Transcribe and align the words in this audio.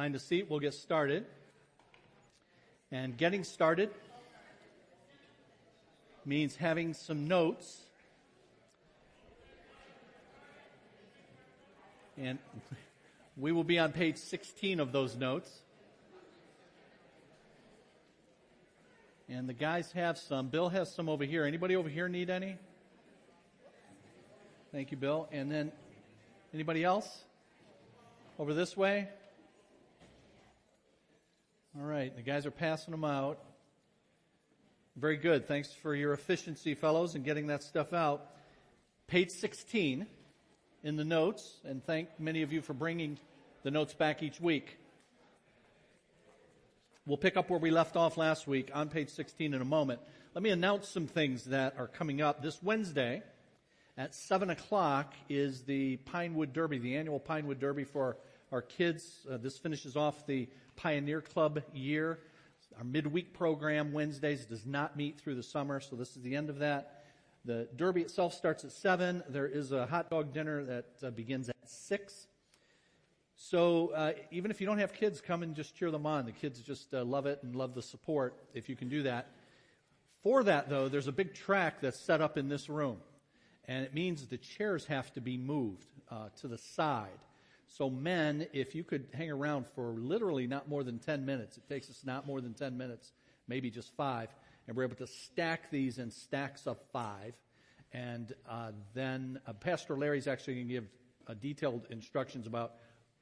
Find 0.00 0.14
a 0.14 0.18
seat. 0.18 0.46
We'll 0.48 0.60
get 0.60 0.72
started. 0.72 1.26
And 2.90 3.18
getting 3.18 3.44
started 3.44 3.90
means 6.24 6.56
having 6.56 6.94
some 6.94 7.28
notes. 7.28 7.82
And 12.16 12.38
we 13.36 13.52
will 13.52 13.62
be 13.62 13.78
on 13.78 13.92
page 13.92 14.16
16 14.16 14.80
of 14.80 14.90
those 14.90 15.16
notes. 15.16 15.50
And 19.28 19.46
the 19.46 19.52
guys 19.52 19.92
have 19.92 20.16
some. 20.16 20.48
Bill 20.48 20.70
has 20.70 20.90
some 20.90 21.10
over 21.10 21.24
here. 21.24 21.44
Anybody 21.44 21.76
over 21.76 21.90
here 21.90 22.08
need 22.08 22.30
any? 22.30 22.56
Thank 24.72 24.92
you, 24.92 24.96
Bill. 24.96 25.28
And 25.30 25.52
then 25.52 25.70
anybody 26.54 26.84
else? 26.84 27.24
Over 28.38 28.54
this 28.54 28.74
way? 28.74 29.10
All 31.78 31.86
right, 31.86 32.14
the 32.16 32.22
guys 32.22 32.46
are 32.46 32.50
passing 32.50 32.90
them 32.90 33.04
out. 33.04 33.38
Very 34.96 35.16
good. 35.16 35.46
Thanks 35.46 35.72
for 35.72 35.94
your 35.94 36.12
efficiency, 36.12 36.74
fellows, 36.74 37.14
in 37.14 37.22
getting 37.22 37.46
that 37.46 37.62
stuff 37.62 37.92
out. 37.92 38.26
Page 39.06 39.30
16 39.30 40.04
in 40.82 40.96
the 40.96 41.04
notes, 41.04 41.60
and 41.64 41.84
thank 41.86 42.08
many 42.18 42.42
of 42.42 42.52
you 42.52 42.60
for 42.60 42.72
bringing 42.74 43.20
the 43.62 43.70
notes 43.70 43.94
back 43.94 44.20
each 44.20 44.40
week. 44.40 44.78
We'll 47.06 47.16
pick 47.16 47.36
up 47.36 47.50
where 47.50 47.60
we 47.60 47.70
left 47.70 47.94
off 47.94 48.16
last 48.16 48.48
week 48.48 48.72
on 48.74 48.88
page 48.88 49.10
16 49.10 49.54
in 49.54 49.62
a 49.62 49.64
moment. 49.64 50.00
Let 50.34 50.42
me 50.42 50.50
announce 50.50 50.88
some 50.88 51.06
things 51.06 51.44
that 51.44 51.76
are 51.78 51.86
coming 51.86 52.20
up. 52.20 52.42
This 52.42 52.60
Wednesday 52.60 53.22
at 53.96 54.12
7 54.12 54.50
o'clock 54.50 55.14
is 55.28 55.62
the 55.62 55.98
Pinewood 55.98 56.52
Derby, 56.52 56.78
the 56.78 56.96
annual 56.96 57.20
Pinewood 57.20 57.60
Derby 57.60 57.84
for 57.84 58.16
our 58.52 58.62
kids. 58.62 59.26
Uh, 59.30 59.36
this 59.36 59.58
finishes 59.58 59.96
off 59.96 60.26
the 60.26 60.48
Pioneer 60.76 61.20
Club 61.20 61.62
year. 61.72 62.18
Our 62.78 62.84
midweek 62.84 63.34
program 63.34 63.92
Wednesdays 63.92 64.46
does 64.46 64.64
not 64.64 64.96
meet 64.96 65.20
through 65.20 65.34
the 65.34 65.42
summer, 65.42 65.80
so 65.80 65.96
this 65.96 66.16
is 66.16 66.22
the 66.22 66.36
end 66.36 66.50
of 66.50 66.58
that. 66.60 67.04
The 67.44 67.68
Derby 67.76 68.02
itself 68.02 68.34
starts 68.34 68.64
at 68.64 68.72
7. 68.72 69.22
There 69.28 69.46
is 69.46 69.72
a 69.72 69.86
hot 69.86 70.10
dog 70.10 70.32
dinner 70.32 70.64
that 70.64 70.86
uh, 71.02 71.10
begins 71.10 71.48
at 71.48 71.56
6. 71.64 72.26
So 73.36 73.88
uh, 73.88 74.12
even 74.30 74.50
if 74.50 74.60
you 74.60 74.66
don't 74.66 74.78
have 74.78 74.92
kids, 74.92 75.20
come 75.20 75.42
and 75.42 75.54
just 75.54 75.74
cheer 75.74 75.90
them 75.90 76.04
on. 76.04 76.26
The 76.26 76.32
kids 76.32 76.60
just 76.60 76.92
uh, 76.92 77.04
love 77.04 77.26
it 77.26 77.40
and 77.42 77.56
love 77.56 77.74
the 77.74 77.82
support 77.82 78.34
if 78.52 78.68
you 78.68 78.76
can 78.76 78.88
do 78.88 79.02
that. 79.04 79.28
For 80.22 80.44
that, 80.44 80.68
though, 80.68 80.88
there's 80.88 81.06
a 81.06 81.12
big 81.12 81.34
track 81.34 81.80
that's 81.80 81.98
set 81.98 82.20
up 82.20 82.36
in 82.36 82.50
this 82.50 82.68
room, 82.68 82.98
and 83.66 83.84
it 83.84 83.94
means 83.94 84.26
the 84.26 84.36
chairs 84.36 84.84
have 84.86 85.10
to 85.14 85.22
be 85.22 85.38
moved 85.38 85.86
uh, 86.10 86.28
to 86.40 86.48
the 86.48 86.58
side. 86.58 87.08
So 87.70 87.88
men, 87.88 88.48
if 88.52 88.74
you 88.74 88.82
could 88.82 89.06
hang 89.14 89.30
around 89.30 89.64
for 89.76 89.92
literally 89.92 90.48
not 90.48 90.68
more 90.68 90.82
than 90.82 90.98
10 90.98 91.24
minutes, 91.24 91.56
it 91.56 91.68
takes 91.68 91.88
us 91.88 92.02
not 92.04 92.26
more 92.26 92.40
than 92.40 92.52
10 92.52 92.76
minutes, 92.76 93.12
maybe 93.46 93.70
just 93.70 93.94
five, 93.96 94.28
and 94.66 94.76
we're 94.76 94.82
able 94.82 94.96
to 94.96 95.06
stack 95.06 95.70
these 95.70 95.98
in 95.98 96.10
stacks 96.10 96.66
of 96.66 96.78
five. 96.92 97.32
And 97.92 98.34
uh, 98.48 98.72
then 98.92 99.40
uh, 99.46 99.52
Pastor 99.52 99.96
Larry's 99.96 100.26
actually 100.26 100.54
going 100.54 100.66
to 100.66 100.72
give 100.74 100.88
uh, 101.28 101.34
detailed 101.34 101.86
instructions 101.90 102.48
about 102.48 102.74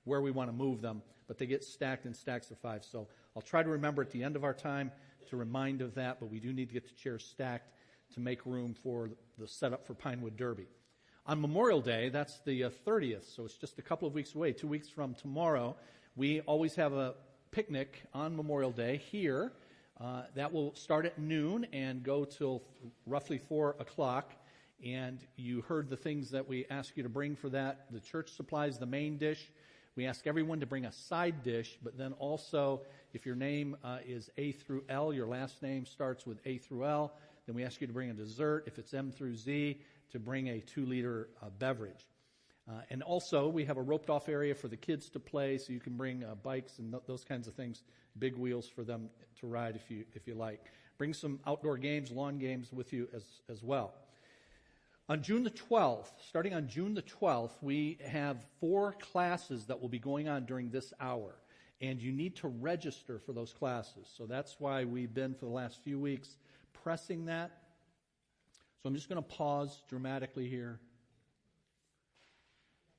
where 0.05 0.23
we 0.23 0.31
want 0.31 0.49
to 0.49 0.57
move 0.57 0.81
them, 0.81 1.03
but 1.27 1.37
they 1.37 1.47
get 1.47 1.63
stacked 1.63 2.07
in 2.07 2.15
stacks 2.15 2.51
of 2.51 2.59
five. 2.59 2.85
So 2.85 3.07
I'll 3.37 3.43
try 3.43 3.63
to 3.63 3.69
remember 3.69 4.01
at 4.01 4.11
the 4.11 4.25
end 4.25 4.35
of 4.35 4.45
our 4.45 4.55
time 4.55 4.91
to 5.29 5.37
remind 5.37 5.83
of 5.83 5.95
that, 5.97 6.21
but 6.21 6.31
we 6.31 6.41
do 6.41 6.55
need 6.55 6.69
to 6.69 6.75
get 6.75 6.85
the 6.85 6.95
chairs 6.95 7.23
stacked 7.23 7.71
to 8.15 8.21
make 8.21 8.47
room 8.47 8.75
for 8.83 9.11
the 9.37 9.47
setup 9.47 9.87
for 9.87 9.93
Pinewood 9.93 10.39
Derby. 10.39 10.69
On 11.29 11.43
Memorial 11.43 11.83
Day, 11.83 12.09
that's 12.09 12.39
the 12.47 12.65
uh, 12.65 12.71
30th, 12.87 13.37
so 13.37 13.45
it's 13.45 13.59
just 13.59 13.79
a 13.79 13.83
couple 13.83 14.09
of 14.09 14.15
weeks 14.15 14.35
away, 14.35 14.51
two 14.51 14.67
weeks 14.67 14.89
from 14.89 15.13
tomorrow, 15.13 15.77
we 16.17 16.41
always 16.41 16.75
have 16.77 16.95
a 16.95 17.17
picnic 17.51 18.03
on 18.15 18.35
Memorial 18.35 18.71
Day 18.71 18.97
here. 18.97 19.53
Uh, 20.01 20.23
that 20.37 20.51
will 20.51 20.75
start 20.75 21.05
at 21.05 21.19
noon 21.19 21.67
and 21.71 22.03
go 22.03 22.25
till 22.25 22.63
roughly 23.05 23.37
4 23.37 23.77
o'clock. 23.79 24.33
And 24.83 25.19
you 25.37 25.61
heard 25.61 25.91
the 25.91 25.99
things 25.99 26.31
that 26.31 26.49
we 26.49 26.65
ask 26.71 26.97
you 26.97 27.03
to 27.03 27.11
bring 27.11 27.37
for 27.37 27.51
that. 27.51 27.85
The 27.91 28.01
church 28.01 28.33
supplies 28.33 28.79
the 28.79 28.87
main 28.87 29.19
dish. 29.19 29.53
We 29.97 30.07
ask 30.07 30.27
everyone 30.27 30.61
to 30.61 30.67
bring 30.67 30.87
a 30.87 30.93
side 30.93 31.43
dish, 31.43 31.79
but 31.83 31.99
then 31.99 32.15
also, 32.15 32.81
if 33.13 33.27
your 33.27 33.37
name 33.37 33.77
uh, 33.85 33.99
is 34.07 34.31
A 34.39 34.53
through 34.53 34.85
L, 34.89 35.13
your 35.13 35.27
last 35.27 35.61
name 35.61 35.85
starts 35.85 36.25
with 36.25 36.39
A 36.47 36.57
through 36.57 36.87
L, 36.87 37.13
then 37.47 37.55
we 37.55 37.65
ask 37.65 37.83
you 37.83 37.87
to 37.87 37.93
bring 37.93 38.09
a 38.09 38.15
dessert. 38.15 38.65
If 38.67 38.79
it's 38.79 38.95
M 38.95 39.11
through 39.11 39.37
Z, 39.37 39.79
to 40.13 40.19
bring 40.19 40.49
a 40.49 40.61
two 40.61 40.87
liter 40.87 41.29
uh, 41.43 41.51
beverage. 41.59 42.07
Uh, 42.69 42.81
and 42.91 43.03
also, 43.03 43.49
we 43.49 43.65
have 43.65 43.79
a 43.79 43.83
roped 43.83 44.11
off 44.11 44.29
area 44.29 44.55
for 44.55 44.69
the 44.69 44.77
kids 44.77 45.09
to 45.09 45.19
play, 45.19 45.57
so 45.57 45.73
you 45.73 45.81
can 45.81 45.97
bring 45.97 46.23
uh, 46.23 46.35
bikes 46.35 46.79
and 46.79 46.93
th- 46.93 47.03
those 47.07 47.25
kinds 47.25 47.49
of 47.49 47.55
things, 47.55 47.83
big 48.19 48.37
wheels 48.37 48.69
for 48.69 48.85
them 48.85 49.09
to 49.41 49.47
ride 49.47 49.75
if 49.75 49.91
you, 49.91 50.05
if 50.15 50.27
you 50.27 50.35
like. 50.35 50.61
Bring 50.99 51.15
some 51.15 51.41
outdoor 51.47 51.79
games, 51.79 52.11
lawn 52.11 52.39
games 52.39 52.73
with 52.73 52.93
you 52.93 53.09
as, 53.15 53.25
as 53.49 53.63
well. 53.63 53.95
On 55.09 55.23
June 55.23 55.43
the 55.43 55.51
12th, 55.51 56.11
starting 56.29 56.53
on 56.53 56.69
June 56.69 56.93
the 56.93 57.01
12th, 57.01 57.53
we 57.63 57.97
have 58.05 58.45
four 58.61 58.93
classes 59.01 59.65
that 59.67 59.81
will 59.81 59.89
be 59.89 59.99
going 59.99 60.29
on 60.29 60.45
during 60.45 60.69
this 60.69 60.93
hour. 61.01 61.37
And 61.81 62.03
you 62.03 62.13
need 62.13 62.37
to 62.37 62.49
register 62.49 63.19
for 63.19 63.33
those 63.33 63.55
classes. 63.55 64.11
So 64.15 64.27
that's 64.27 64.57
why 64.59 64.85
we've 64.85 65.15
been 65.15 65.33
for 65.35 65.47
the 65.47 65.53
last 65.53 65.79
few 65.83 65.99
weeks 65.99 66.37
pressing 66.83 67.25
that. 67.27 67.53
So 68.83 68.89
I'm 68.89 68.95
just 68.95 69.09
going 69.09 69.23
to 69.23 69.29
pause 69.29 69.83
dramatically 69.89 70.49
here. 70.49 70.79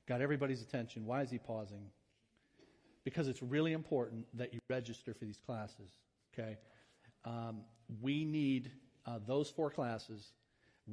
Got 0.06 0.20
everybody's 0.20 0.62
attention. 0.62 1.06
Why 1.06 1.22
is 1.22 1.30
he 1.30 1.38
pausing? 1.38 1.86
Because 3.04 3.28
it's 3.28 3.42
really 3.42 3.72
important 3.72 4.26
that 4.34 4.52
you 4.52 4.60
register 4.68 5.14
for 5.14 5.24
these 5.24 5.38
classes. 5.46 5.90
Okay? 6.34 6.58
Um, 7.24 7.62
we 8.00 8.24
need 8.24 8.70
uh, 9.06 9.18
those 9.26 9.50
four 9.50 9.70
classes 9.70 10.32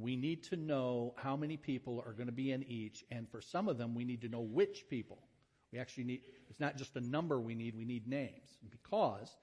we 0.00 0.16
need 0.16 0.44
to 0.44 0.56
know 0.56 1.14
how 1.16 1.36
many 1.36 1.56
people 1.56 2.02
are 2.06 2.12
going 2.12 2.26
to 2.26 2.32
be 2.32 2.52
in 2.52 2.62
each, 2.64 3.04
and 3.10 3.28
for 3.28 3.40
some 3.40 3.68
of 3.68 3.78
them, 3.78 3.94
we 3.94 4.04
need 4.04 4.20
to 4.22 4.28
know 4.28 4.40
which 4.40 4.84
people. 4.88 5.18
We 5.72 5.78
actually 5.78 6.04
need, 6.04 6.20
it's 6.48 6.60
not 6.60 6.76
just 6.76 6.96
a 6.96 7.00
number 7.00 7.40
we 7.40 7.54
need, 7.54 7.76
we 7.76 7.84
need 7.84 8.06
names. 8.06 8.58
Because 8.70 9.36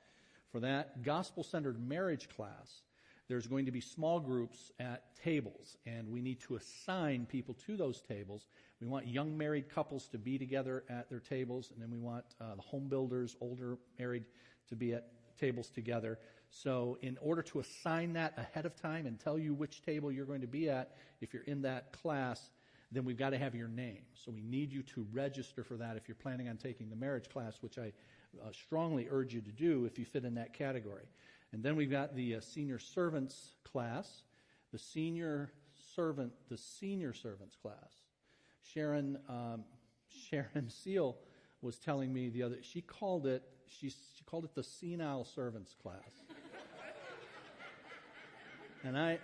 for 0.52 0.60
that 0.62 1.04
gospel 1.04 1.44
centered 1.44 1.80
marriage 1.86 2.30
class, 2.30 2.82
there's 3.28 3.48
going 3.48 3.66
to 3.66 3.72
be 3.72 3.82
small 3.82 4.20
groups 4.20 4.72
at 4.80 5.16
tables, 5.16 5.78
and 5.86 6.08
we 6.10 6.22
need 6.22 6.40
to 6.42 6.56
assign 6.56 7.26
people 7.26 7.56
to 7.66 7.76
those 7.76 8.02
tables. 8.02 8.48
We 8.80 8.88
want 8.88 9.08
young 9.08 9.38
married 9.38 9.70
couples 9.70 10.08
to 10.10 10.18
be 10.18 10.38
together 10.38 10.84
at 10.90 11.10
their 11.10 11.20
tables, 11.20 11.72
and 11.74 11.82
then 11.82 11.90
we 11.90 11.98
want 11.98 12.26
uh, 12.40 12.56
the 12.56 12.62
home 12.62 12.88
builders, 12.88 13.36
older 13.42 13.78
married, 13.98 14.26
to 14.70 14.76
be 14.76 14.94
at 14.94 15.08
tables 15.40 15.70
together. 15.70 16.20
So 16.50 16.98
in 17.02 17.18
order 17.20 17.42
to 17.44 17.60
assign 17.60 18.14
that 18.14 18.34
ahead 18.38 18.66
of 18.66 18.76
time 18.80 19.08
and 19.08 19.20
tell 19.20 19.38
you 19.38 19.54
which 19.54 19.82
table 19.82 20.12
you're 20.12 20.26
going 20.26 20.42
to 20.42 20.48
be 20.48 20.70
at, 20.70 20.96
if 21.20 21.34
you're 21.34 21.44
in 21.44 21.64
that 21.64 21.92
class, 21.92 22.52
then 22.92 23.04
we've 23.04 23.18
got 23.18 23.32
to 23.32 23.38
have 23.38 23.56
your 23.56 23.68
name. 23.68 24.04
So 24.14 24.32
we 24.32 24.42
need 24.42 24.72
you 24.72 24.84
to 24.84 25.06
register 25.12 25.64
for 25.64 25.76
that 25.78 25.98
if 25.98 26.08
you're 26.08 26.16
planning 26.16 26.48
on 26.48 26.58
taking 26.58 26.90
the 26.90 26.96
marriage 26.96 27.30
class, 27.30 27.58
which 27.62 27.78
I 27.78 27.92
uh, 28.42 28.52
strongly 28.52 29.08
urge 29.10 29.34
you 29.34 29.42
to 29.42 29.52
do 29.52 29.86
if 29.86 29.98
you 29.98 30.06
fit 30.06 30.26
in 30.26 30.36
that 30.36 30.54
category. 30.54 31.06
And 31.52 31.64
then 31.64 31.76
we've 31.76 31.92
got 31.92 32.16
the 32.16 32.36
uh, 32.36 32.42
senior 32.42 32.80
servants 32.80 33.56
class, 33.64 34.24
the 34.72 34.80
senior 34.80 35.52
servant, 35.96 36.34
the 36.50 36.58
senior 36.58 37.14
servants 37.14 37.56
class. 37.56 38.02
Sharon, 38.74 39.18
um, 39.30 39.64
Sharon 40.30 40.70
Seal 40.84 41.18
was 41.62 41.78
telling 41.78 42.14
me 42.14 42.30
the 42.30 42.44
other, 42.44 42.58
she 42.62 42.82
called 42.82 43.26
it, 43.26 43.44
she, 43.68 43.90
she 43.90 44.24
called 44.26 44.46
it 44.46 44.54
the 44.54 44.64
senile 44.64 45.24
servants 45.24 45.76
class. 45.82 46.02
And 48.86 48.98
I, 48.98 49.18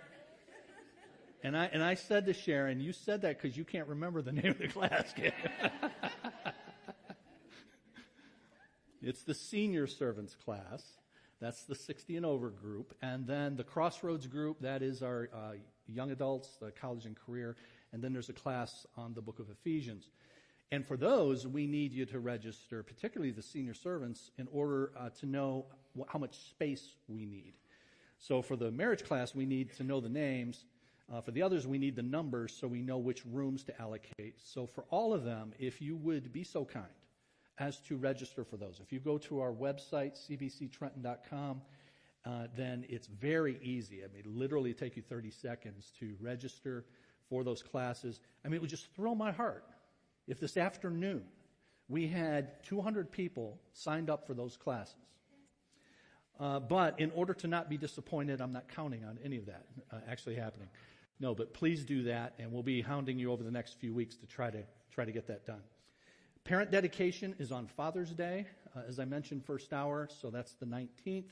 and 1.44 1.56
I, 1.56 1.66
and 1.66 1.82
I 1.84 1.94
said 1.94 2.26
to 2.26 2.34
Sharon, 2.34 2.80
you 2.80 2.92
said 2.92 3.22
that 3.22 3.40
because 3.40 3.56
you 3.56 3.64
can't 3.64 3.86
remember 3.86 4.20
the 4.20 4.32
name 4.32 4.48
of 4.48 4.58
the 4.58 4.66
class, 4.66 5.14
it's 9.02 9.22
the 9.22 9.34
senior 9.34 9.86
servants 9.86 10.34
class. 10.34 10.82
That's 11.42 11.64
the 11.64 11.74
60 11.74 12.16
and 12.16 12.24
over 12.24 12.50
group. 12.50 12.94
And 13.02 13.26
then 13.26 13.56
the 13.56 13.64
Crossroads 13.64 14.28
group, 14.28 14.60
that 14.60 14.80
is 14.80 15.02
our 15.02 15.28
uh, 15.34 15.54
young 15.88 16.12
adults, 16.12 16.56
the 16.60 16.70
college 16.70 17.04
and 17.04 17.16
career. 17.16 17.56
And 17.92 18.00
then 18.00 18.12
there's 18.12 18.28
a 18.28 18.32
class 18.32 18.86
on 18.96 19.12
the 19.12 19.20
book 19.20 19.40
of 19.40 19.50
Ephesians. 19.50 20.10
And 20.70 20.86
for 20.86 20.96
those, 20.96 21.44
we 21.48 21.66
need 21.66 21.92
you 21.92 22.06
to 22.06 22.20
register, 22.20 22.84
particularly 22.84 23.32
the 23.32 23.42
senior 23.42 23.74
servants, 23.74 24.30
in 24.38 24.46
order 24.52 24.92
uh, 24.96 25.10
to 25.18 25.26
know 25.26 25.66
wh- 25.98 26.08
how 26.08 26.20
much 26.20 26.38
space 26.38 26.94
we 27.08 27.26
need. 27.26 27.54
So 28.20 28.40
for 28.40 28.54
the 28.54 28.70
marriage 28.70 29.02
class, 29.02 29.34
we 29.34 29.44
need 29.44 29.74
to 29.78 29.82
know 29.82 30.00
the 30.00 30.08
names. 30.08 30.64
Uh, 31.12 31.20
for 31.20 31.32
the 31.32 31.42
others, 31.42 31.66
we 31.66 31.76
need 31.76 31.96
the 31.96 32.02
numbers 32.02 32.56
so 32.56 32.68
we 32.68 32.82
know 32.82 32.98
which 32.98 33.26
rooms 33.26 33.64
to 33.64 33.82
allocate. 33.82 34.36
So 34.36 34.64
for 34.64 34.84
all 34.90 35.12
of 35.12 35.24
them, 35.24 35.52
if 35.58 35.82
you 35.82 35.96
would 35.96 36.32
be 36.32 36.44
so 36.44 36.64
kind 36.64 36.86
as 37.58 37.78
to 37.80 37.96
register 37.96 38.44
for 38.44 38.56
those. 38.56 38.80
If 38.82 38.92
you 38.92 39.00
go 39.00 39.18
to 39.18 39.40
our 39.40 39.52
website, 39.52 40.18
cbctrenton.com, 40.28 41.62
uh, 42.24 42.46
then 42.56 42.84
it's 42.88 43.06
very 43.06 43.58
easy. 43.62 44.02
I 44.04 44.08
mean, 44.14 44.24
literally 44.38 44.72
take 44.74 44.96
you 44.96 45.02
30 45.02 45.30
seconds 45.30 45.92
to 45.98 46.14
register 46.20 46.84
for 47.28 47.44
those 47.44 47.62
classes. 47.62 48.20
I 48.44 48.48
mean, 48.48 48.56
it 48.56 48.60
would 48.60 48.70
just 48.70 48.94
thrill 48.94 49.14
my 49.14 49.32
heart 49.32 49.64
if 50.26 50.38
this 50.38 50.56
afternoon 50.56 51.24
we 51.88 52.06
had 52.06 52.62
200 52.64 53.10
people 53.10 53.60
signed 53.72 54.08
up 54.08 54.26
for 54.26 54.34
those 54.34 54.56
classes. 54.56 54.94
Uh, 56.40 56.58
but 56.58 56.98
in 56.98 57.10
order 57.12 57.34
to 57.34 57.46
not 57.46 57.68
be 57.68 57.76
disappointed, 57.76 58.40
I'm 58.40 58.52
not 58.52 58.68
counting 58.68 59.04
on 59.04 59.18
any 59.24 59.36
of 59.36 59.46
that 59.46 59.66
uh, 59.92 59.96
actually 60.08 60.36
happening. 60.36 60.68
No, 61.20 61.34
but 61.34 61.54
please 61.54 61.84
do 61.84 62.04
that, 62.04 62.34
and 62.38 62.50
we'll 62.50 62.62
be 62.62 62.80
hounding 62.80 63.18
you 63.18 63.30
over 63.30 63.44
the 63.44 63.50
next 63.50 63.78
few 63.78 63.94
weeks 63.94 64.16
to 64.16 64.26
try 64.26 64.50
to 64.50 64.64
try 64.90 65.04
to 65.04 65.12
get 65.12 65.26
that 65.28 65.46
done. 65.46 65.62
Parent 66.44 66.72
dedication 66.72 67.36
is 67.38 67.52
on 67.52 67.68
Father's 67.68 68.10
Day, 68.10 68.46
uh, 68.74 68.80
as 68.88 68.98
I 68.98 69.04
mentioned, 69.04 69.44
first 69.44 69.72
hour, 69.72 70.08
so 70.10 70.28
that's 70.28 70.54
the 70.54 70.66
19th. 70.66 71.30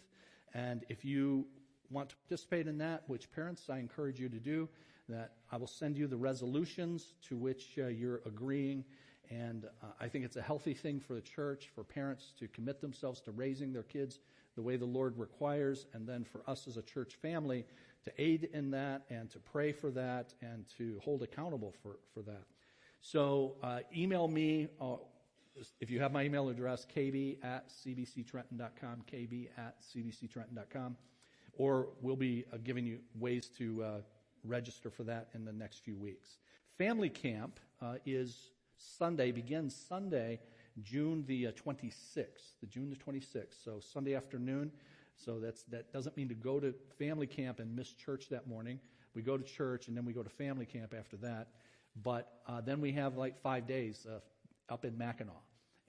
And 0.54 0.84
if 0.88 1.04
you 1.04 1.46
want 1.90 2.10
to 2.10 2.16
participate 2.16 2.68
in 2.68 2.78
that, 2.78 3.02
which 3.08 3.30
parents 3.32 3.68
I 3.68 3.78
encourage 3.78 4.20
you 4.20 4.28
to 4.28 4.38
do, 4.38 4.68
that 5.08 5.32
I 5.50 5.56
will 5.56 5.66
send 5.66 5.98
you 5.98 6.06
the 6.06 6.16
resolutions 6.16 7.14
to 7.28 7.36
which 7.36 7.76
uh, 7.76 7.88
you're 7.88 8.20
agreeing. 8.24 8.84
And 9.30 9.64
uh, 9.82 9.86
I 10.00 10.06
think 10.06 10.24
it's 10.24 10.36
a 10.36 10.42
healthy 10.42 10.74
thing 10.74 11.00
for 11.00 11.14
the 11.14 11.20
church, 11.20 11.70
for 11.74 11.82
parents 11.82 12.32
to 12.38 12.46
commit 12.46 12.80
themselves 12.80 13.20
to 13.22 13.32
raising 13.32 13.72
their 13.72 13.82
kids 13.82 14.20
the 14.54 14.62
way 14.62 14.76
the 14.76 14.86
Lord 14.86 15.18
requires, 15.18 15.86
and 15.92 16.06
then 16.06 16.22
for 16.22 16.42
us 16.46 16.68
as 16.68 16.76
a 16.76 16.82
church 16.82 17.16
family 17.16 17.66
to 18.04 18.12
aid 18.16 18.48
in 18.52 18.70
that 18.70 19.02
and 19.10 19.28
to 19.30 19.40
pray 19.40 19.72
for 19.72 19.90
that 19.90 20.34
and 20.40 20.66
to 20.78 21.00
hold 21.02 21.24
accountable 21.24 21.74
for, 21.82 21.98
for 22.14 22.22
that. 22.22 22.44
So 23.00 23.56
uh, 23.62 23.80
email 23.96 24.28
me. 24.28 24.68
Uh, 24.80 24.96
if 25.80 25.90
you 25.90 26.00
have 26.00 26.12
my 26.12 26.24
email 26.24 26.48
address, 26.48 26.86
kb 26.94 27.42
at 27.44 27.68
cbctrenton.com, 27.68 29.02
kb 29.10 29.48
at 29.58 29.76
cbctrenton.com, 29.82 30.96
or 31.54 31.88
we'll 32.00 32.16
be 32.16 32.44
uh, 32.52 32.56
giving 32.62 32.86
you 32.86 32.98
ways 33.18 33.48
to 33.58 33.82
uh, 33.82 34.00
register 34.44 34.90
for 34.90 35.04
that 35.04 35.28
in 35.34 35.44
the 35.44 35.52
next 35.52 35.78
few 35.84 35.96
weeks. 35.96 36.38
Family 36.78 37.10
camp 37.10 37.58
uh, 37.82 37.96
is 38.06 38.50
Sunday, 38.76 39.32
begins 39.32 39.74
Sunday, 39.74 40.40
June 40.82 41.24
the 41.26 41.46
26th, 41.46 42.16
uh, 42.18 42.26
the 42.60 42.66
June 42.66 42.90
the 42.90 42.96
26th, 42.96 43.62
so 43.62 43.80
Sunday 43.80 44.14
afternoon. 44.14 44.70
So 45.16 45.38
that's, 45.38 45.64
that 45.64 45.92
doesn't 45.92 46.16
mean 46.16 46.28
to 46.28 46.34
go 46.34 46.60
to 46.60 46.74
family 46.98 47.26
camp 47.26 47.60
and 47.60 47.74
miss 47.76 47.92
church 47.92 48.28
that 48.30 48.46
morning. 48.46 48.80
We 49.14 49.22
go 49.22 49.36
to 49.36 49.44
church 49.44 49.88
and 49.88 49.96
then 49.96 50.06
we 50.06 50.14
go 50.14 50.22
to 50.22 50.30
family 50.30 50.64
camp 50.64 50.94
after 50.98 51.16
that. 51.18 51.48
But 51.96 52.28
uh, 52.46 52.60
then 52.60 52.80
we 52.80 52.92
have 52.92 53.16
like 53.16 53.40
five 53.42 53.66
days 53.66 54.06
uh, 54.08 54.20
up 54.72 54.84
in 54.84 54.96
Mackinac, 54.96 55.34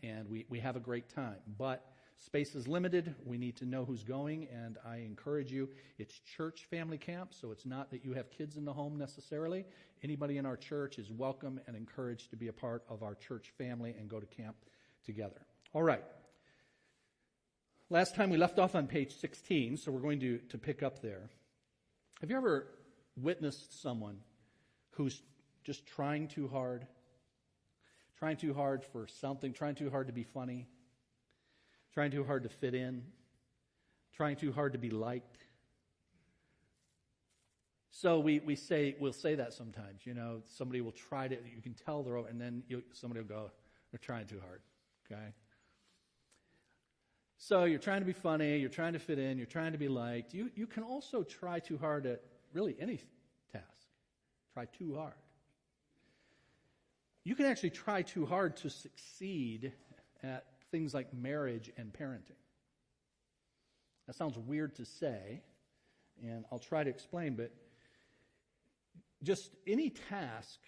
and 0.04 0.30
we, 0.30 0.46
we 0.50 0.60
have 0.60 0.76
a 0.76 0.80
great 0.80 1.10
time. 1.10 1.38
But 1.58 1.86
space 2.18 2.56
is 2.56 2.68
limited. 2.68 3.16
We 3.26 3.38
need 3.38 3.58
to 3.58 3.66
know 3.66 3.86
who's 3.86 4.04
going, 4.04 4.48
and 4.52 4.78
I 4.86 4.98
encourage 4.98 5.52
you. 5.52 5.70
It's 5.98 6.20
church 6.20 6.68
family 6.70 6.98
camp, 6.98 7.34
so 7.34 7.52
it's 7.52 7.66
not 7.66 7.92
that 7.92 8.04
you 8.04 8.14
have 8.14 8.32
kids 8.32 8.58
in 8.58 8.66
the 8.66 8.74
home 8.74 8.98
necessarily. 8.98 9.66
Anybody 10.04 10.38
in 10.38 10.46
our 10.46 10.58
church 10.58 10.98
is 10.98 11.12
welcome 11.12 11.60
and 11.68 11.76
encouraged 11.76 12.32
to 12.32 12.36
be 12.36 12.48
a 12.48 12.54
part 12.54 12.84
of 12.90 13.04
our 13.04 13.16
church 13.16 13.52
family 13.58 13.96
and 13.98 14.10
go 14.10 14.20
to 14.20 14.26
camp 14.26 14.56
together. 15.06 15.42
All 15.74 15.84
right. 15.84 16.04
Last 17.90 18.16
time 18.16 18.30
we 18.30 18.38
left 18.38 18.58
off 18.58 18.74
on 18.74 18.88
page 18.88 19.16
16, 19.18 19.78
so 19.78 19.92
we're 19.92 20.00
going 20.00 20.22
to, 20.22 20.40
to 20.50 20.58
pick 20.58 20.82
up 20.82 21.02
there. 21.02 21.30
Have 22.22 22.30
you 22.30 22.38
ever 22.38 22.68
witnessed 23.18 23.82
someone 23.82 24.18
who's 24.92 25.22
just 25.64 25.86
trying 25.86 26.28
too 26.28 26.48
hard, 26.48 26.88
trying 28.18 28.38
too 28.38 28.54
hard 28.54 28.84
for 28.84 29.08
something, 29.08 29.54
trying 29.54 29.76
too 29.76 29.90
hard 29.90 30.08
to 30.08 30.14
be 30.14 30.24
funny, 30.24 30.68
trying 31.94 32.12
too 32.12 32.24
hard 32.24 32.44
to 32.44 32.50
fit 32.50 32.74
in, 32.74 33.04
trying 34.16 34.36
too 34.36 34.52
hard 34.52 34.74
to 34.74 34.80
be 34.80 34.90
liked. 34.90 35.46
So 37.92 38.20
we, 38.20 38.40
we 38.40 38.56
say, 38.56 38.96
we'll 39.00 39.14
say 39.14 39.36
that 39.36 39.54
sometimes, 39.54 40.06
you 40.06 40.14
know, 40.14 40.42
somebody 40.48 40.82
will 40.82 40.94
try 40.94 41.28
to, 41.28 41.36
you 41.36 41.62
can 41.62 41.74
tell 41.74 42.04
they're, 42.04 42.16
and 42.18 42.40
then 42.40 42.64
somebody 42.94 43.22
will 43.22 43.28
go, 43.28 43.52
they're 43.92 44.00
trying 44.00 44.26
too 44.28 44.40
hard, 44.40 44.62
okay? 45.06 45.34
So 47.38 47.66
you're 47.66 47.80
trying 47.80 48.02
to 48.02 48.06
be 48.06 48.14
funny, 48.14 48.58
you're 48.58 48.70
trying 48.70 48.94
to 48.94 49.00
fit 49.00 49.20
in, 49.20 49.38
you're 49.38 49.48
trying 49.48 49.74
to 49.74 49.78
be 49.78 49.88
liked. 49.88 50.34
You, 50.34 50.50
you 50.56 50.68
can 50.68 50.84
also 50.84 51.24
try 51.24 51.60
too 51.60 51.78
hard 51.78 52.06
at 52.06 52.22
really 52.54 52.76
any 52.80 53.00
task. 53.52 53.66
Try 54.54 54.66
too 54.66 54.96
hard 54.96 55.14
you 57.24 57.36
can 57.36 57.46
actually 57.46 57.70
try 57.70 58.02
too 58.02 58.26
hard 58.26 58.58
to 58.58 58.70
succeed 58.70 59.74
at 60.24 60.46
things 60.72 60.94
like 60.94 61.14
marriage 61.14 61.72
and 61.78 61.94
parenting. 61.94 62.40
That 64.08 64.16
sounds 64.16 64.38
weird 64.38 64.76
to 64.76 64.86
say, 64.86 65.42
and 66.24 66.46
I'll 66.52 66.60
try 66.60 66.84
to 66.84 66.90
explain, 66.90 67.36
but 67.36 67.52
just 69.24 69.52
any 69.68 69.92
task, 69.92 70.60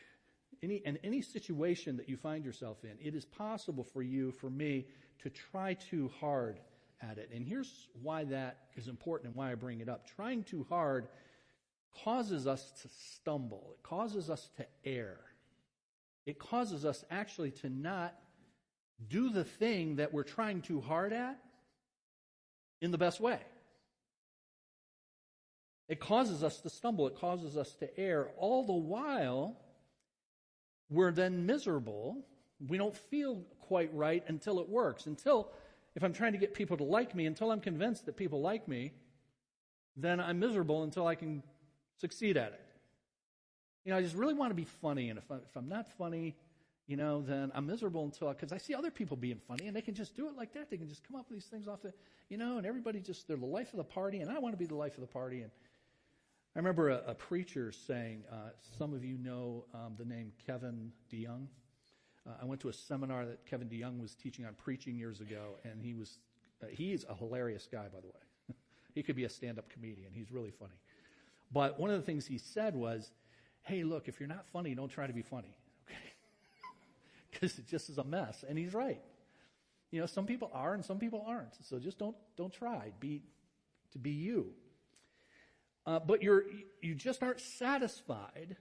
any, 0.62 0.82
and 0.86 1.00
any 1.04 1.22
situation 1.22 1.98
that 1.98 2.08
you 2.08 2.18
find 2.18 2.46
yourself 2.46 2.84
in, 2.84 2.92
it 3.06 3.16
is 3.16 3.26
possible 3.26 3.84
for 3.84 4.04
you, 4.04 4.32
for 4.32 4.50
me, 4.50 4.86
to 5.24 5.30
try 5.30 5.74
too 5.74 6.12
hard 6.20 6.60
at 7.02 7.18
it. 7.18 7.32
And 7.34 7.46
here's 7.46 7.88
why 8.02 8.26
that 8.26 8.60
is 8.76 8.88
important 8.88 9.30
and 9.30 9.36
why 9.36 9.52
I 9.52 9.56
bring 9.56 9.80
it 9.80 9.90
up. 9.90 10.06
Trying 10.08 10.44
too 10.44 10.66
hard 10.70 11.08
causes 12.04 12.46
us 12.46 12.72
to 12.82 12.88
stumble, 12.88 13.72
it 13.74 13.84
causes 13.84 14.30
us 14.30 14.50
to 14.58 14.66
err 14.86 15.20
it 16.26 16.40
causes 16.40 16.86
us 16.86 17.04
actually 17.12 17.52
to 17.52 17.70
not 17.70 18.16
do 19.08 19.30
the 19.30 19.44
thing 19.44 19.98
that 19.98 20.14
we're 20.14 20.24
trying 20.24 20.62
too 20.62 20.80
hard 20.82 21.14
at 21.14 21.38
in 22.82 22.92
the 22.92 22.98
best 22.98 23.20
way. 23.20 23.40
It 25.90 26.00
causes 26.00 26.44
us 26.44 26.62
to 26.62 26.70
stumble, 26.70 27.08
it 27.08 27.16
causes 27.16 27.58
us 27.58 27.74
to 27.76 28.00
err. 28.00 28.30
All 28.38 28.66
the 28.66 28.74
while, 28.74 29.58
we're 30.90 31.12
then 31.12 31.46
miserable. 31.46 32.26
We 32.68 32.78
don't 32.78 32.96
feel 32.96 33.44
quite 33.60 33.94
right 33.94 34.24
until 34.28 34.60
it 34.60 34.70
works. 34.70 35.06
Until, 35.06 35.52
if 35.96 36.04
I'm 36.04 36.14
trying 36.14 36.32
to 36.32 36.38
get 36.38 36.54
people 36.54 36.78
to 36.78 36.84
like 36.84 37.14
me, 37.14 37.26
until 37.26 37.52
I'm 37.52 37.60
convinced 37.60 38.06
that 38.06 38.16
people 38.16 38.42
like 38.42 38.68
me, 38.68 38.94
then 39.98 40.20
I'm 40.20 40.40
miserable 40.40 40.84
until 40.84 41.06
I 41.06 41.16
can 41.16 41.44
succeed 42.00 42.38
at 42.38 42.54
it. 42.54 42.63
You 43.86 43.92
know, 43.92 43.98
I 43.98 44.02
just 44.02 44.16
really 44.16 44.34
want 44.34 44.52
to 44.52 44.56
be 44.56 44.66
funny, 44.66 45.10
and 45.10 45.20
if, 45.20 45.30
I, 45.30 45.36
if 45.36 45.56
I'm 45.56 45.68
not 45.68 45.88
funny, 45.98 46.36
you 46.88 46.98
know, 46.98 47.22
then 47.22 47.52
I'm 47.54 47.66
miserable 47.66 48.04
until 48.04 48.30
because 48.30 48.52
I 48.52 48.58
see 48.58 48.74
other 48.74 48.92
people 48.92 49.18
being 49.18 49.40
funny, 49.48 49.68
and 49.68 49.76
they 49.76 49.82
can 49.82 49.94
just 49.94 50.16
do 50.16 50.28
it 50.28 50.36
like 50.36 50.54
that. 50.54 50.70
They 50.70 50.78
can 50.78 50.88
just 50.88 51.06
come 51.08 51.18
up 51.18 51.30
with 51.30 51.38
these 51.38 51.48
things 51.48 51.68
off 51.68 51.82
the, 51.82 51.94
you 52.30 52.38
know, 52.38 52.58
and 52.58 52.66
everybody 52.66 53.00
just 53.00 53.28
they're 53.28 53.38
the 53.38 53.46
life 53.46 53.72
of 53.74 53.78
the 53.78 53.84
party, 53.84 54.20
and 54.20 54.32
I 54.32 54.40
want 54.40 54.54
to 54.54 54.58
be 54.58 54.66
the 54.66 54.76
life 54.76 54.96
of 54.96 55.02
the 55.02 55.08
party. 55.08 55.42
And 55.42 55.52
I 56.56 56.60
remember 56.60 56.90
a, 56.90 57.02
a 57.08 57.16
preacher 57.16 57.72
saying, 57.72 58.24
uh, 58.32 58.50
some 58.78 58.94
of 58.94 59.04
you 59.04 59.18
know 59.18 59.66
um, 59.74 59.96
the 59.98 60.06
name 60.06 60.32
Kevin 60.46 60.92
DeYoung. 61.12 61.48
Uh, 62.26 62.32
I 62.42 62.46
went 62.46 62.62
to 62.62 62.70
a 62.70 62.74
seminar 62.74 63.26
that 63.26 63.46
Kevin 63.46 63.68
DeYoung 63.68 64.00
was 64.00 64.16
teaching 64.16 64.46
on 64.46 64.54
preaching 64.54 64.96
years 64.98 65.20
ago, 65.20 65.58
and 65.64 65.82
he 65.82 65.94
was 65.94 66.20
uh, 66.62 66.68
he's 66.70 67.06
a 67.10 67.16
hilarious 67.16 67.68
guy, 67.70 67.86
by 67.94 68.00
the 68.00 68.08
way. 68.08 68.56
he 68.96 69.04
could 69.04 69.16
be 69.16 69.26
a 69.26 69.30
stand-up 69.30 69.70
comedian. 69.70 70.12
He's 70.14 70.32
really 70.32 70.52
funny. 70.52 70.80
But 71.52 71.80
one 71.80 71.90
of 71.90 71.98
the 71.98 72.06
things 72.06 72.26
he 72.26 72.38
said 72.38 72.76
was 72.76 73.12
hey, 73.64 73.84
look, 73.84 74.08
if 74.08 74.20
you're 74.20 74.30
not 74.30 74.46
funny, 74.48 74.76
don't 74.76 74.90
try 74.90 75.08
to 75.08 75.14
be 75.14 75.22
funny, 75.22 75.56
okay? 75.88 75.98
Because 77.32 77.58
it 77.58 77.68
just 77.68 77.90
is 77.90 77.98
a 77.98 78.04
mess. 78.04 78.44
And 78.48 78.58
he's 78.58 78.74
right. 78.74 79.02
You 79.92 80.00
know, 80.02 80.06
some 80.08 80.26
people 80.26 80.50
are 80.54 80.74
and 80.74 80.84
some 80.84 80.98
people 80.98 81.24
aren't. 81.28 81.54
So 81.66 81.78
just 81.78 82.00
don't 82.00 82.16
don't 82.36 82.52
try. 82.52 82.92
Be 83.00 83.22
to 83.92 84.00
be 84.00 84.10
you. 84.10 84.54
Uh, 85.86 86.00
but 86.00 86.24
you're 86.24 86.46
you 86.82 86.96
just 86.96 87.22
aren't 87.22 87.40
satisfied 87.40 88.56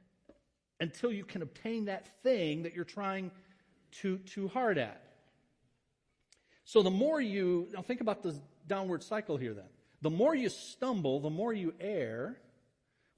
until 0.79 1.11
you 1.11 1.25
can 1.25 1.41
obtain 1.41 1.87
that 1.87 2.23
thing 2.23 2.65
that 2.65 2.75
you're 2.75 2.85
trying 2.85 3.31
too 3.93 4.19
too 4.19 4.49
hard 4.49 4.77
at. 4.77 5.03
So 6.65 6.83
the 6.83 6.91
more 6.91 7.21
you 7.21 7.69
now 7.73 7.81
think 7.81 8.03
about 8.03 8.23
the 8.23 8.39
downward 8.67 9.03
cycle 9.03 9.37
here 9.39 9.55
then. 9.55 9.71
The 10.03 10.11
more 10.11 10.35
you 10.35 10.49
stumble, 10.49 11.21
the 11.21 11.31
more 11.31 11.53
you 11.53 11.73
err, 11.81 12.37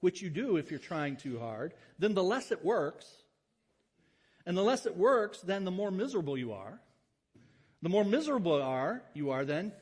which 0.05 0.21
you 0.21 0.29
do 0.29 0.59
if 0.59 0.71
you're 0.71 0.79
trying 0.79 1.17
too 1.17 1.39
hard, 1.39 1.73
then 1.99 2.13
the 2.13 2.23
less 2.23 2.53
it 2.53 2.63
works. 2.63 3.11
And 4.45 4.55
the 4.55 4.63
less 4.63 4.85
it 4.85 4.99
works, 4.99 5.41
then 5.41 5.65
the 5.65 5.71
more 5.71 5.91
miserable 5.91 6.37
you 6.37 6.53
are. 6.53 6.79
The 7.81 7.89
more 7.89 8.05
miserable 8.05 8.61
are, 8.61 9.03
you 9.15 9.31
are 9.31 9.47
then, 9.47 9.73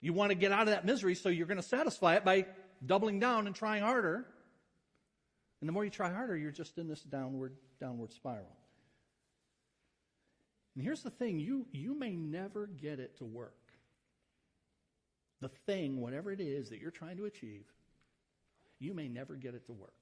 you 0.00 0.12
want 0.12 0.30
to 0.30 0.34
get 0.34 0.50
out 0.50 0.62
of 0.62 0.68
that 0.68 0.84
misery, 0.84 1.14
so 1.14 1.28
you're 1.28 1.46
going 1.46 1.58
to 1.58 1.62
satisfy 1.62 2.16
it 2.16 2.24
by 2.24 2.46
doubling 2.84 3.20
down 3.20 3.46
and 3.46 3.54
trying 3.54 3.82
harder. 3.82 4.26
And 5.60 5.68
the 5.68 5.72
more 5.72 5.84
you 5.84 5.90
try 5.90 6.12
harder, 6.12 6.36
you're 6.36 6.50
just 6.50 6.76
in 6.76 6.88
this 6.88 7.02
downward, 7.02 7.54
downward 7.78 8.12
spiral. 8.12 8.56
And 10.74 10.82
here's 10.82 11.02
the 11.02 11.10
thing 11.10 11.38
you, 11.38 11.66
you 11.70 11.96
may 11.96 12.16
never 12.16 12.66
get 12.66 12.98
it 12.98 13.16
to 13.18 13.24
work. 13.24 13.54
The 15.40 15.50
thing, 15.66 16.00
whatever 16.00 16.32
it 16.32 16.40
is 16.40 16.70
that 16.70 16.80
you're 16.80 16.90
trying 16.90 17.18
to 17.18 17.26
achieve, 17.26 17.64
you 18.80 18.94
may 18.94 19.08
never 19.08 19.36
get 19.36 19.54
it 19.54 19.66
to 19.66 19.72
work. 19.72 19.92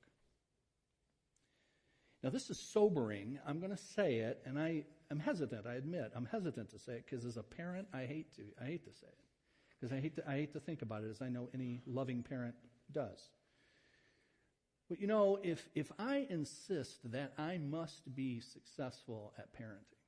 Now, 2.23 2.31
this 2.31 2.51
is 2.51 2.59
sobering. 2.59 3.39
I'm 3.47 3.61
going 3.61 3.71
to 3.71 3.77
say 3.77 4.17
it, 4.17 4.41
and 4.45 4.59
I 4.59 4.85
am 5.11 5.21
hesitant. 5.21 5.67
I 5.67 5.75
admit 5.75 6.13
I'm 6.17 6.25
hesitant 6.25 6.71
to 6.71 6.79
say 6.79 6.95
it 6.95 7.05
because, 7.09 7.25
as 7.25 7.37
a 7.37 7.43
parent, 7.43 7.87
I 7.93 8.07
hate 8.07 8.35
to. 8.37 8.43
I 8.61 8.67
hate 8.67 8.85
to 8.85 8.93
say 8.93 9.07
it 9.07 9.19
because 9.79 9.93
I 9.93 10.01
hate 10.01 10.17
to. 10.17 10.29
I 10.29 10.33
hate 10.33 10.53
to 10.55 10.61
think 10.61 10.83
about 10.83 11.05
it, 11.05 11.11
as 11.11 11.23
I 11.23 11.29
know 11.29 11.49
any 11.55 11.83
loving 11.87 12.23
parent 12.23 12.55
does. 12.91 13.21
But 14.89 15.01
you 15.01 15.07
know, 15.07 15.39
if 15.43 15.69
if 15.75 15.93
I 15.99 16.27
insist 16.29 17.11
that 17.13 17.35
I 17.39 17.59
must 17.59 18.15
be 18.15 18.41
successful 18.41 19.33
at 19.39 19.53
parenting, 19.53 19.99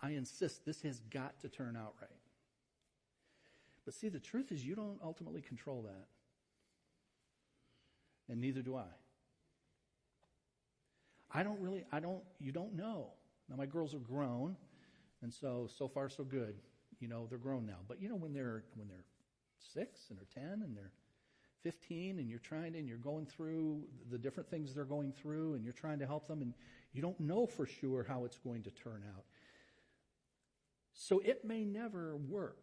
I 0.00 0.10
insist 0.10 0.64
this 0.64 0.82
has 0.82 1.00
got 1.00 1.40
to 1.40 1.48
turn 1.48 1.76
out 1.76 1.94
right. 2.00 2.10
But 3.84 3.94
see, 3.94 4.08
the 4.08 4.20
truth 4.20 4.52
is, 4.52 4.64
you 4.64 4.76
don't 4.76 5.00
ultimately 5.02 5.40
control 5.40 5.82
that. 5.82 6.06
And 8.28 8.40
neither 8.40 8.62
do 8.62 8.76
I. 8.76 8.84
I 11.34 11.42
don't 11.42 11.60
really, 11.60 11.84
I 11.90 12.00
don't, 12.00 12.22
you 12.38 12.52
don't 12.52 12.74
know. 12.74 13.08
Now, 13.48 13.56
my 13.56 13.66
girls 13.66 13.94
are 13.94 13.98
grown, 13.98 14.56
and 15.22 15.32
so, 15.32 15.68
so 15.78 15.88
far, 15.88 16.08
so 16.08 16.24
good. 16.24 16.54
You 17.00 17.08
know, 17.08 17.26
they're 17.28 17.38
grown 17.38 17.66
now. 17.66 17.78
But, 17.88 18.00
you 18.00 18.08
know, 18.08 18.16
when 18.16 18.32
they're, 18.32 18.64
when 18.76 18.88
they're 18.88 19.04
six 19.58 20.10
and 20.10 20.18
they're 20.18 20.42
10 20.44 20.62
and 20.62 20.76
they're 20.76 20.92
15 21.62 22.18
and 22.18 22.28
you're 22.28 22.38
trying 22.38 22.72
to, 22.72 22.78
and 22.78 22.88
you're 22.88 22.98
going 22.98 23.26
through 23.26 23.82
the 24.10 24.18
different 24.18 24.50
things 24.50 24.74
they're 24.74 24.84
going 24.84 25.12
through 25.12 25.54
and 25.54 25.64
you're 25.64 25.72
trying 25.72 25.98
to 25.98 26.06
help 26.06 26.26
them 26.28 26.42
and 26.42 26.52
you 26.92 27.00
don't 27.00 27.18
know 27.20 27.46
for 27.46 27.66
sure 27.66 28.04
how 28.06 28.24
it's 28.24 28.38
going 28.38 28.62
to 28.62 28.70
turn 28.70 29.02
out. 29.16 29.24
So 30.92 31.20
it 31.20 31.44
may 31.44 31.64
never 31.64 32.16
work. 32.16 32.58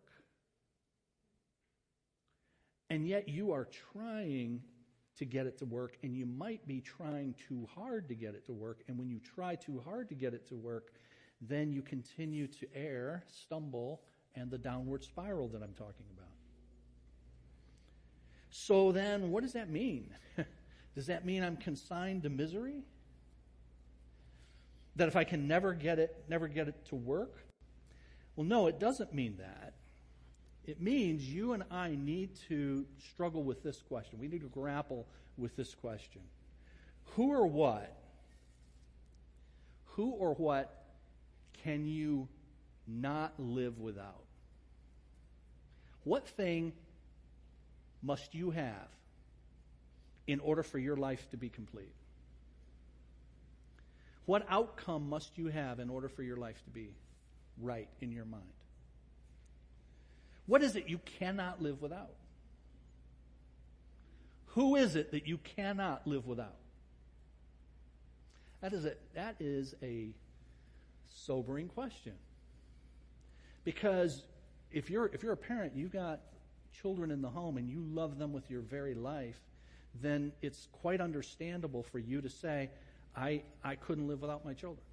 And 2.90 3.08
yet 3.08 3.30
you 3.30 3.52
are 3.52 3.68
trying 3.94 4.62
to 5.20 5.26
get 5.26 5.46
it 5.46 5.58
to 5.60 5.66
work, 5.66 5.98
and 6.02 6.16
you 6.16 6.26
might 6.26 6.66
be 6.66 6.80
trying 6.80 7.36
too 7.48 7.68
hard 7.76 8.08
to 8.08 8.16
get 8.16 8.36
it 8.36 8.46
to 8.46 8.54
work. 8.54 8.84
And 8.88 8.98
when 8.98 9.10
you 9.10 9.20
try 9.20 9.56
too 9.56 9.82
hard 9.86 10.08
to 10.10 10.16
get 10.16 10.34
it 10.34 10.48
to 10.48 10.56
work, 10.56 10.94
then 11.42 11.72
you 11.72 11.82
continue 11.82 12.48
to 12.48 12.68
err, 12.74 13.24
stumble, 13.28 14.02
and 14.36 14.50
the 14.50 14.58
downward 14.58 15.04
spiral 15.04 15.50
that 15.50 15.62
I'm 15.62 15.74
talking 15.74 16.06
about. 16.16 16.30
So 18.50 18.94
then, 18.94 19.30
what 19.30 19.44
does 19.44 19.54
that 19.54 19.70
mean? 19.70 20.10
does 20.96 21.08
that 21.08 21.26
mean 21.26 21.44
I'm 21.44 21.58
consigned 21.58 22.24
to 22.24 22.30
misery? 22.30 22.84
That 24.96 25.10
if 25.10 25.18
I 25.18 25.26
can 25.26 25.48
never 25.48 25.74
get 25.74 26.00
it, 26.00 26.24
never 26.30 26.48
get 26.48 26.70
it 26.70 26.86
to 26.88 26.96
work? 26.96 27.44
Well, 28.36 28.46
no, 28.46 28.68
it 28.68 28.80
doesn't 28.80 29.14
mean 29.14 29.38
that. 29.38 29.74
It 30.70 30.80
means 30.80 31.28
you 31.28 31.54
and 31.54 31.64
I 31.72 31.96
need 31.96 32.30
to 32.48 32.86
struggle 33.12 33.42
with 33.42 33.64
this 33.64 33.82
question. 33.82 34.20
We 34.20 34.28
need 34.28 34.42
to 34.42 34.50
grapple 34.50 35.08
with 35.36 35.56
this 35.56 35.74
question. 35.74 36.22
Who 37.16 37.32
or 37.32 37.48
what, 37.48 37.92
who 39.86 40.12
or 40.12 40.36
what 40.36 40.86
can 41.64 41.88
you 41.88 42.28
not 42.88 43.34
live 43.40 43.80
without? 43.80 44.24
What 46.04 46.28
thing 46.28 46.74
must 48.04 48.36
you 48.36 48.52
have 48.52 48.90
in 50.28 50.40
order 50.40 50.62
for 50.62 50.78
your 50.78 50.98
life 50.98 51.28
to 51.32 51.38
be 51.38 51.50
complete? 51.50 51.96
What 54.28 54.46
outcome 54.48 55.10
must 55.10 55.36
you 55.36 55.48
have 55.48 55.80
in 55.80 55.90
order 55.90 56.10
for 56.10 56.22
your 56.22 56.38
life 56.38 56.64
to 56.66 56.70
be 56.70 56.94
right 57.60 57.90
in 58.02 58.12
your 58.12 58.26
mind? 58.26 58.44
What 60.50 60.64
is 60.64 60.76
it 60.76 60.90
you 60.90 60.98
cannot 61.20 61.62
live 61.62 61.80
without? 61.80 62.16
Who 64.56 64.76
is 64.76 64.96
it 64.96 65.12
that 65.12 65.28
you 65.28 65.38
cannot 65.38 66.08
live 66.08 66.26
without? 66.26 66.56
That 68.62 68.74
is 68.74 68.84
a, 68.84 68.94
that 69.14 69.36
is 69.40 69.76
a 69.84 70.10
sobering 71.24 71.68
question. 71.68 72.14
Because 73.64 74.24
if 74.72 74.90
you're, 74.90 75.12
if 75.14 75.22
you're 75.22 75.34
a 75.34 75.38
parent, 75.38 75.74
you've 75.76 75.94
got 75.94 76.20
children 76.82 77.12
in 77.12 77.22
the 77.22 77.30
home 77.30 77.58
and 77.58 77.70
you 77.70 77.84
love 77.94 78.18
them 78.18 78.34
with 78.34 78.50
your 78.50 78.62
very 78.62 78.96
life, 78.96 79.40
then 80.02 80.32
it's 80.42 80.68
quite 80.72 81.00
understandable 81.00 81.84
for 81.84 82.00
you 82.00 82.22
to 82.22 82.30
say, 82.30 82.72
I, 83.16 83.44
I 83.64 83.76
couldn't 83.76 84.08
live 84.08 84.22
without 84.22 84.44
my 84.46 84.56
children. 84.56 84.84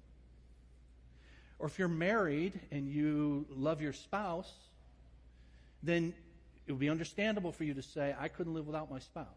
Or 1.57 1.65
if 1.65 1.79
you're 1.79 1.87
married 1.87 2.59
and 2.71 2.87
you 2.87 3.47
love 3.49 3.81
your 3.81 3.93
spouse, 3.93 4.53
then 5.83 6.13
it 6.65 6.71
would 6.71 6.79
be 6.79 6.89
understandable 6.89 7.51
for 7.51 7.63
you 7.63 7.73
to 7.73 7.81
say, 7.81 8.15
I 8.19 8.27
couldn't 8.27 8.53
live 8.53 8.67
without 8.67 8.91
my 8.91 8.99
spouse. 8.99 9.27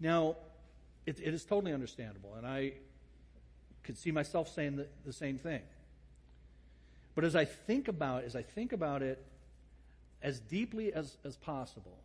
Now, 0.00 0.36
it, 1.06 1.20
it 1.20 1.34
is 1.34 1.44
totally 1.44 1.72
understandable, 1.72 2.34
and 2.36 2.46
I 2.46 2.72
could 3.82 3.98
see 3.98 4.10
myself 4.10 4.52
saying 4.52 4.76
the, 4.76 4.86
the 5.04 5.12
same 5.12 5.38
thing. 5.38 5.62
But 7.14 7.24
as 7.24 7.36
I 7.36 7.44
think 7.44 7.88
about 7.88 8.22
it, 8.22 8.26
as 8.26 8.36
I 8.36 8.42
think 8.42 8.72
about 8.72 9.02
it 9.02 9.24
as 10.22 10.40
deeply 10.40 10.92
as, 10.92 11.16
as 11.24 11.36
possible, 11.36 11.98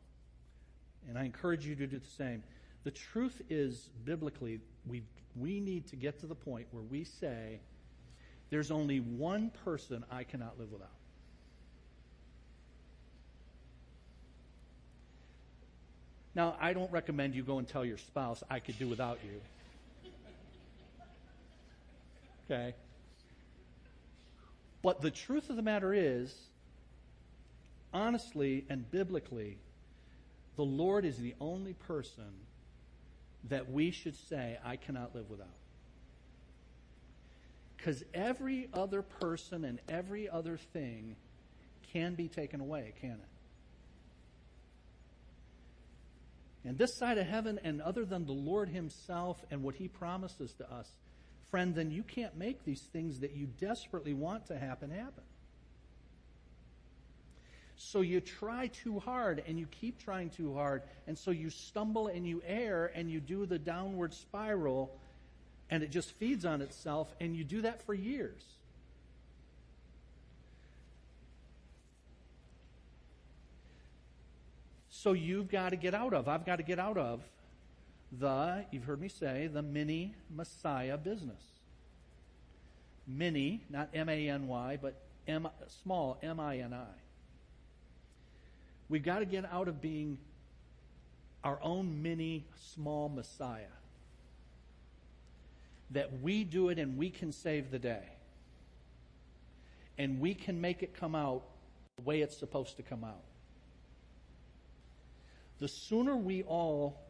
and 1.07 1.17
I 1.17 1.23
encourage 1.23 1.65
you 1.65 1.75
to 1.75 1.87
do 1.87 1.99
the 1.99 2.05
same, 2.05 2.43
the 2.83 2.91
truth 2.91 3.41
is 3.49 3.89
biblically 4.05 4.59
we 4.85 5.03
we 5.39 5.59
need 5.59 5.87
to 5.87 5.95
get 5.95 6.19
to 6.19 6.25
the 6.25 6.35
point 6.35 6.67
where 6.71 6.83
we 6.83 7.03
say 7.03 7.59
there's 8.49 8.71
only 8.71 8.99
one 8.99 9.51
person 9.63 10.03
I 10.09 10.23
cannot 10.23 10.57
live 10.57 10.71
without. 10.71 10.89
Now, 16.37 16.55
I 16.61 16.73
don't 16.73 16.91
recommend 16.91 17.33
you 17.33 17.41
go 17.41 17.57
and 17.57 17.67
tell 17.67 17.83
your 17.83 17.97
spouse, 17.97 18.43
I 18.47 18.59
could 18.59 18.77
do 18.77 18.87
without 18.87 19.17
you. 19.25 19.41
Okay? 22.45 22.75
But 24.83 25.01
the 25.01 25.09
truth 25.09 25.49
of 25.49 25.55
the 25.55 25.63
matter 25.63 25.95
is, 25.95 26.31
honestly 27.91 28.65
and 28.69 28.89
biblically, 28.91 29.57
the 30.57 30.63
Lord 30.63 31.05
is 31.05 31.17
the 31.17 31.33
only 31.41 31.73
person 31.73 32.31
that 33.49 33.71
we 33.71 33.89
should 33.89 34.15
say, 34.29 34.59
I 34.63 34.75
cannot 34.75 35.15
live 35.15 35.31
without. 35.31 35.47
Because 37.77 38.03
every 38.13 38.69
other 38.75 39.01
person 39.01 39.65
and 39.65 39.79
every 39.89 40.29
other 40.29 40.57
thing 40.71 41.15
can 41.93 42.13
be 42.13 42.27
taken 42.27 42.61
away, 42.61 42.93
can 43.01 43.13
it? 43.13 43.36
And 46.65 46.77
this 46.77 46.97
side 46.97 47.17
of 47.17 47.27
heaven, 47.27 47.59
and 47.63 47.81
other 47.81 48.03
than 48.03 48.25
the 48.25 48.33
Lord 48.33 48.69
Himself 48.69 49.43
and 49.49 49.63
what 49.63 49.75
He 49.75 49.87
promises 49.87 50.53
to 50.55 50.71
us, 50.71 50.89
friend, 51.49 51.73
then 51.73 51.91
you 51.91 52.03
can't 52.03 52.35
make 52.35 52.65
these 52.65 52.81
things 52.81 53.19
that 53.19 53.35
you 53.35 53.47
desperately 53.59 54.13
want 54.13 54.47
to 54.47 54.57
happen 54.57 54.89
happen. 54.89 55.23
So 57.77 58.01
you 58.01 58.19
try 58.21 58.67
too 58.67 58.99
hard 58.99 59.43
and 59.47 59.59
you 59.59 59.67
keep 59.67 59.99
trying 59.99 60.31
too 60.31 60.53
hard, 60.55 60.81
and 61.05 61.17
so 61.17 61.31
you 61.31 61.49
stumble 61.49 62.07
and 62.07 62.27
you 62.27 62.41
err 62.45 62.91
and 62.93 63.09
you 63.09 63.19
do 63.19 63.45
the 63.45 63.59
downward 63.59 64.13
spiral, 64.13 64.99
and 65.69 65.83
it 65.83 65.91
just 65.91 66.11
feeds 66.13 66.43
on 66.43 66.61
itself, 66.61 67.13
and 67.21 67.35
you 67.35 67.43
do 67.43 67.61
that 67.61 67.83
for 67.85 67.93
years. 67.93 68.43
So 74.99 75.13
you've 75.13 75.47
got 75.47 75.69
to 75.69 75.75
get 75.75 75.93
out 75.93 76.15
of, 76.15 76.27
I've 76.27 76.43
got 76.43 76.55
to 76.55 76.63
get 76.63 76.79
out 76.79 76.97
of 76.97 77.21
the, 78.11 78.65
you've 78.71 78.85
heard 78.85 78.99
me 78.99 79.09
say, 79.09 79.45
the 79.45 79.61
mini 79.61 80.15
Messiah 80.35 80.97
business. 80.97 81.43
Mini, 83.07 83.63
not 83.69 83.89
M 83.93 84.09
A 84.09 84.27
N 84.27 84.47
Y, 84.47 84.79
but 84.81 84.99
M, 85.27 85.47
small, 85.83 86.17
M 86.23 86.39
I 86.39 86.57
N 86.57 86.73
I. 86.73 86.87
We've 88.89 89.03
got 89.03 89.19
to 89.19 89.25
get 89.25 89.45
out 89.45 89.67
of 89.67 89.81
being 89.81 90.17
our 91.43 91.59
own 91.61 92.01
mini, 92.01 92.47
small 92.73 93.07
Messiah. 93.07 93.65
That 95.91 96.21
we 96.23 96.43
do 96.43 96.69
it 96.69 96.79
and 96.79 96.97
we 96.97 97.11
can 97.11 97.31
save 97.31 97.69
the 97.69 97.79
day. 97.79 98.03
And 99.99 100.19
we 100.19 100.33
can 100.33 100.59
make 100.59 100.81
it 100.81 100.95
come 100.95 101.13
out 101.13 101.43
the 101.97 102.03
way 102.03 102.21
it's 102.21 102.35
supposed 102.35 102.77
to 102.77 102.83
come 102.83 103.03
out 103.03 103.21
the 105.59 105.67
sooner 105.67 106.15
we 106.15 106.43
all 106.43 107.01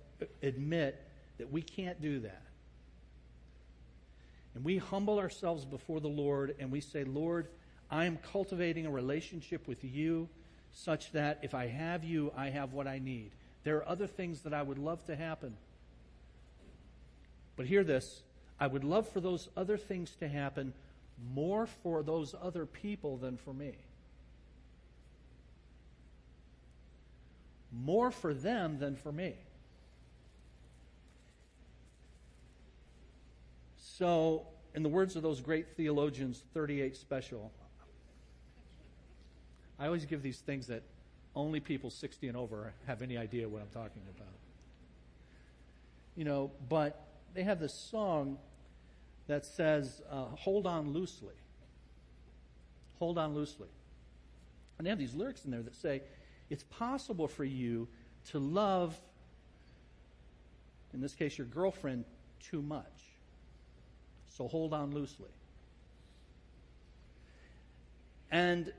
admit 0.42 1.02
that 1.38 1.52
we 1.52 1.62
can't 1.62 2.02
do 2.02 2.20
that, 2.20 2.42
and 4.56 4.66
we 4.66 4.78
humble 4.78 5.20
ourselves 5.20 5.66
before 5.66 6.00
the 6.00 6.08
Lord 6.08 6.56
and 6.58 6.72
we 6.72 6.82
say, 6.82 7.04
Lord, 7.04 7.48
I 7.92 8.06
am 8.06 8.18
cultivating 8.32 8.88
a 8.88 8.92
relationship 8.92 9.68
with 9.68 9.84
you 9.84 10.30
such 10.72 11.12
that 11.12 11.40
if 11.44 11.54
I 11.54 11.68
have 11.68 12.04
you, 12.04 12.32
I 12.36 12.50
have 12.50 12.74
what 12.74 12.88
I 12.88 12.98
need. 12.98 13.32
There 13.64 13.78
are 13.78 13.88
other 13.88 14.08
things 14.08 14.42
that 14.42 14.56
I 14.56 14.64
would 14.64 14.80
love 14.80 15.06
to 15.06 15.16
happen. 15.16 15.56
But 17.56 17.68
hear 17.68 17.84
this 17.84 18.24
I 18.60 18.68
would 18.68 18.84
love 18.84 19.08
for 19.08 19.20
those 19.20 19.48
other 19.56 19.78
things 19.78 20.16
to 20.20 20.28
happen 20.28 20.74
more 21.34 21.68
for 21.68 22.02
those 22.04 22.34
other 22.42 22.66
people 22.66 23.18
than 23.18 23.38
for 23.38 23.54
me. 23.54 23.76
More 27.72 28.12
for 28.12 28.34
them 28.34 28.80
than 28.80 28.96
for 28.96 29.12
me. 29.12 29.36
So, 33.78 34.46
in 34.76 34.84
the 34.84 34.90
words 34.90 35.16
of 35.16 35.24
those 35.24 35.42
great 35.42 35.76
theologians, 35.76 36.44
38 36.54 36.96
special, 36.96 37.52
I 39.80 39.86
always 39.86 40.06
give 40.06 40.22
these 40.22 40.40
things 40.40 40.68
that 40.68 40.84
only 41.36 41.60
people 41.60 41.90
60 41.90 42.28
and 42.28 42.38
over 42.38 42.74
have 42.86 43.02
any 43.02 43.18
idea 43.18 43.48
what 43.48 43.62
I'm 43.62 43.70
talking 43.70 44.02
about. 44.16 44.28
You 46.16 46.26
know, 46.26 46.52
but 46.68 47.08
they 47.34 47.44
have 47.44 47.60
this 47.60 47.74
song 47.74 48.38
that 49.28 49.46
says, 49.46 50.02
uh, 50.10 50.26
hold 50.36 50.66
on 50.66 50.94
loosely. 50.94 51.36
Hold 53.00 53.18
on 53.18 53.36
loosely. 53.36 53.68
And 54.78 54.86
they 54.86 54.90
have 54.90 55.00
these 55.00 55.14
lyrics 55.14 55.46
in 55.46 55.52
there 55.52 55.62
that 55.62 55.76
say, 55.76 56.02
it's 56.50 56.64
possible 56.64 57.28
for 57.28 57.44
you 57.44 57.88
to 58.32 58.40
love, 58.40 59.00
in 60.94 61.02
this 61.02 61.14
case, 61.14 61.38
your 61.38 61.48
girlfriend, 61.48 62.06
too 62.40 62.62
much. 62.62 62.86
So 64.30 64.48
hold 64.48 64.74
on 64.74 64.92
loosely. 64.92 65.30
And 68.32 68.72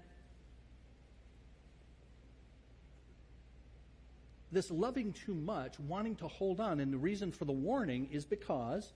this 4.53 4.71
loving 4.71 5.13
too 5.13 5.35
much, 5.35 5.79
wanting 5.81 6.17
to 6.17 6.29
hold 6.29 6.61
on, 6.61 6.81
and 6.81 6.93
the 6.93 6.99
reason 6.99 7.33
for 7.33 7.45
the 7.45 7.53
warning 7.53 8.09
is 8.11 8.25
because 8.25 8.93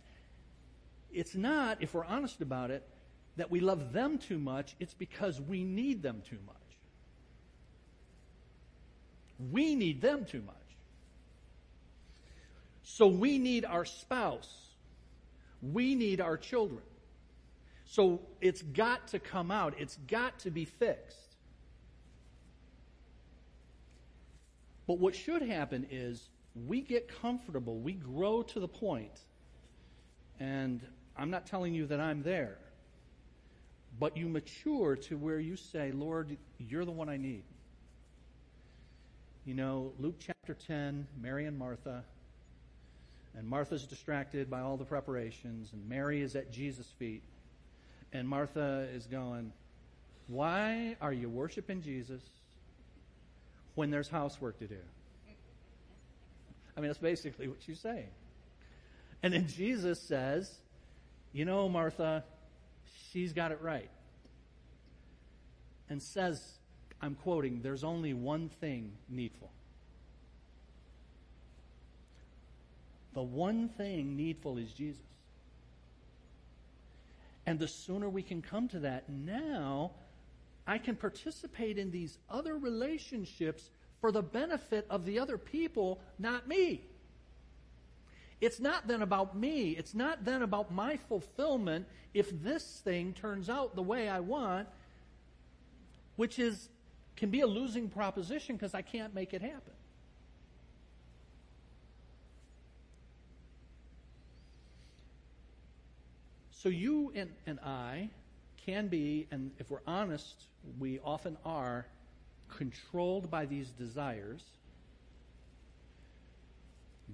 it's 1.12 1.34
not, 1.34 1.78
if 1.80 1.94
we're 1.94 2.04
honest 2.04 2.40
about 2.40 2.70
it, 2.70 2.88
that 3.36 3.50
we 3.50 3.60
love 3.60 3.92
them 3.92 4.18
too 4.18 4.38
much, 4.38 4.74
it's 4.80 4.94
because 4.94 5.40
we 5.40 5.64
need 5.64 6.02
them 6.02 6.22
too 6.28 6.38
much. 6.46 6.56
We 9.50 9.74
need 9.74 10.00
them 10.00 10.24
too 10.24 10.42
much. 10.42 10.56
So 12.82 13.06
we 13.06 13.38
need 13.38 13.64
our 13.64 13.84
spouse. 13.84 14.52
We 15.62 15.94
need 15.94 16.20
our 16.20 16.36
children. 16.36 16.82
So 17.86 18.20
it's 18.40 18.62
got 18.62 19.08
to 19.08 19.18
come 19.18 19.50
out. 19.50 19.74
It's 19.78 19.96
got 20.08 20.40
to 20.40 20.50
be 20.50 20.64
fixed. 20.64 21.16
But 24.86 24.98
what 24.98 25.14
should 25.14 25.42
happen 25.42 25.86
is 25.90 26.28
we 26.66 26.80
get 26.80 27.08
comfortable, 27.20 27.78
we 27.78 27.92
grow 27.92 28.42
to 28.42 28.60
the 28.60 28.68
point, 28.68 29.20
and 30.40 30.80
I'm 31.16 31.30
not 31.30 31.46
telling 31.46 31.72
you 31.72 31.86
that 31.86 32.00
I'm 32.00 32.22
there, 32.22 32.58
but 33.98 34.16
you 34.16 34.28
mature 34.28 34.96
to 34.96 35.16
where 35.16 35.38
you 35.38 35.56
say, 35.56 35.92
Lord, 35.92 36.36
you're 36.58 36.84
the 36.84 36.90
one 36.90 37.08
I 37.08 37.16
need. 37.16 37.44
You 39.44 39.54
know, 39.54 39.92
Luke 39.98 40.16
chapter 40.18 40.54
10, 40.54 41.06
Mary 41.20 41.46
and 41.46 41.58
Martha, 41.58 42.04
and 43.36 43.48
Martha's 43.48 43.84
distracted 43.86 44.48
by 44.48 44.60
all 44.60 44.76
the 44.76 44.84
preparations, 44.84 45.72
and 45.72 45.88
Mary 45.88 46.22
is 46.22 46.36
at 46.36 46.52
Jesus' 46.52 46.86
feet, 46.98 47.22
and 48.12 48.28
Martha 48.28 48.86
is 48.94 49.06
going, 49.06 49.52
Why 50.28 50.96
are 51.00 51.12
you 51.12 51.28
worshiping 51.28 51.82
Jesus? 51.82 52.22
when 53.74 53.90
there's 53.90 54.08
housework 54.08 54.58
to 54.58 54.66
do. 54.66 54.78
I 56.76 56.80
mean, 56.80 56.88
that's 56.88 56.98
basically 56.98 57.48
what 57.48 57.58
she's 57.64 57.80
saying. 57.80 58.08
And 59.22 59.32
then 59.32 59.46
Jesus 59.46 60.00
says, 60.00 60.50
You 61.32 61.44
know, 61.44 61.68
Martha, 61.68 62.24
she's 63.12 63.32
got 63.32 63.52
it 63.52 63.60
right. 63.60 63.90
And 65.88 66.02
says, 66.02 66.42
I'm 67.02 67.16
quoting, 67.16 67.60
there's 67.62 67.82
only 67.82 68.14
one 68.14 68.48
thing 68.60 68.92
needful. 69.08 69.50
The 73.14 73.22
one 73.22 73.68
thing 73.68 74.16
needful 74.16 74.56
is 74.56 74.72
Jesus. 74.72 75.02
And 77.44 77.58
the 77.58 77.66
sooner 77.68 78.08
we 78.08 78.22
can 78.22 78.40
come 78.40 78.68
to 78.68 78.78
that, 78.80 79.08
now 79.08 79.90
I 80.66 80.78
can 80.78 80.94
participate 80.94 81.76
in 81.76 81.90
these 81.90 82.18
other 82.30 82.56
relationships 82.56 83.68
for 84.00 84.12
the 84.12 84.22
benefit 84.22 84.86
of 84.88 85.04
the 85.04 85.18
other 85.18 85.36
people, 85.36 86.00
not 86.18 86.46
me. 86.46 86.82
It's 88.40 88.60
not 88.60 88.88
then 88.88 89.02
about 89.02 89.36
me. 89.36 89.70
It's 89.70 89.94
not 89.94 90.24
then 90.24 90.42
about 90.42 90.72
my 90.72 90.96
fulfillment 91.08 91.86
if 92.14 92.30
this 92.42 92.80
thing 92.84 93.12
turns 93.12 93.48
out 93.48 93.74
the 93.74 93.82
way 93.82 94.08
I 94.08 94.20
want, 94.20 94.68
which 96.16 96.38
is 96.38 96.68
can 97.16 97.30
be 97.30 97.40
a 97.40 97.46
losing 97.46 97.88
proposition 97.88 98.56
because 98.56 98.74
I 98.74 98.82
can't 98.82 99.14
make 99.14 99.34
it 99.34 99.42
happen. 99.42 99.72
So 106.50 106.68
you 106.68 107.12
and, 107.14 107.30
and 107.46 107.58
I 107.60 108.08
can 108.64 108.86
be, 108.86 109.26
and 109.32 109.50
if 109.58 109.70
we're 109.70 109.80
honest, 109.86 110.44
we 110.78 111.00
often 111.00 111.36
are, 111.44 111.86
controlled 112.48 113.30
by 113.30 113.46
these 113.46 113.70
desires, 113.70 114.42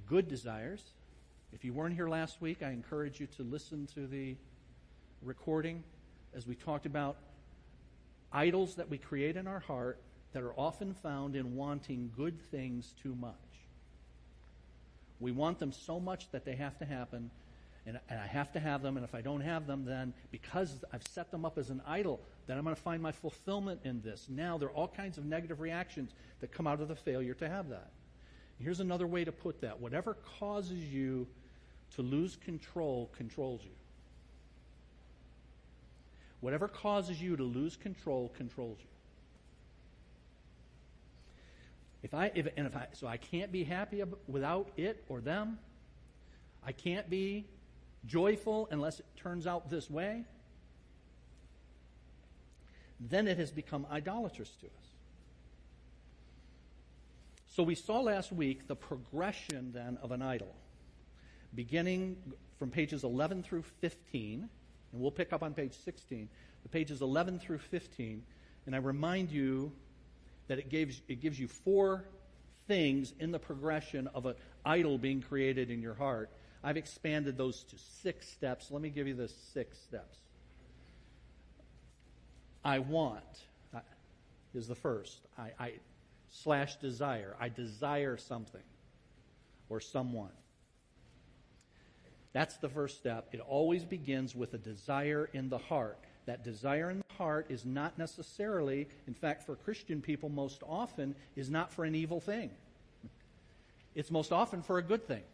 good 0.07 0.29
desires. 0.29 0.83
If 1.53 1.65
you 1.65 1.73
weren't 1.73 1.95
here 1.95 2.09
last 2.09 2.43
week, 2.43 2.63
I 2.63 2.71
encourage 2.71 3.21
you 3.21 3.27
to 3.39 3.43
listen 3.43 3.87
to 3.95 4.07
the 4.07 4.37
recording 5.23 5.83
as 6.35 6.47
we 6.47 6.55
talked 6.55 6.87
about 6.87 7.17
idols 8.33 8.77
that 8.77 8.89
we 8.89 8.99
create 8.99 9.37
in 9.37 9.47
our 9.47 9.61
heart 9.61 10.01
that 10.33 10.43
are 10.43 10.53
often 10.59 10.95
found 10.95 11.37
in 11.37 11.57
wanting 11.57 12.11
good 12.17 12.41
things 12.51 12.95
too 13.03 13.15
much. 13.15 13.35
We 15.21 15.33
want 15.33 15.59
them 15.59 15.73
so 15.73 15.99
much 15.99 16.31
that 16.31 16.45
they 16.45 16.55
have 16.55 16.79
to 16.79 16.85
happen, 16.85 17.31
and, 17.87 17.99
and 18.09 18.21
I 18.21 18.27
have 18.27 18.53
to 18.53 18.61
have 18.61 18.83
them, 18.83 18.97
and 18.97 19.05
if 19.05 19.15
I 19.15 19.21
don't 19.21 19.41
have 19.41 19.67
them, 19.67 19.85
then 19.85 20.13
because 20.31 20.85
I've 20.93 21.07
set 21.09 21.31
them 21.31 21.45
up 21.45 21.59
as 21.59 21.71
an 21.71 21.83
idol, 21.87 22.21
then 22.47 22.57
I'm 22.57 22.65
going 22.65 22.77
to 22.77 22.83
find 22.83 23.03
my 23.03 23.13
fulfillment 23.13 23.81
in 23.85 24.01
this. 24.03 24.27
Now, 24.29 24.59
there 24.59 24.69
are 24.69 24.73
all 24.73 24.89
kinds 24.89 25.19
of 25.19 25.25
negative 25.25 25.61
reactions 25.61 26.13
that 26.41 26.53
come 26.53 26.67
out 26.67 26.81
of 26.81 26.89
the 26.89 26.97
failure 26.97 27.35
to 27.35 27.49
have 27.49 27.71
that. 27.71 27.91
Here's 28.61 28.81
another 28.81 29.07
way 29.07 29.25
to 29.25 29.33
put 29.33 29.61
that 29.61 29.81
whatever 29.81 30.17
causes 30.39 30.85
you 30.85 31.27
to 31.95 32.03
lose 32.03 32.37
control 32.37 33.11
controls 33.17 33.63
you. 33.65 33.71
Whatever 36.41 36.69
causes 36.69 37.21
you 37.21 37.37
to 37.37 37.43
lose 37.43 37.77
control 37.77 38.33
controls 38.37 38.79
you. 38.81 38.89
If 42.03 42.15
I, 42.15 42.31
if, 42.35 42.47
and 42.57 42.67
if 42.67 42.77
I, 42.77 42.87
so 42.93 43.07
I 43.07 43.17
can't 43.17 43.51
be 43.51 43.65
happy 43.65 44.03
without 44.29 44.71
it 44.77 45.05
or 45.09 45.21
them. 45.21 45.59
I 46.65 46.73
can't 46.73 47.11
be 47.11 47.47
joyful 48.07 48.69
unless 48.71 49.01
it 49.01 49.07
turns 49.17 49.47
out 49.47 49.69
this 49.69 49.91
way, 49.91 50.25
then 53.01 53.27
it 53.27 53.39
has 53.39 53.51
become 53.51 53.87
idolatrous 53.91 54.51
to 54.61 54.67
us. 54.67 54.73
So 57.49 57.63
we 57.65 57.75
saw 57.75 58.01
last 58.01 58.33
week 58.33 58.69
the 58.69 58.77
progression 58.77 59.73
then 59.73 59.99
of 60.03 60.13
an 60.13 60.23
idol, 60.23 60.55
beginning 61.55 62.17
from 62.59 62.71
pages 62.71 63.03
11 63.03 63.43
through 63.43 63.63
15, 63.81 64.49
and 64.93 65.01
we'll 65.01 65.11
pick 65.11 65.33
up 65.33 65.43
on 65.43 65.55
page 65.55 65.75
16, 65.85 66.29
the 66.63 66.69
pages 66.69 67.03
11 67.03 67.39
through 67.39 67.59
15, 67.59 68.23
and 68.67 68.75
I 68.75 68.79
remind 68.79 69.31
you 69.31 69.73
that 70.49 70.59
it 70.59 70.69
gives, 70.69 71.01
it 71.09 71.21
gives 71.21 71.39
you 71.39 71.49
four 71.49 72.05
things 72.67 73.13
in 73.19 73.33
the 73.33 73.39
progression 73.39 74.09
of 74.15 74.27
an 74.27 74.35
idol 74.65 74.99
being 74.99 75.23
created 75.23 75.71
in 75.71 75.81
your 75.81 75.95
heart 75.95 76.31
I've 76.63 76.77
expanded 76.77 77.37
those 77.37 77.63
to 77.65 77.77
six 77.79 78.29
steps. 78.29 78.71
Let 78.71 78.83
me 78.83 78.91
give 78.91 79.07
you 79.07 79.15
the 79.15 79.29
six 79.29 79.79
steps. 79.79 80.19
I 82.65 82.81
want 82.81 83.23
is 84.55 84.67
the 84.67 84.75
first. 84.75 85.21
I, 85.39 85.53
I 85.59 85.73
slash 86.31 86.77
desire. 86.77 87.37
I 87.39 87.49
desire 87.49 88.17
something 88.17 88.63
or 89.69 89.81
someone. 89.81 90.33
That's 92.39 92.57
the 92.59 92.69
first 92.69 92.99
step. 92.99 93.31
It 93.33 93.41
always 93.41 93.85
begins 93.85 94.33
with 94.33 94.55
a 94.55 94.59
desire 94.59 95.29
in 95.33 95.49
the 95.49 95.59
heart. 95.59 95.99
That 96.27 96.45
desire 96.45 96.89
in 96.89 96.99
the 96.99 97.15
heart 97.17 97.47
is 97.49 97.67
not 97.67 97.99
necessarily, 97.99 98.87
in 99.09 99.15
fact, 99.15 99.43
for 99.43 99.57
Christian 99.57 100.01
people, 100.01 100.29
most 100.29 100.63
often, 100.63 101.17
is 101.35 101.51
not 101.51 101.73
for 101.73 101.85
an 101.85 101.97
evil 101.97 102.21
thing. 102.21 102.53
It's 103.97 104.13
most 104.13 104.31
often 104.31 104.63
for 104.63 104.79
a 104.79 104.83
good 104.83 105.09
thing. 105.09 105.25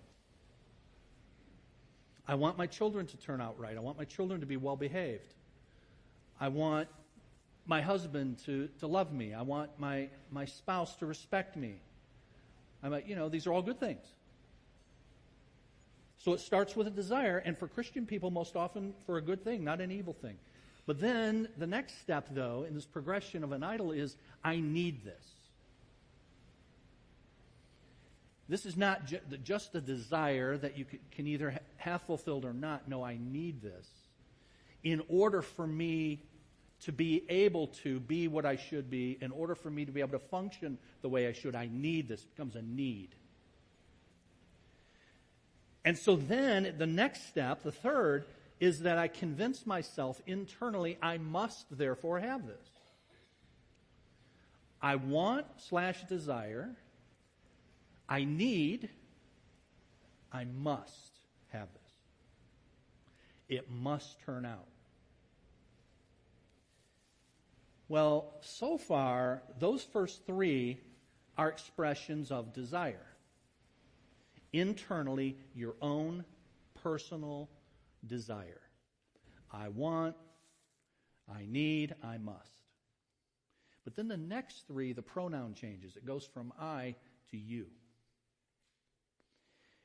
I 2.26 2.36
want 2.36 2.56
my 2.56 2.66
children 2.66 3.06
to 3.08 3.18
turn 3.18 3.38
out 3.38 3.60
right. 3.60 3.76
I 3.76 3.80
want 3.80 3.98
my 3.98 4.06
children 4.06 4.40
to 4.40 4.46
be 4.46 4.56
well 4.56 4.76
behaved. 4.76 5.34
I 6.40 6.48
want 6.48 6.88
my 7.66 7.82
husband 7.82 8.38
to, 8.46 8.70
to 8.80 8.86
love 8.86 9.12
me. 9.12 9.34
I 9.34 9.42
want 9.42 9.78
my, 9.78 10.08
my 10.30 10.46
spouse 10.46 10.96
to 10.96 11.04
respect 11.04 11.54
me. 11.54 11.74
I'm 12.82 12.90
like, 12.90 13.06
you 13.06 13.14
know, 13.14 13.28
these 13.28 13.46
are 13.46 13.52
all 13.52 13.60
good 13.60 13.78
things. 13.78 14.06
So 16.24 16.32
it 16.32 16.40
starts 16.40 16.74
with 16.74 16.86
a 16.86 16.90
desire, 16.90 17.42
and 17.44 17.58
for 17.58 17.68
Christian 17.68 18.06
people, 18.06 18.30
most 18.30 18.56
often 18.56 18.94
for 19.04 19.18
a 19.18 19.20
good 19.20 19.44
thing, 19.44 19.62
not 19.62 19.82
an 19.82 19.90
evil 19.90 20.14
thing. 20.14 20.38
But 20.86 20.98
then 20.98 21.48
the 21.58 21.66
next 21.66 22.00
step, 22.00 22.28
though, 22.30 22.64
in 22.66 22.74
this 22.74 22.86
progression 22.86 23.44
of 23.44 23.52
an 23.52 23.62
idol 23.62 23.92
is 23.92 24.16
I 24.42 24.58
need 24.58 25.04
this. 25.04 25.22
This 28.48 28.64
is 28.64 28.74
not 28.74 29.04
ju- 29.04 29.20
just 29.42 29.74
a 29.74 29.82
desire 29.82 30.56
that 30.56 30.78
you 30.78 30.86
can 31.10 31.26
either 31.26 31.60
have 31.76 32.00
fulfilled 32.00 32.46
or 32.46 32.54
not. 32.54 32.88
No, 32.88 33.04
I 33.04 33.18
need 33.20 33.60
this. 33.60 33.86
In 34.82 35.02
order 35.10 35.42
for 35.42 35.66
me 35.66 36.22
to 36.84 36.92
be 36.92 37.26
able 37.28 37.66
to 37.82 38.00
be 38.00 38.28
what 38.28 38.46
I 38.46 38.56
should 38.56 38.88
be, 38.88 39.18
in 39.20 39.30
order 39.30 39.54
for 39.54 39.68
me 39.68 39.84
to 39.84 39.92
be 39.92 40.00
able 40.00 40.18
to 40.18 40.26
function 40.26 40.78
the 41.02 41.08
way 41.10 41.28
I 41.28 41.32
should, 41.32 41.54
I 41.54 41.68
need 41.70 42.08
this. 42.08 42.22
It 42.22 42.34
becomes 42.34 42.54
a 42.56 42.62
need. 42.62 43.14
And 45.84 45.98
so 45.98 46.16
then 46.16 46.74
the 46.78 46.86
next 46.86 47.28
step, 47.28 47.62
the 47.62 47.72
third, 47.72 48.24
is 48.58 48.80
that 48.80 48.96
I 48.96 49.08
convince 49.08 49.66
myself 49.66 50.20
internally 50.26 50.96
I 51.02 51.18
must 51.18 51.66
therefore 51.76 52.20
have 52.20 52.46
this. 52.46 52.68
I 54.80 54.96
want 54.96 55.46
slash 55.58 56.02
desire. 56.04 56.70
I 58.08 58.24
need. 58.24 58.88
I 60.32 60.44
must 60.44 61.20
have 61.52 61.68
this. 61.72 61.82
It 63.48 63.70
must 63.70 64.20
turn 64.24 64.44
out. 64.44 64.66
Well, 67.88 68.34
so 68.40 68.78
far, 68.78 69.42
those 69.58 69.82
first 69.82 70.26
three 70.26 70.80
are 71.36 71.48
expressions 71.48 72.30
of 72.30 72.52
desire. 72.54 73.06
Internally, 74.54 75.36
your 75.52 75.74
own 75.82 76.24
personal 76.80 77.50
desire. 78.06 78.60
I 79.50 79.68
want, 79.68 80.14
I 81.28 81.44
need, 81.48 81.96
I 82.04 82.18
must. 82.18 82.62
But 83.82 83.96
then 83.96 84.06
the 84.06 84.16
next 84.16 84.68
three, 84.68 84.92
the 84.92 85.02
pronoun 85.02 85.54
changes. 85.54 85.96
It 85.96 86.06
goes 86.06 86.24
from 86.24 86.52
I 86.58 86.94
to 87.32 87.36
you. 87.36 87.66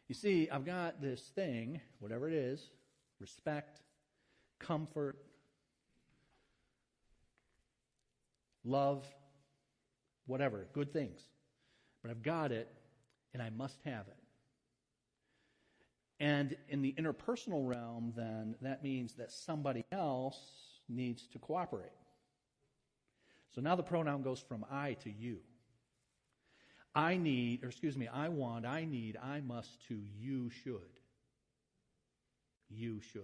You 0.08 0.13
see, 0.13 0.47
I've 0.51 0.65
got 0.65 1.01
this 1.01 1.21
thing, 1.34 1.82
whatever 1.97 2.27
it 2.27 2.36
is 2.36 2.69
respect, 3.19 3.82
comfort, 4.60 5.17
love, 8.63 9.03
whatever, 10.27 10.67
good 10.73 10.93
things. 10.93 11.21
But 12.03 12.12
I've 12.12 12.21
got 12.21 12.51
it, 12.51 12.71
and 13.34 13.41
I 13.41 13.49
must 13.49 13.79
have 13.84 14.08
it. 14.08 14.18
And 16.19 16.55
in 16.67 16.82
the 16.82 16.93
interpersonal 16.97 17.65
realm, 17.65 18.13
then, 18.15 18.55
that 18.62 18.84
means 18.84 19.13
that 19.13 19.32
somebody 19.32 19.86
else 19.91 20.38
needs 20.89 21.25
to 21.27 21.39
cooperate. 21.39 21.91
So 23.55 23.62
now 23.62 23.75
the 23.75 23.84
pronoun 23.84 24.21
goes 24.21 24.39
from 24.39 24.65
I 24.69 24.93
to 25.03 25.10
you. 25.10 25.38
I 26.93 27.17
need, 27.17 27.63
or 27.63 27.69
excuse 27.69 27.95
me, 27.95 28.08
I 28.08 28.29
want, 28.29 28.65
I 28.65 28.84
need, 28.84 29.17
I 29.17 29.39
must 29.41 29.88
to 29.88 29.99
you 30.17 30.49
should. 30.49 30.99
You 32.69 32.99
should. 32.99 33.23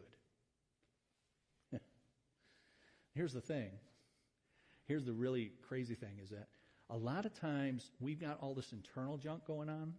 Here's 3.13 3.33
the 3.33 3.41
thing. 3.41 3.71
Here's 4.85 5.05
the 5.05 5.13
really 5.13 5.51
crazy 5.67 5.95
thing 5.95 6.19
is 6.23 6.29
that 6.29 6.47
a 6.89 6.97
lot 6.97 7.25
of 7.25 7.33
times 7.33 7.91
we've 7.99 8.21
got 8.21 8.39
all 8.39 8.53
this 8.53 8.71
internal 8.71 9.17
junk 9.17 9.45
going 9.45 9.69
on 9.69 9.93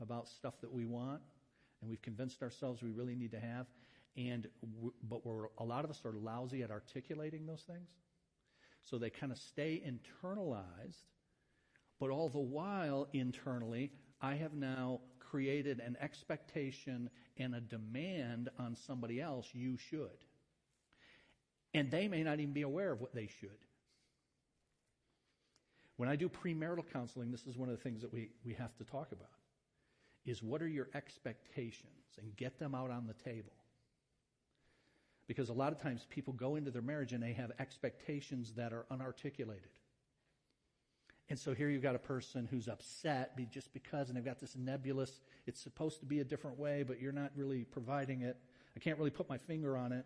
about 0.00 0.28
stuff 0.28 0.60
that 0.60 0.72
we 0.72 0.84
want 0.84 1.22
and 1.80 1.90
we've 1.90 2.02
convinced 2.02 2.42
ourselves 2.42 2.82
we 2.82 2.90
really 2.90 3.14
need 3.14 3.32
to 3.32 3.40
have. 3.40 3.66
And 4.16 4.48
but 5.08 5.26
we're 5.26 5.46
a 5.58 5.64
lot 5.64 5.84
of 5.84 5.90
us 5.90 6.00
are 6.04 6.12
lousy 6.12 6.62
at 6.62 6.70
articulating 6.70 7.46
those 7.46 7.62
things, 7.66 7.90
so 8.82 8.96
they 8.98 9.10
kind 9.10 9.30
of 9.30 9.38
stay 9.38 9.82
internalized. 9.86 11.04
But 12.00 12.10
all 12.10 12.28
the 12.28 12.38
while, 12.38 13.08
internally, 13.12 13.92
I 14.20 14.34
have 14.36 14.54
now 14.54 15.00
created 15.18 15.80
an 15.80 15.96
expectation 16.00 17.10
and 17.36 17.54
a 17.54 17.60
demand 17.60 18.48
on 18.58 18.76
somebody 18.86 19.20
else. 19.20 19.46
You 19.52 19.76
should, 19.90 20.24
and 21.74 21.90
they 21.90 22.08
may 22.08 22.22
not 22.22 22.40
even 22.40 22.54
be 22.54 22.62
aware 22.62 22.92
of 22.92 23.00
what 23.00 23.14
they 23.14 23.28
should. 23.40 23.50
When 25.98 26.08
I 26.08 26.16
do 26.16 26.28
premarital 26.28 26.84
counseling, 26.92 27.30
this 27.30 27.46
is 27.46 27.56
one 27.56 27.68
of 27.68 27.76
the 27.76 27.82
things 27.82 28.02
that 28.02 28.12
we, 28.12 28.30
we 28.44 28.54
have 28.54 28.74
to 28.76 28.84
talk 28.84 29.12
about 29.12 29.35
is 30.26 30.42
what 30.42 30.60
are 30.60 30.68
your 30.68 30.88
expectations 30.94 32.18
and 32.20 32.36
get 32.36 32.58
them 32.58 32.74
out 32.74 32.90
on 32.90 33.06
the 33.06 33.14
table. 33.14 33.52
Because 35.26 35.48
a 35.48 35.52
lot 35.52 35.72
of 35.72 35.80
times 35.80 36.06
people 36.10 36.32
go 36.32 36.56
into 36.56 36.70
their 36.70 36.82
marriage 36.82 37.12
and 37.12 37.22
they 37.22 37.32
have 37.32 37.52
expectations 37.58 38.52
that 38.56 38.72
are 38.72 38.86
unarticulated. 38.90 39.72
And 41.28 41.38
so 41.38 41.54
here 41.54 41.68
you've 41.68 41.82
got 41.82 41.96
a 41.96 42.00
person 42.00 42.46
who's 42.48 42.68
upset 42.68 43.36
just 43.50 43.72
because, 43.72 44.08
and 44.08 44.16
they've 44.16 44.24
got 44.24 44.38
this 44.38 44.54
nebulous, 44.56 45.20
it's 45.46 45.60
supposed 45.60 45.98
to 46.00 46.06
be 46.06 46.20
a 46.20 46.24
different 46.24 46.58
way, 46.58 46.84
but 46.84 47.00
you're 47.00 47.12
not 47.12 47.32
really 47.34 47.64
providing 47.64 48.22
it. 48.22 48.36
I 48.76 48.78
can't 48.78 48.96
really 48.98 49.10
put 49.10 49.28
my 49.28 49.38
finger 49.38 49.76
on 49.76 49.92
it. 49.92 50.04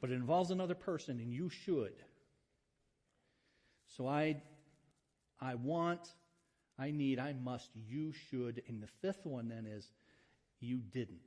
But 0.00 0.10
it 0.10 0.14
involves 0.14 0.50
another 0.50 0.74
person, 0.74 1.20
and 1.20 1.32
you 1.32 1.48
should. 1.48 1.94
So 3.96 4.06
I, 4.08 4.42
I 5.40 5.54
want 5.54 6.08
I 6.78 6.90
need, 6.90 7.18
I 7.18 7.32
must, 7.32 7.70
you 7.74 8.12
should. 8.30 8.62
And 8.68 8.82
the 8.82 8.86
fifth 8.86 9.26
one 9.26 9.48
then 9.48 9.66
is, 9.66 9.90
you 10.60 10.78
didn't. 10.78 11.20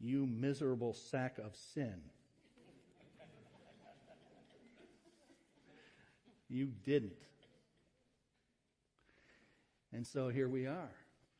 You 0.00 0.26
miserable 0.26 0.92
sack 0.92 1.38
of 1.38 1.56
sin. 1.74 2.00
you 6.48 6.66
didn't. 6.84 7.12
And 9.92 10.06
so 10.06 10.28
here 10.28 10.48
we 10.48 10.66
are. 10.66 10.90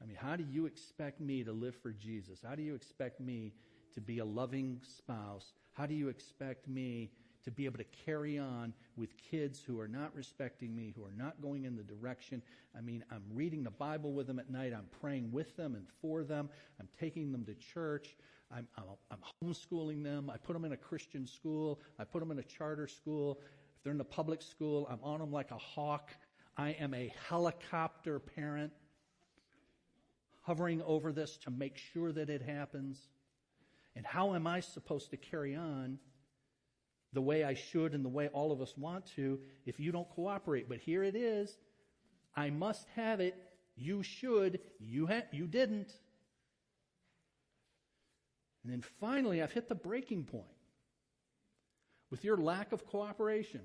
I 0.03 0.07
mean, 0.07 0.17
how 0.17 0.37
do 0.37 0.45
you 0.51 0.67
expect 0.67 1.21
me 1.21 1.45
to 1.45 1.53
live 1.53 1.77
for 1.77 1.93
Jesus? 1.93 2.41
How 2.47 2.55
do 2.55 2.63
you 2.63 2.75
expect 2.75 3.21
me 3.21 3.53
to 3.95 4.01
be 4.01 4.19
a 4.19 4.25
loving 4.25 4.81
spouse? 4.83 5.53
How 5.73 5.87
do 5.87 5.95
you 5.95 6.09
expect 6.09 6.69
me 6.69 7.11
to 7.45 7.51
be 7.51 7.67
able 7.67 7.79
to 7.79 7.85
carry 8.05 8.39
on 8.39 8.73
with 8.97 9.11
kids 9.31 9.63
who 9.67 9.79
are 9.79 9.89
not 9.89 10.15
respecting 10.15 10.75
me, 10.75 10.93
who 10.97 11.05
are 11.05 11.15
not 11.17 11.41
going 11.43 11.65
in 11.65 11.77
the 11.77 11.83
direction. 11.83 12.43
I 12.77 12.81
mean, 12.81 13.05
I'm 13.11 13.23
reading 13.33 13.63
the 13.63 13.71
Bible 13.71 14.13
with 14.13 14.27
them 14.27 14.39
at 14.39 14.51
night. 14.51 14.73
I'm 14.75 14.89
praying 15.01 15.31
with 15.31 15.57
them 15.57 15.75
and 15.75 15.87
for 16.01 16.25
them. 16.25 16.49
I'm 16.81 16.89
taking 16.99 17.33
them 17.33 17.45
to 17.45 17.55
church. 17.55 18.17
I'm, 18.51 18.67
I'm, 18.77 18.85
I'm 19.11 19.19
homeschooling 19.43 20.03
them. 20.03 20.31
I 20.31 20.37
put 20.39 20.55
them 20.55 20.65
in 20.65 20.73
a 20.73 20.77
Christian 20.77 21.27
school. 21.27 21.81
I 21.99 22.05
put 22.05 22.21
them 22.21 22.31
in 22.31 22.39
a 22.39 22.43
charter 22.43 22.87
school. 22.87 23.41
If 23.77 23.83
they're 23.83 23.93
in 23.93 24.01
a 24.01 24.05
public 24.05 24.41
school, 24.41 24.87
I'm 24.91 25.01
on 25.03 25.21
them 25.21 25.33
like 25.33 25.51
a 25.51 25.59
hawk. 25.59 26.11
I 26.57 26.71
am 26.71 26.95
a 26.95 27.13
helicopter 27.29 28.19
parent 28.19 28.73
hovering 30.43 30.83
over 30.83 31.11
this 31.13 31.37
to 31.39 31.51
make 31.51 31.77
sure 31.77 32.13
that 32.13 32.31
it 32.31 32.43
happens. 32.43 33.09
And 33.97 34.05
how 34.05 34.35
am 34.35 34.47
I 34.47 34.61
supposed 34.61 35.11
to 35.11 35.17
carry 35.17 35.55
on 35.55 35.99
the 37.15 37.23
way 37.23 37.45
I 37.45 37.55
should 37.55 37.95
and 37.95 38.05
the 38.05 38.11
way 38.11 38.29
all 38.29 38.53
of 38.53 38.61
us 38.61 38.75
want 38.77 39.07
to 39.17 39.39
if 39.65 39.81
you 39.81 39.93
don't 39.93 40.09
cooperate. 40.11 40.69
But 40.69 40.79
here 40.79 41.03
it 41.03 41.17
is. 41.17 41.57
I 42.37 42.51
must 42.51 42.87
have 42.97 43.21
it. 43.21 43.37
You 43.77 44.03
should. 44.03 44.61
You, 44.79 45.07
ha- 45.07 45.29
you 45.33 45.47
didn't. 45.47 45.93
And 48.63 48.73
then 48.73 48.83
finally, 49.01 49.43
I've 49.43 49.53
hit 49.53 49.69
the 49.69 49.75
breaking 49.75 50.25
point 50.25 50.45
with 52.11 52.25
your 52.25 52.37
lack 52.37 52.73
of 52.73 52.87
cooperation. 52.87 53.61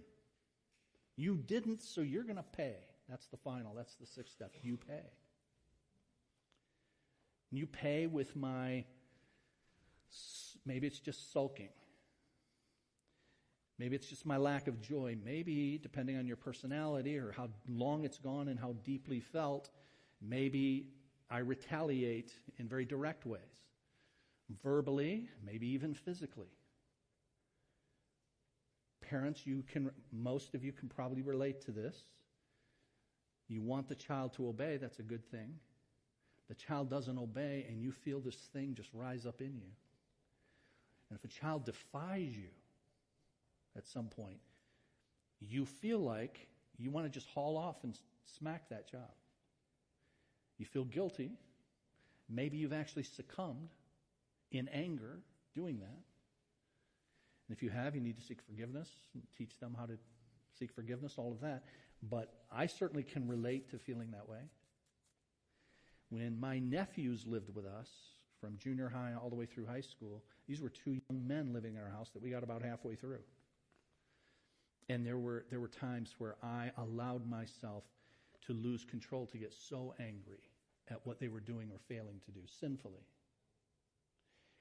You 1.16 1.36
didn't, 1.36 1.82
so 1.82 2.02
you're 2.02 2.24
going 2.24 2.38
to 2.38 2.44
pay. 2.44 2.76
That's 3.10 3.28
the 3.28 3.38
final. 3.38 3.74
That's 3.76 3.96
the 3.96 4.06
sixth 4.06 4.34
step. 4.34 4.54
You 4.62 4.78
pay. 4.78 5.12
You 7.52 7.66
pay 7.66 8.06
with 8.06 8.36
my, 8.36 8.86
maybe 10.66 10.86
it's 10.86 11.00
just 11.00 11.34
sulking. 11.34 11.70
Maybe 13.80 13.96
it's 13.96 14.08
just 14.08 14.26
my 14.26 14.36
lack 14.36 14.68
of 14.68 14.82
joy. 14.82 15.16
Maybe, 15.24 15.80
depending 15.82 16.18
on 16.18 16.28
your 16.28 16.36
personality 16.36 17.18
or 17.18 17.32
how 17.32 17.48
long 17.68 18.04
it's 18.04 18.18
gone 18.18 18.50
and 18.50 18.60
how 18.60 18.76
deeply 18.84 19.22
felt, 19.22 19.70
maybe 20.22 20.88
I 21.30 21.40
retaliate 21.40 22.34
in 22.58 22.68
very 22.68 22.84
direct 22.84 23.26
ways. 23.26 23.42
Verbally, 24.62 25.30
maybe 25.46 25.68
even 25.68 25.94
physically. 25.94 26.52
Parents, 29.02 29.48
you 29.48 29.64
can, 29.72 29.92
most 30.12 30.54
of 30.56 30.64
you 30.64 30.74
can 30.74 30.90
probably 30.90 31.22
relate 31.22 31.62
to 31.62 31.72
this. 31.72 31.96
You 33.48 33.62
want 33.62 33.88
the 33.88 33.96
child 33.96 34.34
to 34.34 34.50
obey, 34.50 34.78
that's 34.78 35.00
a 35.00 35.04
good 35.04 35.26
thing. 35.32 35.56
The 36.50 36.56
child 36.56 36.90
doesn't 36.90 37.18
obey, 37.18 37.66
and 37.70 37.82
you 37.82 37.92
feel 37.92 38.20
this 38.20 38.36
thing 38.36 38.74
just 38.76 38.90
rise 38.94 39.26
up 39.26 39.40
in 39.40 39.56
you. 39.56 39.72
And 41.10 41.18
if 41.18 41.24
a 41.24 41.28
child 41.28 41.66
defies 41.66 42.36
you, 42.36 42.50
at 43.80 43.88
some 43.88 44.08
point, 44.08 44.38
you 45.40 45.66
feel 45.66 46.00
like 46.00 46.48
you 46.78 46.92
want 46.92 47.06
to 47.06 47.10
just 47.10 47.28
haul 47.30 47.58
off 47.58 47.78
and 47.84 47.98
smack 48.38 48.70
that 48.70 48.92
job. 48.92 49.10
You 50.58 50.66
feel 50.66 50.84
guilty. 50.84 51.32
Maybe 52.30 52.58
you've 52.58 52.74
actually 52.74 53.04
succumbed 53.04 53.70
in 54.52 54.68
anger 54.68 55.20
doing 55.56 55.80
that. 55.80 56.02
And 57.48 57.56
if 57.56 57.64
you 57.64 57.70
have, 57.70 57.96
you 57.96 58.02
need 58.02 58.18
to 58.18 58.24
seek 58.24 58.42
forgiveness 58.42 58.90
and 59.14 59.24
teach 59.38 59.58
them 59.60 59.76
how 59.80 59.86
to 59.86 59.98
seek 60.58 60.72
forgiveness, 60.72 61.16
all 61.18 61.32
of 61.32 61.40
that. 61.40 61.64
But 62.04 62.34
I 62.52 62.68
certainly 62.68 63.04
can 63.04 63.28
relate 63.28 63.72
to 63.72 63.80
feeling 63.80 64.12
that 64.12 64.28
way. 64.28 64.42
When 66.10 66.40
my 66.40 66.60
nephews 66.60 67.26
lived 67.26 67.56
with 67.56 67.66
us 67.66 67.90
from 68.42 68.58
junior 68.58 68.90
high 68.90 69.14
all 69.20 69.30
the 69.30 69.36
way 69.36 69.46
through 69.46 69.68
high 69.68 69.82
school, 69.82 70.24
these 70.48 70.62
were 70.62 70.70
two 70.70 71.00
young 71.10 71.28
men 71.28 71.54
living 71.54 71.76
in 71.76 71.82
our 71.82 71.90
house 71.90 72.10
that 72.14 72.22
we 72.22 72.30
got 72.30 72.44
about 72.44 72.62
halfway 72.62 72.96
through. 72.96 73.20
And 74.90 75.06
there 75.06 75.18
were, 75.18 75.46
there 75.52 75.60
were 75.60 75.68
times 75.68 76.16
where 76.18 76.36
I 76.42 76.72
allowed 76.78 77.30
myself 77.30 77.84
to 78.48 78.54
lose 78.54 78.84
control, 78.84 79.28
to 79.28 79.38
get 79.38 79.54
so 79.54 79.94
angry 80.00 80.42
at 80.90 81.06
what 81.06 81.20
they 81.20 81.28
were 81.28 81.40
doing 81.40 81.70
or 81.72 81.78
failing 81.88 82.20
to 82.26 82.32
do 82.32 82.42
sinfully. 82.60 83.06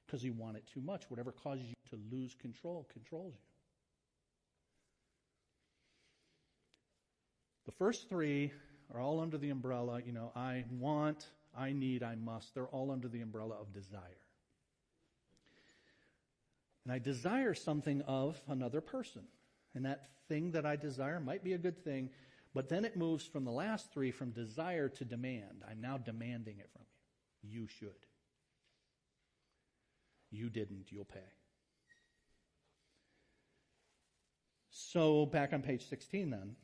because 0.09 0.23
you 0.23 0.33
want 0.33 0.57
it 0.57 0.63
too 0.73 0.81
much. 0.81 1.03
Whatever 1.09 1.31
causes 1.31 1.67
you 1.67 1.75
to 1.91 1.99
lose 2.11 2.33
control 2.41 2.87
controls 2.91 3.33
you. 3.35 3.41
The 7.67 7.71
first 7.73 8.09
three 8.09 8.51
are 8.91 8.99
all 8.99 9.19
under 9.19 9.37
the 9.37 9.51
umbrella, 9.51 10.01
you 10.03 10.11
know, 10.11 10.31
I 10.35 10.65
want, 10.71 11.27
I 11.55 11.73
need, 11.73 12.01
I 12.01 12.15
must. 12.15 12.55
They're 12.55 12.65
all 12.65 12.89
under 12.89 13.07
the 13.07 13.21
umbrella 13.21 13.55
of 13.61 13.71
desire. 13.71 14.01
And 16.85 16.93
I 16.93 16.97
desire 16.97 17.53
something 17.53 18.01
of 18.07 18.41
another 18.47 18.81
person. 18.81 19.21
And 19.75 19.85
that 19.85 20.09
thing 20.27 20.51
that 20.51 20.65
I 20.65 20.75
desire 20.75 21.19
might 21.19 21.43
be 21.43 21.53
a 21.53 21.57
good 21.57 21.83
thing, 21.83 22.09
but 22.53 22.69
then 22.69 22.85
it 22.85 22.97
moves 22.97 23.25
from 23.25 23.45
the 23.45 23.51
last 23.51 23.93
three 23.93 24.11
from 24.11 24.31
desire 24.31 24.89
to 24.89 25.05
demand. 25.05 25.63
I'm 25.69 25.81
now 25.81 25.97
demanding 25.97 26.59
it 26.59 26.69
from 26.71 26.83
you. 27.43 27.61
You 27.61 27.67
should. 27.67 28.05
You 30.31 30.49
didn't, 30.49 30.91
you'll 30.91 31.05
pay. 31.05 31.19
So, 34.69 35.25
back 35.25 35.53
on 35.53 35.61
page 35.61 35.87
16 35.87 36.29
then. 36.29 36.55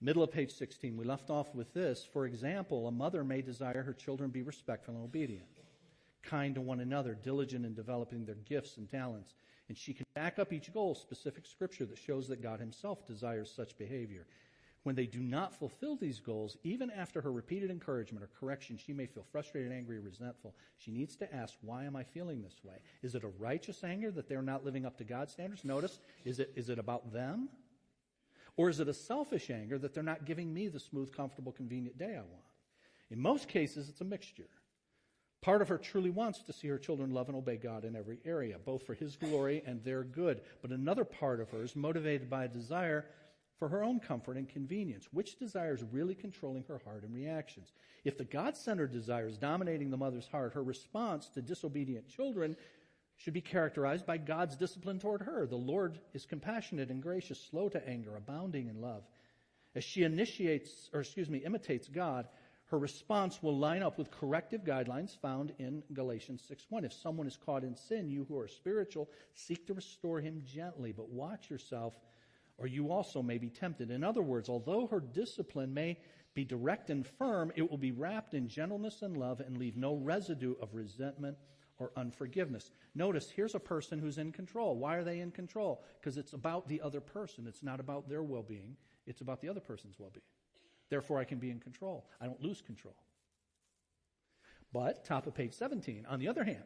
Middle 0.00 0.22
of 0.22 0.30
page 0.30 0.52
16, 0.52 0.96
we 0.96 1.04
left 1.04 1.30
off 1.30 1.54
with 1.54 1.72
this. 1.72 2.06
For 2.12 2.26
example, 2.26 2.86
a 2.86 2.92
mother 2.92 3.24
may 3.24 3.40
desire 3.40 3.82
her 3.82 3.94
children 3.94 4.30
be 4.30 4.42
respectful 4.42 4.94
and 4.94 5.04
obedient, 5.04 5.46
kind 6.22 6.54
to 6.56 6.60
one 6.60 6.80
another, 6.80 7.14
diligent 7.14 7.64
in 7.64 7.74
developing 7.74 8.24
their 8.24 8.34
gifts 8.34 8.76
and 8.76 8.90
talents. 8.90 9.34
And 9.68 9.76
she 9.76 9.94
can 9.94 10.04
back 10.14 10.38
up 10.38 10.52
each 10.52 10.72
goal 10.72 10.94
specific 10.94 11.46
scripture 11.46 11.86
that 11.86 11.98
shows 11.98 12.28
that 12.28 12.42
God 12.42 12.60
Himself 12.60 13.06
desires 13.06 13.52
such 13.54 13.78
behavior. 13.78 14.26
When 14.84 14.94
they 14.94 15.06
do 15.06 15.20
not 15.20 15.54
fulfill 15.54 15.96
these 15.96 16.20
goals, 16.20 16.58
even 16.62 16.90
after 16.90 17.22
her 17.22 17.32
repeated 17.32 17.70
encouragement 17.70 18.22
or 18.22 18.28
correction, 18.38 18.76
she 18.76 18.92
may 18.92 19.06
feel 19.06 19.24
frustrated, 19.32 19.72
angry, 19.72 19.98
resentful. 19.98 20.54
She 20.76 20.90
needs 20.90 21.16
to 21.16 21.34
ask, 21.34 21.54
Why 21.62 21.84
am 21.84 21.96
I 21.96 22.04
feeling 22.04 22.42
this 22.42 22.60
way? 22.62 22.76
Is 23.02 23.14
it 23.14 23.24
a 23.24 23.32
righteous 23.38 23.82
anger 23.82 24.10
that 24.10 24.28
they're 24.28 24.42
not 24.42 24.64
living 24.64 24.84
up 24.84 24.98
to 24.98 25.04
God's 25.04 25.32
standards? 25.32 25.64
Notice, 25.64 26.00
is 26.26 26.38
it, 26.38 26.52
is 26.54 26.68
it 26.68 26.78
about 26.78 27.14
them? 27.14 27.48
Or 28.58 28.68
is 28.68 28.78
it 28.78 28.88
a 28.88 28.94
selfish 28.94 29.48
anger 29.50 29.78
that 29.78 29.94
they're 29.94 30.02
not 30.02 30.26
giving 30.26 30.52
me 30.52 30.68
the 30.68 30.78
smooth, 30.78 31.14
comfortable, 31.16 31.50
convenient 31.50 31.98
day 31.98 32.12
I 32.16 32.20
want? 32.20 32.44
In 33.10 33.18
most 33.18 33.48
cases, 33.48 33.88
it's 33.88 34.02
a 34.02 34.04
mixture. 34.04 34.48
Part 35.44 35.60
of 35.60 35.68
her 35.68 35.76
truly 35.76 36.08
wants 36.08 36.40
to 36.44 36.54
see 36.54 36.68
her 36.68 36.78
children 36.78 37.10
love 37.10 37.28
and 37.28 37.36
obey 37.36 37.58
God 37.58 37.84
in 37.84 37.94
every 37.94 38.18
area, 38.24 38.56
both 38.64 38.86
for 38.86 38.94
His 38.94 39.14
glory 39.14 39.62
and 39.66 39.84
their 39.84 40.02
good. 40.02 40.40
But 40.62 40.70
another 40.70 41.04
part 41.04 41.38
of 41.38 41.50
her 41.50 41.62
is 41.62 41.76
motivated 41.76 42.30
by 42.30 42.44
a 42.44 42.48
desire 42.48 43.04
for 43.58 43.68
her 43.68 43.84
own 43.84 44.00
comfort 44.00 44.38
and 44.38 44.48
convenience. 44.48 45.06
Which 45.12 45.38
desire 45.38 45.74
is 45.74 45.82
really 45.82 46.14
controlling 46.14 46.64
her 46.68 46.80
heart 46.82 47.02
and 47.02 47.14
reactions? 47.14 47.72
If 48.04 48.16
the 48.16 48.24
God 48.24 48.56
centered 48.56 48.90
desire 48.90 49.26
is 49.26 49.36
dominating 49.36 49.90
the 49.90 49.98
mother's 49.98 50.26
heart, 50.26 50.54
her 50.54 50.62
response 50.62 51.28
to 51.34 51.42
disobedient 51.42 52.08
children 52.08 52.56
should 53.16 53.34
be 53.34 53.42
characterized 53.42 54.06
by 54.06 54.16
God's 54.16 54.56
discipline 54.56 54.98
toward 54.98 55.20
her. 55.20 55.46
The 55.46 55.56
Lord 55.56 56.00
is 56.14 56.24
compassionate 56.24 56.88
and 56.88 57.02
gracious, 57.02 57.38
slow 57.50 57.68
to 57.68 57.86
anger, 57.86 58.16
abounding 58.16 58.68
in 58.68 58.80
love. 58.80 59.02
As 59.74 59.84
she 59.84 60.04
initiates, 60.04 60.88
or 60.94 61.00
excuse 61.00 61.28
me, 61.28 61.44
imitates 61.44 61.86
God, 61.86 62.28
her 62.74 62.78
response 62.78 63.40
will 63.40 63.56
line 63.56 63.84
up 63.84 63.98
with 63.98 64.10
corrective 64.10 64.64
guidelines 64.64 65.16
found 65.16 65.54
in 65.60 65.80
Galatians 65.92 66.42
6:1. 66.42 66.84
If 66.84 66.92
someone 66.92 67.28
is 67.28 67.36
caught 67.36 67.62
in 67.62 67.76
sin, 67.76 68.10
you 68.10 68.24
who 68.24 68.36
are 68.36 68.48
spiritual, 68.48 69.08
seek 69.32 69.64
to 69.68 69.74
restore 69.74 70.20
him 70.20 70.42
gently, 70.44 70.90
but 70.90 71.08
watch 71.08 71.48
yourself, 71.48 72.00
or 72.58 72.66
you 72.66 72.90
also 72.90 73.22
may 73.22 73.38
be 73.38 73.48
tempted. 73.48 73.92
In 73.92 74.02
other 74.02 74.22
words, 74.22 74.48
although 74.48 74.88
her 74.88 74.98
discipline 74.98 75.72
may 75.72 76.00
be 76.34 76.44
direct 76.44 76.90
and 76.90 77.06
firm, 77.06 77.52
it 77.54 77.70
will 77.70 77.78
be 77.78 77.92
wrapped 77.92 78.34
in 78.34 78.48
gentleness 78.48 79.02
and 79.02 79.16
love 79.16 79.38
and 79.38 79.56
leave 79.56 79.76
no 79.76 79.94
residue 79.94 80.56
of 80.60 80.74
resentment 80.74 81.38
or 81.78 81.92
unforgiveness. 81.94 82.72
Notice 82.96 83.30
here's 83.30 83.54
a 83.54 83.60
person 83.60 84.00
who's 84.00 84.18
in 84.18 84.32
control. 84.32 84.76
Why 84.76 84.96
are 84.96 85.04
they 85.04 85.20
in 85.20 85.30
control? 85.30 85.84
Because 86.00 86.18
it's 86.18 86.32
about 86.32 86.66
the 86.66 86.80
other 86.80 87.00
person. 87.00 87.46
It's 87.46 87.62
not 87.62 87.78
about 87.78 88.08
their 88.08 88.24
well 88.24 88.42
being, 88.42 88.76
it's 89.06 89.20
about 89.20 89.40
the 89.40 89.48
other 89.48 89.60
person's 89.60 89.96
well 89.96 90.10
being. 90.10 90.26
Therefore, 90.94 91.18
I 91.18 91.24
can 91.24 91.40
be 91.40 91.50
in 91.50 91.58
control. 91.58 92.06
I 92.20 92.26
don't 92.26 92.40
lose 92.40 92.62
control. 92.62 92.94
But, 94.72 95.04
top 95.04 95.26
of 95.26 95.34
page 95.34 95.52
17, 95.52 96.06
on 96.08 96.20
the 96.20 96.28
other 96.28 96.44
hand, 96.44 96.62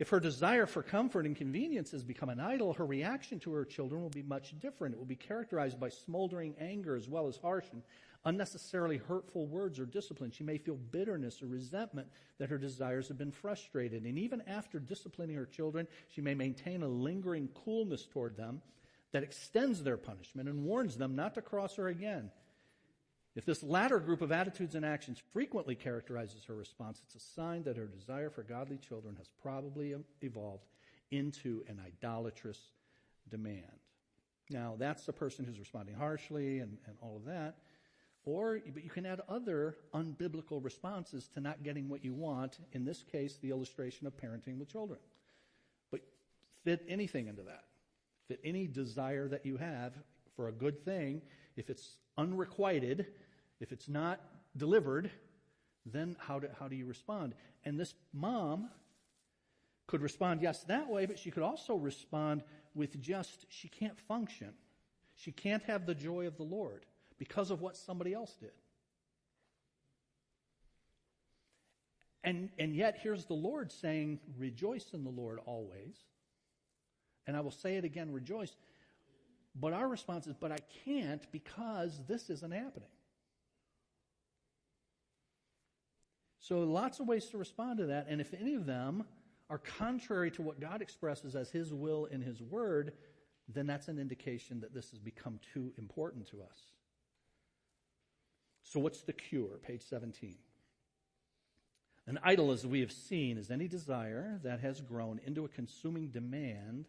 if 0.00 0.08
her 0.08 0.18
desire 0.18 0.66
for 0.66 0.82
comfort 0.82 1.24
and 1.24 1.36
convenience 1.36 1.92
has 1.92 2.02
become 2.02 2.28
an 2.28 2.40
idol, 2.40 2.72
her 2.72 2.84
reaction 2.84 3.38
to 3.38 3.52
her 3.52 3.64
children 3.64 4.02
will 4.02 4.10
be 4.10 4.24
much 4.24 4.58
different. 4.58 4.96
It 4.96 4.98
will 4.98 5.06
be 5.06 5.14
characterized 5.14 5.78
by 5.78 5.90
smoldering 5.90 6.56
anger 6.58 6.96
as 6.96 7.08
well 7.08 7.28
as 7.28 7.36
harsh 7.36 7.66
and 7.72 7.84
unnecessarily 8.24 8.96
hurtful 8.96 9.46
words 9.46 9.78
or 9.78 9.86
discipline. 9.86 10.32
She 10.32 10.42
may 10.42 10.58
feel 10.58 10.74
bitterness 10.74 11.40
or 11.40 11.46
resentment 11.46 12.08
that 12.38 12.50
her 12.50 12.58
desires 12.58 13.06
have 13.06 13.18
been 13.18 13.30
frustrated. 13.30 14.02
And 14.02 14.18
even 14.18 14.42
after 14.48 14.80
disciplining 14.80 15.36
her 15.36 15.46
children, 15.46 15.86
she 16.08 16.20
may 16.20 16.34
maintain 16.34 16.82
a 16.82 16.88
lingering 16.88 17.48
coolness 17.64 18.06
toward 18.06 18.36
them 18.36 18.60
that 19.12 19.22
extends 19.22 19.84
their 19.84 19.96
punishment 19.96 20.48
and 20.48 20.64
warns 20.64 20.96
them 20.96 21.14
not 21.14 21.34
to 21.34 21.42
cross 21.42 21.76
her 21.76 21.86
again. 21.86 22.32
If 23.36 23.44
this 23.44 23.62
latter 23.62 23.98
group 23.98 24.22
of 24.22 24.30
attitudes 24.30 24.76
and 24.76 24.84
actions 24.84 25.20
frequently 25.32 25.74
characterizes 25.74 26.44
her 26.44 26.54
response, 26.54 27.02
it's 27.04 27.16
a 27.16 27.34
sign 27.34 27.64
that 27.64 27.76
her 27.76 27.86
desire 27.86 28.30
for 28.30 28.44
godly 28.44 28.78
children 28.78 29.16
has 29.16 29.28
probably 29.42 29.94
evolved 30.22 30.66
into 31.10 31.64
an 31.68 31.80
idolatrous 31.84 32.60
demand. 33.28 33.80
Now, 34.50 34.76
that's 34.78 35.04
the 35.04 35.12
person 35.12 35.44
who's 35.44 35.58
responding 35.58 35.94
harshly 35.94 36.60
and, 36.60 36.76
and 36.86 36.96
all 37.00 37.16
of 37.16 37.24
that. 37.24 37.56
Or, 38.24 38.60
but 38.72 38.84
you 38.84 38.90
can 38.90 39.04
add 39.04 39.20
other 39.28 39.76
unbiblical 39.92 40.64
responses 40.64 41.28
to 41.34 41.40
not 41.40 41.62
getting 41.62 41.88
what 41.88 42.04
you 42.04 42.14
want. 42.14 42.58
In 42.72 42.84
this 42.84 43.02
case, 43.02 43.38
the 43.42 43.50
illustration 43.50 44.06
of 44.06 44.16
parenting 44.16 44.58
with 44.58 44.68
children. 44.68 45.00
But 45.90 46.00
fit 46.62 46.84
anything 46.88 47.26
into 47.26 47.42
that. 47.42 47.64
Fit 48.28 48.40
any 48.44 48.66
desire 48.66 49.28
that 49.28 49.44
you 49.44 49.56
have 49.56 49.92
for 50.36 50.48
a 50.48 50.52
good 50.52 50.84
thing. 50.84 51.20
If 51.56 51.68
it's 51.68 51.96
unrequited, 52.16 53.06
if 53.60 53.72
it's 53.72 53.88
not 53.88 54.20
delivered, 54.56 55.10
then 55.86 56.16
how 56.18 56.38
do, 56.38 56.48
how 56.58 56.68
do 56.68 56.76
you 56.76 56.86
respond? 56.86 57.34
And 57.64 57.78
this 57.78 57.94
mom 58.12 58.70
could 59.86 60.02
respond, 60.02 60.40
yes, 60.42 60.64
that 60.64 60.88
way, 60.88 61.06
but 61.06 61.18
she 61.18 61.30
could 61.30 61.42
also 61.42 61.74
respond 61.76 62.42
with 62.74 63.00
just, 63.00 63.46
she 63.48 63.68
can't 63.68 63.98
function. 63.98 64.52
She 65.14 65.30
can't 65.30 65.62
have 65.64 65.86
the 65.86 65.94
joy 65.94 66.26
of 66.26 66.36
the 66.36 66.42
Lord 66.42 66.86
because 67.18 67.50
of 67.50 67.60
what 67.60 67.76
somebody 67.76 68.12
else 68.12 68.34
did. 68.40 68.50
And, 72.24 72.48
and 72.58 72.74
yet, 72.74 72.98
here's 73.02 73.26
the 73.26 73.34
Lord 73.34 73.70
saying, 73.70 74.18
Rejoice 74.38 74.94
in 74.94 75.04
the 75.04 75.10
Lord 75.10 75.38
always. 75.44 75.94
And 77.26 77.36
I 77.36 77.40
will 77.40 77.50
say 77.50 77.76
it 77.76 77.84
again, 77.84 78.12
rejoice. 78.12 78.56
But 79.54 79.74
our 79.74 79.86
response 79.86 80.26
is, 80.26 80.34
But 80.34 80.50
I 80.50 80.58
can't 80.86 81.30
because 81.30 82.00
this 82.08 82.30
isn't 82.30 82.52
happening. 82.52 82.88
So, 86.46 86.58
lots 86.58 87.00
of 87.00 87.08
ways 87.08 87.24
to 87.30 87.38
respond 87.38 87.78
to 87.78 87.86
that. 87.86 88.04
And 88.06 88.20
if 88.20 88.34
any 88.34 88.54
of 88.54 88.66
them 88.66 89.04
are 89.48 89.56
contrary 89.56 90.30
to 90.32 90.42
what 90.42 90.60
God 90.60 90.82
expresses 90.82 91.34
as 91.34 91.50
His 91.50 91.72
will 91.72 92.04
in 92.04 92.20
His 92.20 92.42
Word, 92.42 92.92
then 93.48 93.66
that's 93.66 93.88
an 93.88 93.98
indication 93.98 94.60
that 94.60 94.74
this 94.74 94.90
has 94.90 94.98
become 94.98 95.40
too 95.54 95.72
important 95.78 96.26
to 96.28 96.42
us. 96.42 96.58
So, 98.62 98.78
what's 98.78 99.00
the 99.00 99.14
cure? 99.14 99.58
Page 99.66 99.80
17. 99.88 100.34
An 102.08 102.18
idol, 102.22 102.50
as 102.50 102.66
we 102.66 102.80
have 102.80 102.92
seen, 102.92 103.38
is 103.38 103.50
any 103.50 103.66
desire 103.66 104.38
that 104.44 104.60
has 104.60 104.82
grown 104.82 105.22
into 105.24 105.46
a 105.46 105.48
consuming 105.48 106.08
demand 106.08 106.84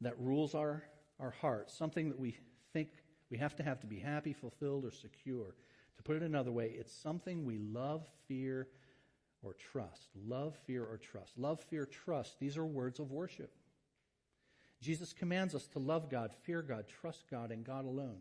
that 0.00 0.14
rules 0.20 0.54
our, 0.54 0.84
our 1.18 1.34
hearts, 1.40 1.76
something 1.76 2.10
that 2.10 2.20
we 2.20 2.38
think 2.72 2.90
we 3.28 3.38
have 3.38 3.56
to 3.56 3.64
have 3.64 3.80
to 3.80 3.88
be 3.88 3.98
happy, 3.98 4.32
fulfilled, 4.32 4.84
or 4.84 4.92
secure. 4.92 5.56
To 5.96 6.02
put 6.02 6.16
it 6.16 6.22
another 6.22 6.52
way, 6.52 6.74
it's 6.78 6.92
something 6.92 7.44
we 7.44 7.58
love, 7.58 8.06
fear, 8.28 8.68
or 9.42 9.54
trust. 9.54 10.10
Love, 10.26 10.56
fear, 10.66 10.84
or 10.84 10.98
trust. 10.98 11.38
Love, 11.38 11.60
fear, 11.60 11.86
trust. 11.86 12.38
These 12.38 12.56
are 12.56 12.64
words 12.64 12.98
of 12.98 13.12
worship. 13.12 13.52
Jesus 14.80 15.12
commands 15.12 15.54
us 15.54 15.66
to 15.68 15.78
love 15.78 16.10
God, 16.10 16.32
fear 16.42 16.62
God, 16.62 16.86
trust 16.88 17.24
God, 17.30 17.50
and 17.50 17.64
God 17.64 17.84
alone. 17.84 18.18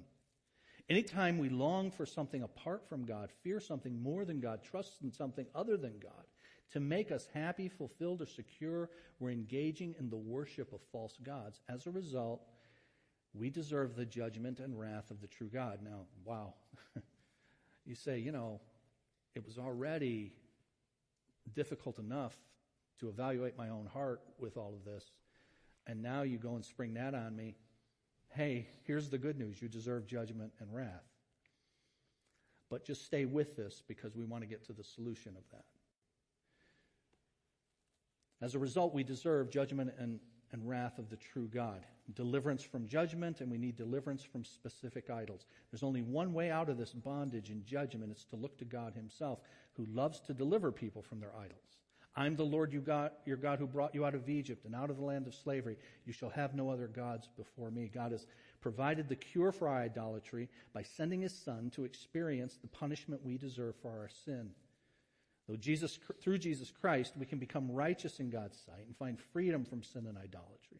Anytime 0.88 1.38
we 1.38 1.49
long 1.49 1.89
for 1.89 2.05
something 2.05 2.43
apart 2.43 2.88
from 2.88 3.05
God, 3.05 3.31
fear 3.43 3.59
something 3.59 4.01
more 4.01 4.23
than 4.23 4.39
God, 4.39 4.63
trust 4.63 5.01
in 5.01 5.11
something 5.11 5.47
other 5.55 5.77
than 5.77 5.99
God, 5.99 6.25
to 6.71 6.79
make 6.79 7.11
us 7.11 7.27
happy, 7.33 7.67
fulfilled, 7.67 8.21
or 8.21 8.25
secure, 8.25 8.89
we're 9.19 9.31
engaging 9.31 9.95
in 9.99 10.09
the 10.09 10.17
worship 10.17 10.73
of 10.73 10.81
false 10.91 11.17
gods. 11.23 11.59
As 11.67 11.88
a 11.88 11.91
result, 11.91 12.41
we 13.33 13.49
deserve 13.49 13.95
the 13.95 14.05
judgment 14.05 14.59
and 14.59 14.79
wrath 14.79 15.09
of 15.11 15.21
the 15.21 15.27
true 15.27 15.49
God. 15.51 15.79
Now, 15.83 16.05
wow. 16.23 16.53
you 17.86 17.95
say, 17.95 18.19
you 18.19 18.32
know, 18.32 18.60
it 19.36 19.45
was 19.45 19.58
already 19.58 20.34
difficult 21.54 22.00
enough 22.00 22.36
to 23.00 23.10
evaluate 23.10 23.58
my 23.58 23.69
own 23.69 23.86
heart 23.86 24.21
with 24.39 24.58
all 24.58 24.74
of 24.74 24.86
this, 24.86 25.12
and 25.86 26.02
now 26.02 26.24
you 26.24 26.38
go 26.38 26.56
and 26.56 26.65
spring 26.65 26.93
that 26.95 27.13
on 27.13 27.36
me. 27.36 27.56
Hey, 28.30 28.67
here's 28.84 29.10
the 29.10 29.17
good 29.17 29.38
news 29.38 29.62
you 29.62 29.67
deserve 29.67 30.08
judgment 30.08 30.52
and 30.60 30.74
wrath. 30.74 31.04
But 32.69 32.84
just 32.84 33.06
stay 33.06 33.26
with 33.26 33.56
this 33.56 33.84
because 33.88 34.15
we 34.15 34.26
want 34.26 34.41
to 34.41 34.48
get 34.48 34.65
to 34.65 34.74
the 34.74 34.84
solution 34.84 35.36
of 35.38 35.43
that. 35.52 35.65
As 38.41 38.56
a 38.56 38.60
result, 38.60 38.93
we 38.93 39.04
deserve 39.04 39.50
judgment 39.50 39.93
and, 39.98 40.19
and 40.52 40.67
wrath 40.67 40.98
of 40.98 41.10
the 41.10 41.15
true 41.15 41.48
God. 41.48 41.86
Deliverance 42.13 42.63
from 42.63 42.87
judgment, 42.87 43.41
and 43.41 43.49
we 43.49 43.57
need 43.57 43.77
deliverance 43.77 44.23
from 44.23 44.45
specific 44.45 45.09
idols. 45.09 45.45
There's 45.71 45.83
only 45.83 46.01
one 46.01 46.33
way 46.33 46.51
out 46.51 46.69
of 46.69 46.77
this 46.77 46.93
bondage 46.93 47.49
and 47.49 47.65
judgment. 47.65 48.11
It's 48.11 48.25
to 48.25 48.35
look 48.35 48.57
to 48.59 48.65
God 48.65 48.93
Himself, 48.93 49.39
who 49.73 49.85
loves 49.85 50.19
to 50.21 50.33
deliver 50.33 50.71
people 50.71 51.01
from 51.01 51.19
their 51.19 51.35
idols. 51.35 51.65
I'm 52.15 52.35
the 52.35 52.43
Lord 52.43 52.71
you 52.71 52.83
your 53.25 53.37
God 53.37 53.59
who 53.59 53.67
brought 53.67 53.93
you 53.93 54.05
out 54.05 54.15
of 54.15 54.29
Egypt 54.29 54.65
and 54.65 54.73
out 54.73 54.89
of 54.89 54.97
the 54.97 55.03
land 55.03 55.27
of 55.27 55.35
slavery. 55.35 55.77
You 56.05 56.13
shall 56.13 56.29
have 56.29 56.55
no 56.55 56.69
other 56.69 56.87
gods 56.87 57.27
before 57.35 57.71
me. 57.71 57.89
God 57.93 58.13
has 58.13 58.25
provided 58.61 59.09
the 59.09 59.15
cure 59.15 59.51
for 59.51 59.67
our 59.67 59.81
idolatry 59.81 60.47
by 60.73 60.83
sending 60.83 61.21
his 61.21 61.37
son 61.37 61.71
to 61.71 61.83
experience 61.83 62.58
the 62.62 62.67
punishment 62.67 63.25
we 63.25 63.37
deserve 63.37 63.75
for 63.81 63.89
our 63.89 64.10
sin. 64.23 64.51
Though 65.47 65.58
Jesus, 65.58 65.99
through 66.21 66.37
Jesus 66.37 66.71
Christ, 66.71 67.13
we 67.17 67.25
can 67.25 67.37
become 67.37 67.69
righteous 67.69 68.19
in 68.19 68.29
God's 68.29 68.58
sight 68.65 68.87
and 68.87 68.95
find 68.95 69.19
freedom 69.33 69.65
from 69.65 69.83
sin 69.83 70.08
and 70.08 70.17
idolatry. 70.17 70.79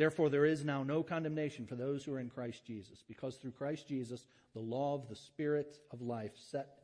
Therefore, 0.00 0.30
there 0.30 0.46
is 0.46 0.64
now 0.64 0.82
no 0.82 1.02
condemnation 1.02 1.66
for 1.66 1.74
those 1.74 2.02
who 2.02 2.14
are 2.14 2.20
in 2.20 2.30
Christ 2.30 2.64
Jesus, 2.64 3.04
because 3.06 3.36
through 3.36 3.50
Christ 3.50 3.86
Jesus, 3.86 4.28
the 4.54 4.58
law 4.58 4.94
of 4.94 5.10
the 5.10 5.14
Spirit 5.14 5.76
of 5.90 6.00
life 6.00 6.32
set 6.36 6.78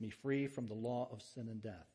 me 0.00 0.08
free 0.08 0.46
from 0.46 0.68
the 0.68 0.72
law 0.72 1.06
of 1.12 1.20
sin 1.20 1.48
and 1.48 1.62
death. 1.62 1.86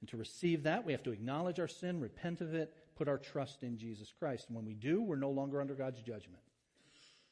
And 0.00 0.08
to 0.08 0.16
receive 0.16 0.64
that, 0.64 0.84
we 0.84 0.90
have 0.90 1.04
to 1.04 1.12
acknowledge 1.12 1.60
our 1.60 1.68
sin, 1.68 2.00
repent 2.00 2.40
of 2.40 2.54
it, 2.54 2.74
put 2.96 3.06
our 3.06 3.18
trust 3.18 3.62
in 3.62 3.78
Jesus 3.78 4.12
Christ. 4.18 4.46
And 4.48 4.56
when 4.56 4.66
we 4.66 4.74
do, 4.74 5.00
we're 5.00 5.14
no 5.14 5.30
longer 5.30 5.60
under 5.60 5.74
God's 5.74 6.02
judgment. 6.02 6.42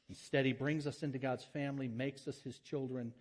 Instead, 0.08 0.46
He 0.46 0.52
brings 0.52 0.86
us 0.86 1.02
into 1.02 1.18
God's 1.18 1.42
family, 1.42 1.88
makes 1.88 2.28
us 2.28 2.40
His 2.42 2.60
children 2.60 3.12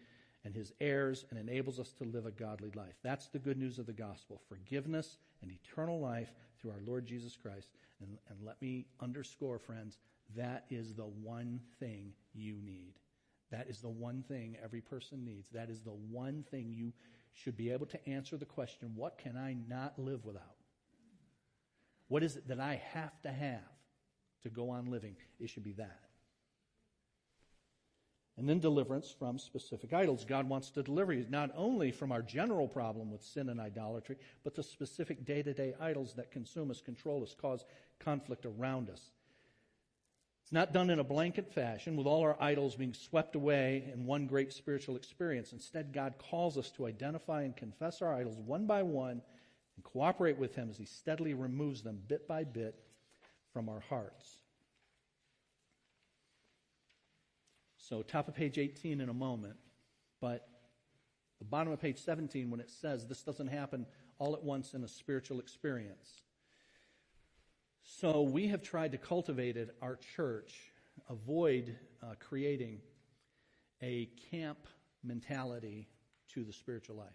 and 0.45 0.53
His 0.53 0.71
heirs, 0.79 1.25
and 1.31 1.39
enables 1.39 1.79
us 1.79 1.93
to 1.93 2.03
live 2.03 2.27
a 2.27 2.31
godly 2.31 2.69
life. 2.75 2.93
That's 3.01 3.29
the 3.29 3.39
good 3.39 3.57
news 3.57 3.79
of 3.79 3.87
the 3.87 3.91
gospel 3.91 4.39
forgiveness 4.47 5.17
and 5.41 5.51
eternal 5.51 5.99
life 5.99 6.29
through 6.59 6.71
our 6.71 6.81
Lord 6.85 7.05
Jesus 7.05 7.35
Christ. 7.35 7.69
And, 8.01 8.17
and 8.29 8.37
let 8.45 8.61
me 8.61 8.85
underscore, 9.01 9.59
friends, 9.59 9.97
that 10.35 10.65
is 10.69 10.93
the 10.93 11.05
one 11.05 11.59
thing 11.79 12.13
you 12.33 12.55
need. 12.63 12.93
That 13.51 13.67
is 13.69 13.79
the 13.79 13.89
one 13.89 14.23
thing 14.27 14.57
every 14.63 14.81
person 14.81 15.23
needs. 15.23 15.47
That 15.53 15.69
is 15.69 15.81
the 15.81 15.91
one 15.91 16.43
thing 16.51 16.73
you 16.73 16.91
should 17.33 17.55
be 17.55 17.71
able 17.71 17.85
to 17.87 18.09
answer 18.09 18.35
the 18.35 18.45
question 18.45 18.91
what 18.95 19.17
can 19.17 19.37
I 19.37 19.55
not 19.67 19.97
live 19.97 20.25
without? 20.25 20.55
What 22.07 22.23
is 22.23 22.35
it 22.35 22.47
that 22.47 22.59
I 22.59 22.81
have 22.93 23.21
to 23.21 23.29
have 23.29 23.61
to 24.43 24.49
go 24.49 24.69
on 24.69 24.89
living? 24.89 25.15
It 25.39 25.49
should 25.49 25.63
be 25.63 25.73
that. 25.73 26.06
And 28.37 28.47
then 28.47 28.59
deliverance 28.59 29.09
from 29.09 29.39
specific 29.39 29.93
idols. 29.93 30.23
God 30.23 30.47
wants 30.47 30.69
to 30.71 30.83
deliver 30.83 31.11
you 31.11 31.25
not 31.27 31.49
only 31.55 31.91
from 31.91 32.11
our 32.11 32.21
general 32.21 32.67
problem 32.67 33.11
with 33.11 33.23
sin 33.23 33.49
and 33.49 33.59
idolatry, 33.59 34.17
but 34.43 34.53
the 34.53 34.61
specific 34.61 35.25
day 35.25 35.41
to 35.41 35.53
day 35.53 35.73
idols 35.79 36.13
that 36.13 36.31
consume 36.31 36.69
us, 36.69 36.79
control 36.79 37.23
us, 37.23 37.35
cause 37.39 37.65
conflict 37.99 38.45
around 38.45 38.91
us. 38.91 39.01
It's 40.43 40.53
not 40.53 40.71
done 40.71 40.91
in 40.91 40.99
a 40.99 41.03
blanket 41.03 41.51
fashion 41.51 41.97
with 41.97 42.07
all 42.07 42.21
our 42.21 42.41
idols 42.41 42.75
being 42.75 42.93
swept 42.93 43.35
away 43.35 43.91
in 43.91 44.05
one 44.05 44.27
great 44.27 44.53
spiritual 44.53 44.95
experience. 44.95 45.51
Instead, 45.51 45.91
God 45.91 46.13
calls 46.19 46.57
us 46.57 46.69
to 46.77 46.85
identify 46.85 47.41
and 47.41 47.57
confess 47.57 48.01
our 48.01 48.13
idols 48.13 48.37
one 48.37 48.65
by 48.65 48.83
one 48.83 49.21
and 49.75 49.83
cooperate 49.83 50.37
with 50.37 50.55
Him 50.55 50.69
as 50.69 50.77
He 50.77 50.85
steadily 50.85 51.33
removes 51.33 51.81
them 51.81 51.99
bit 52.07 52.27
by 52.27 52.43
bit 52.43 52.75
from 53.51 53.67
our 53.67 53.81
hearts. 53.89 54.37
So, 57.87 58.01
top 58.01 58.27
of 58.27 58.35
page 58.35 58.57
18 58.57 58.99
in 58.99 59.07
a 59.07 59.13
moment, 59.13 59.55
but 60.19 60.49
the 61.39 61.45
bottom 61.45 61.71
of 61.71 61.79
page 61.79 61.99
17, 61.99 62.49
when 62.49 62.59
it 62.59 62.69
says 62.69 63.07
this 63.07 63.21
doesn't 63.23 63.47
happen 63.47 63.85
all 64.19 64.33
at 64.33 64.43
once 64.43 64.73
in 64.73 64.83
a 64.83 64.87
spiritual 64.87 65.39
experience. 65.39 66.23
So 67.83 68.23
we 68.23 68.47
have 68.47 68.61
tried 68.61 68.91
to 68.91 68.97
cultivate 68.97 69.55
at 69.55 69.69
our 69.81 69.95
church, 70.15 70.53
avoid 71.09 71.77
uh, 72.03 72.15
creating 72.19 72.79
a 73.81 74.09
camp 74.31 74.57
mentality 75.01 75.87
to 76.33 76.43
the 76.43 76.51
spiritual 76.51 76.97
life. 76.97 77.07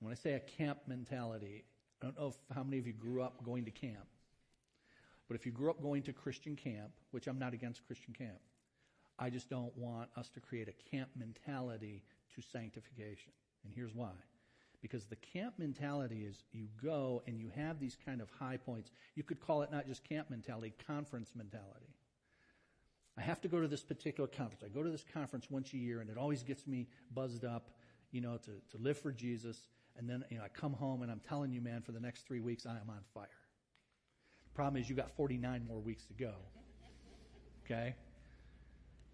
When 0.00 0.12
I 0.12 0.16
say 0.16 0.34
a 0.34 0.40
camp 0.40 0.80
mentality, 0.86 1.64
I 2.02 2.06
don't 2.06 2.18
know 2.18 2.26
if, 2.26 2.54
how 2.54 2.62
many 2.62 2.78
of 2.78 2.86
you 2.86 2.92
grew 2.92 3.22
up 3.22 3.42
going 3.42 3.64
to 3.64 3.70
camp. 3.70 4.06
But 5.28 5.36
if 5.36 5.46
you 5.46 5.52
grew 5.52 5.70
up 5.70 5.82
going 5.82 6.02
to 6.02 6.12
Christian 6.12 6.56
camp, 6.56 6.90
which 7.10 7.26
I'm 7.26 7.38
not 7.38 7.54
against 7.54 7.86
Christian 7.86 8.14
camp, 8.14 8.38
I 9.18 9.30
just 9.30 9.48
don't 9.48 9.76
want 9.76 10.10
us 10.16 10.28
to 10.30 10.40
create 10.40 10.68
a 10.68 10.90
camp 10.90 11.10
mentality 11.16 12.02
to 12.34 12.42
sanctification. 12.42 13.32
And 13.64 13.72
here's 13.74 13.94
why. 13.94 14.12
Because 14.82 15.06
the 15.06 15.16
camp 15.16 15.54
mentality 15.58 16.26
is 16.28 16.44
you 16.52 16.66
go 16.82 17.22
and 17.26 17.38
you 17.38 17.50
have 17.54 17.80
these 17.80 17.96
kind 18.04 18.20
of 18.20 18.28
high 18.38 18.58
points. 18.58 18.90
You 19.14 19.22
could 19.22 19.40
call 19.40 19.62
it 19.62 19.72
not 19.72 19.86
just 19.86 20.06
camp 20.06 20.28
mentality, 20.28 20.74
conference 20.86 21.30
mentality. 21.34 21.94
I 23.16 23.22
have 23.22 23.40
to 23.42 23.48
go 23.48 23.60
to 23.60 23.68
this 23.68 23.82
particular 23.82 24.28
conference. 24.28 24.62
I 24.64 24.68
go 24.68 24.82
to 24.82 24.90
this 24.90 25.04
conference 25.14 25.50
once 25.50 25.72
a 25.72 25.78
year 25.78 26.00
and 26.00 26.10
it 26.10 26.18
always 26.18 26.42
gets 26.42 26.66
me 26.66 26.88
buzzed 27.14 27.44
up, 27.44 27.70
you 28.10 28.20
know, 28.20 28.36
to, 28.38 28.50
to 28.76 28.82
live 28.82 28.98
for 28.98 29.12
Jesus. 29.12 29.68
And 29.96 30.10
then, 30.10 30.24
you 30.30 30.38
know, 30.38 30.44
I 30.44 30.48
come 30.48 30.72
home 30.72 31.02
and 31.02 31.10
I'm 31.10 31.20
telling 31.20 31.52
you, 31.52 31.60
man, 31.60 31.80
for 31.80 31.92
the 31.92 32.00
next 32.00 32.26
three 32.26 32.40
weeks, 32.40 32.66
I 32.66 32.72
am 32.72 32.90
on 32.90 33.00
fire. 33.14 33.28
Problem 34.54 34.80
is 34.80 34.88
you 34.88 34.94
got 34.94 35.10
49 35.16 35.66
more 35.68 35.80
weeks 35.80 36.04
to 36.06 36.12
go. 36.12 36.32
Okay? 37.64 37.94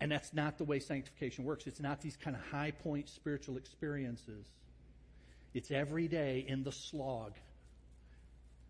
And 0.00 0.10
that's 0.10 0.32
not 0.32 0.58
the 0.58 0.64
way 0.64 0.78
sanctification 0.78 1.44
works. 1.44 1.66
It's 1.66 1.80
not 1.80 2.00
these 2.00 2.16
kind 2.16 2.36
of 2.36 2.42
high 2.50 2.70
point 2.70 3.08
spiritual 3.08 3.56
experiences. 3.56 4.46
It's 5.52 5.70
every 5.70 6.08
day 6.08 6.44
in 6.46 6.62
the 6.62 6.72
slog, 6.72 7.34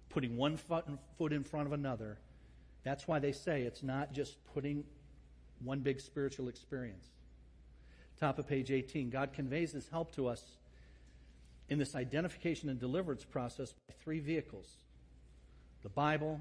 putting 0.09 0.37
one 0.37 0.57
foot 0.57 1.33
in 1.33 1.45
front 1.45 1.67
of 1.67 1.73
another. 1.73 2.19
That's 2.83 3.07
why 3.07 3.19
they 3.19 3.33
say 3.33 3.63
it's 3.63 3.83
not 3.83 4.13
just 4.13 4.37
putting 4.55 4.85
one 5.63 5.81
big 5.81 6.01
spiritual 6.01 6.49
experience. 6.49 7.07
Top 8.19 8.39
of 8.39 8.49
page 8.49 8.71
18. 8.71 9.11
God 9.11 9.33
conveys 9.33 9.73
his 9.73 9.89
help 9.89 10.15
to 10.17 10.27
us 10.27 10.43
in 11.69 11.79
this 11.79 11.95
identification 11.95 12.69
and 12.69 12.79
deliverance 12.81 13.25
process 13.25 13.73
by 13.73 13.95
three 14.03 14.21
vehicles 14.21 14.67
the 15.83 15.89
Bible, 15.89 16.41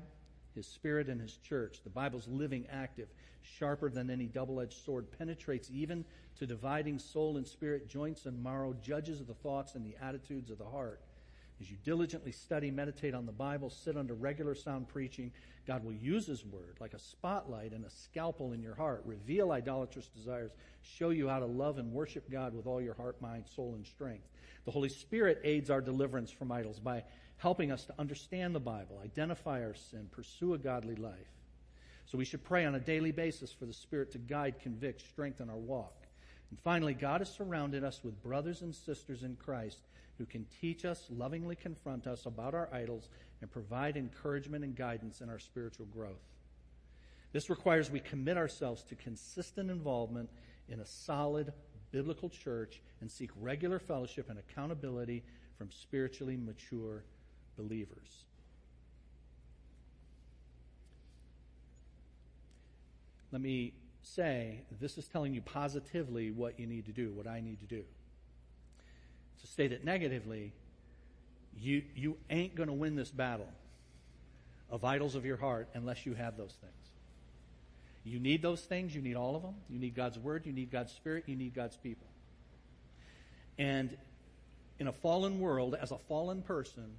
his 0.55 0.67
spirit, 0.67 1.09
and 1.09 1.19
his 1.21 1.37
church. 1.37 1.81
The 1.83 1.89
Bible's 1.89 2.27
living, 2.27 2.65
active, 2.71 3.09
sharper 3.41 3.89
than 3.89 4.09
any 4.09 4.25
double 4.25 4.59
edged 4.59 4.83
sword, 4.83 5.07
penetrates 5.17 5.69
even 5.71 6.05
to 6.37 6.45
dividing 6.45 6.99
soul 6.99 7.37
and 7.37 7.47
spirit, 7.47 7.89
joints 7.89 8.25
and 8.25 8.43
marrow, 8.43 8.75
judges 8.81 9.19
of 9.19 9.27
the 9.27 9.33
thoughts 9.33 9.75
and 9.75 9.85
the 9.85 9.95
attitudes 10.01 10.49
of 10.49 10.57
the 10.57 10.65
heart. 10.65 11.01
As 11.61 11.69
you 11.69 11.77
diligently 11.83 12.31
study, 12.31 12.71
meditate 12.71 13.13
on 13.13 13.25
the 13.25 13.33
Bible, 13.33 13.69
sit 13.69 13.97
under 13.97 14.13
regular 14.13 14.55
sound 14.55 14.87
preaching, 14.87 15.31
God 15.67 15.83
will 15.83 15.93
use 15.93 16.25
His 16.25 16.45
Word 16.45 16.77
like 16.79 16.93
a 16.93 16.99
spotlight 16.99 17.73
and 17.73 17.83
a 17.85 17.89
scalpel 17.89 18.53
in 18.53 18.61
your 18.61 18.75
heart, 18.75 19.03
reveal 19.05 19.51
idolatrous 19.51 20.07
desires, 20.07 20.51
show 20.81 21.09
you 21.09 21.27
how 21.27 21.39
to 21.39 21.45
love 21.45 21.77
and 21.77 21.91
worship 21.91 22.31
God 22.31 22.53
with 22.53 22.65
all 22.65 22.81
your 22.81 22.93
heart, 22.93 23.21
mind, 23.21 23.43
soul, 23.45 23.75
and 23.75 23.85
strength. 23.85 24.25
The 24.63 24.71
Holy 24.71 24.89
Spirit 24.89 25.41
aids 25.43 25.69
our 25.69 25.81
deliverance 25.81 26.31
from 26.31 26.51
idols 26.51 26.79
by 26.79 27.03
helping 27.39 27.71
us 27.71 27.85
to 27.85 27.93
understand 27.97 28.53
the 28.53 28.59
Bible, 28.59 29.01
identify 29.03 29.63
our 29.63 29.73
sin, 29.73 30.07
pursue 30.11 30.53
a 30.53 30.57
godly 30.57 30.95
life. 30.95 31.13
So 32.05 32.17
we 32.17 32.25
should 32.25 32.43
pray 32.43 32.65
on 32.65 32.75
a 32.75 32.79
daily 32.79 33.11
basis 33.11 33.51
for 33.51 33.65
the 33.65 33.73
Spirit 33.73 34.11
to 34.11 34.17
guide, 34.17 34.59
convict, 34.59 35.01
strengthen 35.01 35.49
our 35.49 35.55
walk. 35.55 35.95
And 36.49 36.59
finally, 36.59 36.93
God 36.93 37.21
has 37.21 37.31
surrounded 37.31 37.83
us 37.83 38.01
with 38.03 38.21
brothers 38.21 38.61
and 38.61 38.75
sisters 38.75 39.23
in 39.23 39.35
Christ 39.35 39.79
who 40.17 40.25
can 40.25 40.45
teach 40.59 40.83
us, 40.83 41.05
lovingly 41.09 41.55
confront 41.55 42.07
us 42.07 42.25
about 42.25 42.53
our 42.53 42.67
idols, 42.73 43.07
and 43.41 43.49
provide 43.49 43.95
encouragement 43.95 44.65
and 44.65 44.75
guidance 44.75 45.21
in 45.21 45.29
our 45.29 45.39
spiritual 45.39 45.85
growth. 45.85 46.25
This 47.31 47.49
requires 47.49 47.89
we 47.89 48.01
commit 48.01 48.35
ourselves 48.35 48.83
to 48.83 48.95
consistent 48.95 49.71
involvement 49.71 50.29
in 50.67 50.81
a 50.81 50.85
solid 50.85 51.53
biblical 51.91 52.27
church 52.27 52.81
and 52.99 53.09
seek 53.09 53.29
regular 53.39 53.79
fellowship 53.79 54.29
and 54.29 54.39
accountability 54.39 55.23
from 55.57 55.71
spiritually 55.71 56.35
mature 56.35 57.03
believers. 57.59 58.23
Let 63.31 63.41
me 63.41 63.73
say, 64.01 64.61
this 64.79 64.97
is 64.97 65.07
telling 65.07 65.33
you 65.33 65.41
positively 65.41 66.31
what 66.31 66.59
you 66.59 66.65
need 66.65 66.85
to 66.85 66.91
do, 66.91 67.11
what 67.11 67.27
I 67.27 67.41
need 67.41 67.59
to 67.59 67.67
do. 67.67 67.83
To 69.41 69.47
state 69.47 69.71
it 69.71 69.83
negatively, 69.83 70.53
you, 71.57 71.83
you 71.95 72.17
ain't 72.29 72.55
going 72.55 72.67
to 72.67 72.73
win 72.73 72.95
this 72.95 73.11
battle 73.11 73.49
of 74.69 74.83
idols 74.83 75.15
of 75.15 75.25
your 75.25 75.37
heart 75.37 75.69
unless 75.73 76.05
you 76.05 76.13
have 76.13 76.37
those 76.37 76.53
things. 76.61 76.73
You 78.03 78.19
need 78.19 78.41
those 78.41 78.61
things. 78.61 78.95
You 78.95 79.01
need 79.01 79.15
all 79.15 79.35
of 79.35 79.41
them. 79.41 79.55
You 79.69 79.77
need 79.77 79.93
God's 79.93 80.17
Word. 80.17 80.45
You 80.45 80.53
need 80.53 80.71
God's 80.71 80.93
Spirit. 80.93 81.25
You 81.27 81.35
need 81.35 81.53
God's 81.53 81.75
people. 81.75 82.07
And 83.57 83.95
in 84.79 84.87
a 84.87 84.93
fallen 84.93 85.39
world, 85.39 85.75
as 85.79 85.91
a 85.91 85.97
fallen 85.97 86.41
person, 86.41 86.95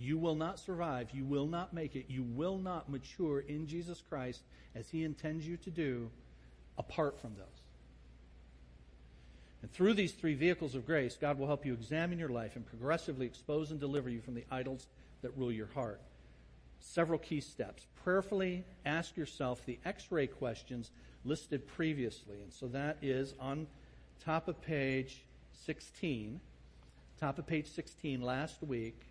you 0.00 0.16
will 0.16 0.34
not 0.34 0.58
survive. 0.58 1.10
You 1.12 1.24
will 1.24 1.46
not 1.46 1.74
make 1.74 1.94
it. 1.94 2.06
You 2.08 2.22
will 2.22 2.56
not 2.58 2.88
mature 2.88 3.40
in 3.40 3.66
Jesus 3.66 4.02
Christ 4.08 4.42
as 4.74 4.88
He 4.88 5.04
intends 5.04 5.46
you 5.46 5.58
to 5.58 5.70
do 5.70 6.10
apart 6.78 7.20
from 7.20 7.34
those. 7.34 7.46
And 9.62 9.70
through 9.70 9.94
these 9.94 10.12
three 10.12 10.34
vehicles 10.34 10.74
of 10.74 10.86
grace, 10.86 11.18
God 11.20 11.38
will 11.38 11.46
help 11.46 11.66
you 11.66 11.74
examine 11.74 12.18
your 12.18 12.30
life 12.30 12.56
and 12.56 12.64
progressively 12.64 13.26
expose 13.26 13.70
and 13.70 13.78
deliver 13.78 14.08
you 14.08 14.22
from 14.22 14.34
the 14.34 14.44
idols 14.50 14.86
that 15.20 15.36
rule 15.36 15.52
your 15.52 15.68
heart. 15.74 16.00
Several 16.78 17.18
key 17.18 17.42
steps. 17.42 17.86
Prayerfully 18.02 18.64
ask 18.86 19.18
yourself 19.18 19.66
the 19.66 19.78
x 19.84 20.06
ray 20.10 20.26
questions 20.26 20.90
listed 21.26 21.66
previously. 21.66 22.40
And 22.42 22.50
so 22.50 22.68
that 22.68 22.96
is 23.02 23.34
on 23.38 23.66
top 24.24 24.48
of 24.48 24.62
page 24.62 25.22
16. 25.66 26.40
Top 27.18 27.38
of 27.38 27.46
page 27.46 27.68
16 27.68 28.22
last 28.22 28.62
week. 28.62 29.09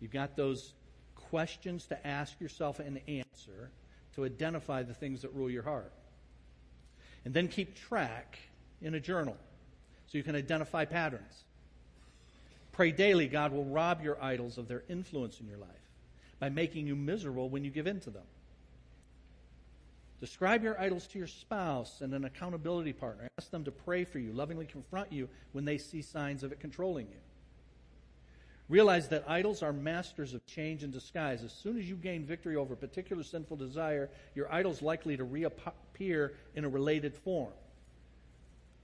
You've 0.00 0.12
got 0.12 0.36
those 0.36 0.74
questions 1.14 1.86
to 1.86 2.06
ask 2.06 2.40
yourself 2.40 2.78
and 2.78 3.00
answer 3.08 3.70
to 4.14 4.24
identify 4.24 4.82
the 4.82 4.94
things 4.94 5.22
that 5.22 5.34
rule 5.34 5.50
your 5.50 5.62
heart. 5.62 5.92
And 7.24 7.34
then 7.34 7.48
keep 7.48 7.74
track 7.74 8.38
in 8.80 8.94
a 8.94 9.00
journal 9.00 9.36
so 10.06 10.18
you 10.18 10.24
can 10.24 10.36
identify 10.36 10.84
patterns. 10.84 11.44
Pray 12.72 12.92
daily, 12.92 13.26
God 13.26 13.52
will 13.52 13.64
rob 13.64 14.02
your 14.02 14.22
idols 14.22 14.58
of 14.58 14.68
their 14.68 14.82
influence 14.88 15.40
in 15.40 15.48
your 15.48 15.58
life 15.58 15.70
by 16.38 16.50
making 16.50 16.86
you 16.86 16.94
miserable 16.94 17.48
when 17.48 17.64
you 17.64 17.70
give 17.70 17.86
in 17.86 18.00
to 18.00 18.10
them. 18.10 18.22
Describe 20.20 20.62
your 20.62 20.80
idols 20.80 21.06
to 21.08 21.18
your 21.18 21.26
spouse 21.26 22.00
and 22.00 22.14
an 22.14 22.24
accountability 22.24 22.92
partner. 22.92 23.28
Ask 23.38 23.50
them 23.50 23.64
to 23.64 23.70
pray 23.70 24.04
for 24.04 24.18
you, 24.18 24.32
lovingly 24.32 24.66
confront 24.66 25.12
you 25.12 25.28
when 25.52 25.64
they 25.64 25.78
see 25.78 26.00
signs 26.00 26.42
of 26.42 26.52
it 26.52 26.60
controlling 26.60 27.06
you. 27.06 27.18
Realize 28.68 29.08
that 29.08 29.24
idols 29.28 29.62
are 29.62 29.72
masters 29.72 30.34
of 30.34 30.44
change 30.46 30.82
and 30.82 30.92
disguise. 30.92 31.44
As 31.44 31.52
soon 31.52 31.78
as 31.78 31.88
you 31.88 31.94
gain 31.94 32.24
victory 32.24 32.56
over 32.56 32.74
a 32.74 32.76
particular 32.76 33.22
sinful 33.22 33.56
desire, 33.56 34.10
your 34.34 34.52
idol's 34.52 34.82
likely 34.82 35.16
to 35.16 35.24
reappear 35.24 36.34
in 36.54 36.64
a 36.64 36.68
related 36.68 37.14
form 37.14 37.52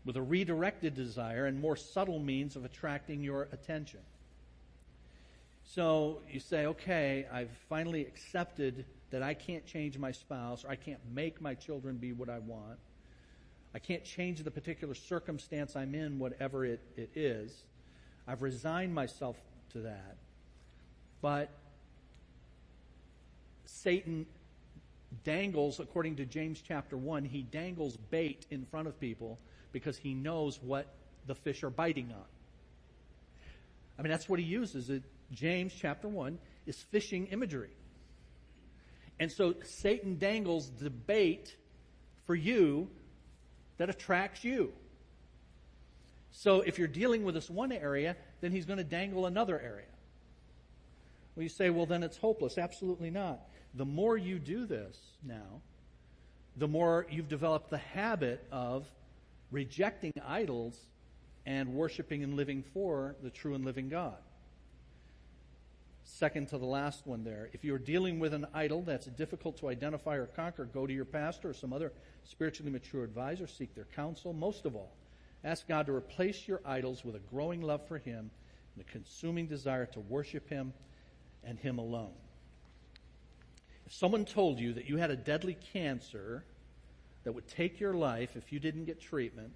with 0.05 0.17
a 0.17 0.23
redirected 0.23 0.95
desire 0.95 1.47
and 1.47 1.61
more 1.61 1.77
subtle 1.77 2.19
means 2.19 2.57
of 2.57 2.65
attracting 2.65 3.23
your 3.23 3.49
attention. 3.53 4.01
So 5.65 6.19
you 6.31 6.41
say, 6.41 6.67
okay, 6.67 7.27
I've 7.33 7.51
finally 7.69 8.03
accepted 8.03 8.85
that 9.11 9.23
I 9.23 9.35
can't 9.35 9.65
change 9.65 9.99
my 9.99 10.11
spouse 10.11 10.65
or 10.65 10.71
I 10.71 10.77
can't 10.77 11.01
make 11.13 11.41
my 11.41 11.55
children 11.55 11.97
be 11.97 12.13
what 12.13 12.29
I 12.29 12.39
want. 12.41 12.79
I 13.75 13.79
can't 13.79 14.05
change 14.05 14.43
the 14.43 14.51
particular 14.51 14.95
circumstance 14.95 15.77
I'm 15.77 15.95
in, 15.95 16.19
whatever 16.19 16.65
it, 16.65 16.81
it 16.97 17.11
is. 17.15 17.65
I've 18.27 18.43
resigned 18.43 18.95
myself 18.95 19.37
to 19.73 19.81
that. 19.81 20.17
But 21.21 21.51
Satan 23.65 24.27
dangles, 25.25 25.81
according 25.81 26.17
to 26.17 26.25
James 26.25 26.63
chapter 26.67 26.97
1, 26.97 27.25
he 27.25 27.43
dangles 27.43 27.97
bait 27.97 28.47
in 28.51 28.65
front 28.67 28.89
of 28.89 28.99
people 28.99 29.39
because 29.73 29.97
he 29.97 30.15
knows 30.15 30.61
what 30.63 30.87
the 31.27 31.35
fish 31.35 31.63
are 31.63 31.71
biting 31.71 32.13
on. 32.13 32.25
I 33.99 34.03
mean, 34.03 34.11
that's 34.11 34.29
what 34.29 34.39
he 34.39 34.45
uses. 34.45 34.91
It, 34.91 35.03
James 35.33 35.73
chapter 35.79 36.09
1 36.09 36.39
is 36.67 36.77
fishing 36.91 37.27
imagery. 37.29 37.71
And 39.21 39.31
so 39.31 39.55
Satan 39.63 40.19
dangles 40.19 40.71
the 40.79 40.91
bait 40.91 41.55
for 42.27 42.35
you 42.35 42.89
that 43.79 43.89
attracts 43.89 44.45
you. 44.45 44.73
So 46.33 46.63
if 46.63 46.79
you're 46.79 46.89
dealing 46.89 47.25
with 47.25 47.35
this 47.35 47.49
one 47.51 47.73
area, 47.73 48.17
then 48.41 48.53
he's 48.53 48.65
going 48.65 48.79
to 48.79 48.85
dangle 48.85 49.27
another 49.27 49.61
area. 49.61 49.87
Well, 51.37 51.43
you 51.45 51.49
say, 51.49 51.71
well, 51.71 51.87
then 51.87 52.03
it's 52.03 52.17
hopeless. 52.17 52.59
Absolutely 52.59 53.11
not. 53.11 53.41
The 53.75 53.85
more 53.85 54.17
you 54.17 54.39
do 54.39 54.67
this 54.67 54.99
now, 55.23 55.61
the 56.57 56.69
more 56.69 57.07
you've 57.11 57.29
developed 57.29 57.71
the 57.71 57.79
habit 57.79 58.47
of 58.51 58.87
rejecting 59.51 60.13
idols 60.27 60.79
and 61.47 61.75
worshiping 61.75 62.23
and 62.23 62.35
living 62.35 62.63
for 62.63 63.17
the 63.23 63.31
true 63.31 63.55
and 63.55 63.65
living 63.65 63.89
God. 63.89 64.17
Second 66.05 66.49
to 66.49 66.59
the 66.59 66.67
last 66.67 67.07
one 67.07 67.25
there. 67.25 67.49
If 67.53 67.65
you're 67.65 67.79
dealing 67.79 68.19
with 68.19 68.35
an 68.35 68.47
idol 68.53 68.83
that's 68.83 69.07
difficult 69.07 69.59
to 69.59 69.69
identify 69.69 70.17
or 70.17 70.27
conquer, 70.27 70.65
go 70.65 70.87
to 70.87 70.93
your 70.93 71.05
pastor 71.05 71.51
or 71.51 71.55
some 71.55 71.73
other 71.73 71.93
spiritually 72.25 72.71
mature 72.71 73.05
advisor, 73.05 73.47
seek 73.47 73.75
their 73.75 73.87
counsel. 73.97 74.33
Most 74.33 74.67
of 74.67 74.77
all, 74.77 74.93
ask 75.45 75.67
God 75.67 75.87
to 75.87 75.95
replace 75.95 76.47
your 76.47 76.61
idols 76.65 77.05
with 77.05 77.17
a 77.17 77.21
growing 77.21 77.61
love 77.61 77.87
for 77.87 77.99
Him 77.99 78.31
and 78.75 78.85
a 78.87 78.91
consuming 78.91 79.47
desire 79.47 79.87
to 79.87 80.01
worship 80.01 80.49
Him 80.49 80.73
and 81.45 81.59
Him 81.59 81.79
alone. 81.79 82.15
If 83.87 83.93
someone 83.93 84.25
told 84.25 84.59
you 84.59 84.73
that 84.75 84.89
you 84.89 84.97
had 84.97 85.11
a 85.11 85.17
deadly 85.17 85.57
cancer 85.73 86.45
that 87.25 87.33
would 87.33 87.49
take 87.49 87.81
your 87.81 87.95
life 87.95 88.37
if 88.37 88.53
you 88.53 88.59
didn't 88.59 88.85
get 88.85 89.01
treatment, 89.01 89.53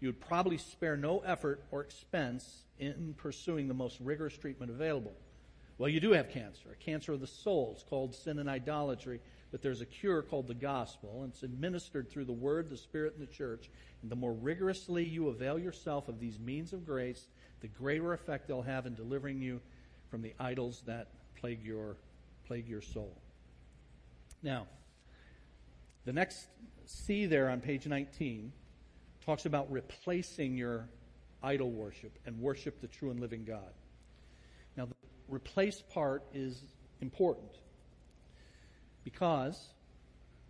you 0.00 0.08
would 0.08 0.20
probably 0.20 0.58
spare 0.58 0.96
no 0.96 1.20
effort 1.20 1.62
or 1.70 1.80
expense 1.80 2.64
in 2.78 3.14
pursuing 3.16 3.68
the 3.68 3.74
most 3.74 3.98
rigorous 4.00 4.36
treatment 4.36 4.70
available. 4.70 5.14
Well, 5.78 5.88
you 5.88 6.00
do 6.00 6.12
have 6.12 6.30
cancer, 6.30 6.68
a 6.72 6.84
cancer 6.84 7.12
of 7.12 7.20
the 7.20 7.26
soul. 7.26 7.72
It's 7.74 7.82
called 7.82 8.14
sin 8.14 8.38
and 8.38 8.48
idolatry, 8.48 9.20
but 9.54 9.62
there's 9.62 9.82
a 9.82 9.86
cure 9.86 10.20
called 10.20 10.48
the 10.48 10.54
gospel, 10.54 11.20
and 11.22 11.32
it's 11.32 11.44
administered 11.44 12.10
through 12.10 12.24
the 12.24 12.32
word, 12.32 12.68
the 12.68 12.76
spirit, 12.76 13.14
and 13.16 13.24
the 13.24 13.32
church. 13.32 13.70
And 14.02 14.10
the 14.10 14.16
more 14.16 14.32
rigorously 14.32 15.04
you 15.04 15.28
avail 15.28 15.60
yourself 15.60 16.08
of 16.08 16.18
these 16.18 16.40
means 16.40 16.72
of 16.72 16.84
grace, 16.84 17.28
the 17.60 17.68
greater 17.68 18.12
effect 18.12 18.48
they'll 18.48 18.62
have 18.62 18.84
in 18.84 18.96
delivering 18.96 19.40
you 19.40 19.60
from 20.10 20.22
the 20.22 20.34
idols 20.40 20.82
that 20.86 21.06
plague 21.36 21.64
your, 21.64 21.94
plague 22.48 22.66
your 22.66 22.80
soul. 22.80 23.16
Now, 24.42 24.66
the 26.04 26.12
next 26.12 26.48
C 26.86 27.26
there 27.26 27.48
on 27.48 27.60
page 27.60 27.86
19 27.86 28.50
talks 29.24 29.46
about 29.46 29.70
replacing 29.70 30.56
your 30.56 30.88
idol 31.44 31.70
worship 31.70 32.18
and 32.26 32.40
worship 32.40 32.80
the 32.80 32.88
true 32.88 33.12
and 33.12 33.20
living 33.20 33.44
God. 33.44 33.72
Now, 34.76 34.86
the 34.86 34.96
replace 35.28 35.80
part 35.80 36.24
is 36.34 36.60
important 37.00 37.52
because 39.04 39.68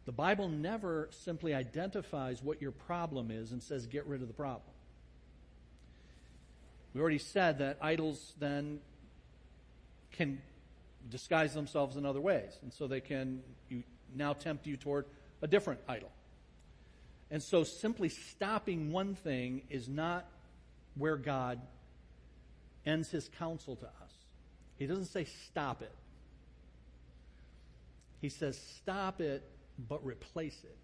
the 0.06 0.12
Bible 0.12 0.48
never 0.48 1.08
simply 1.10 1.54
identifies 1.54 2.42
what 2.42 2.62
your 2.62 2.70
problem 2.70 3.30
is 3.30 3.52
and 3.52 3.62
says, 3.62 3.86
get 3.86 4.06
rid 4.06 4.22
of 4.22 4.28
the 4.28 4.34
problem. 4.34 4.72
We 6.94 7.00
already 7.00 7.18
said 7.18 7.58
that 7.58 7.78
idols 7.82 8.34
then 8.38 8.80
can 10.12 10.40
disguise 11.10 11.52
themselves 11.52 11.96
in 11.96 12.06
other 12.06 12.20
ways. 12.20 12.56
And 12.62 12.72
so 12.72 12.86
they 12.86 13.00
can 13.00 13.42
you, 13.68 13.82
now 14.14 14.32
tempt 14.32 14.66
you 14.66 14.76
toward 14.76 15.06
a 15.42 15.46
different 15.46 15.80
idol. 15.88 16.10
And 17.30 17.42
so 17.42 17.64
simply 17.64 18.08
stopping 18.08 18.92
one 18.92 19.14
thing 19.14 19.62
is 19.70 19.88
not 19.88 20.26
where 20.94 21.16
God 21.16 21.60
ends 22.86 23.10
his 23.10 23.28
counsel 23.38 23.74
to 23.76 23.86
us. 23.86 24.12
He 24.78 24.86
doesn't 24.86 25.06
say 25.06 25.24
stop 25.24 25.82
it. 25.82 25.92
He 28.24 28.30
says 28.30 28.58
stop 28.78 29.20
it, 29.20 29.46
but 29.86 30.02
replace 30.02 30.58
it. 30.64 30.78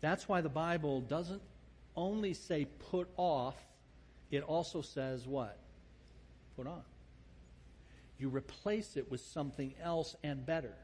That's 0.00 0.28
why 0.28 0.40
the 0.42 0.48
Bible 0.48 1.00
doesn't 1.00 1.42
only 1.96 2.34
say 2.34 2.68
put 2.92 3.08
off, 3.16 3.56
it 4.30 4.44
also 4.44 4.80
says 4.80 5.26
what? 5.26 5.58
Put 6.54 6.68
on. 6.68 6.84
You 8.16 8.28
replace 8.28 8.96
it 8.96 9.10
with 9.10 9.22
something 9.22 9.74
else 9.82 10.14
and 10.22 10.46
better. 10.46 10.76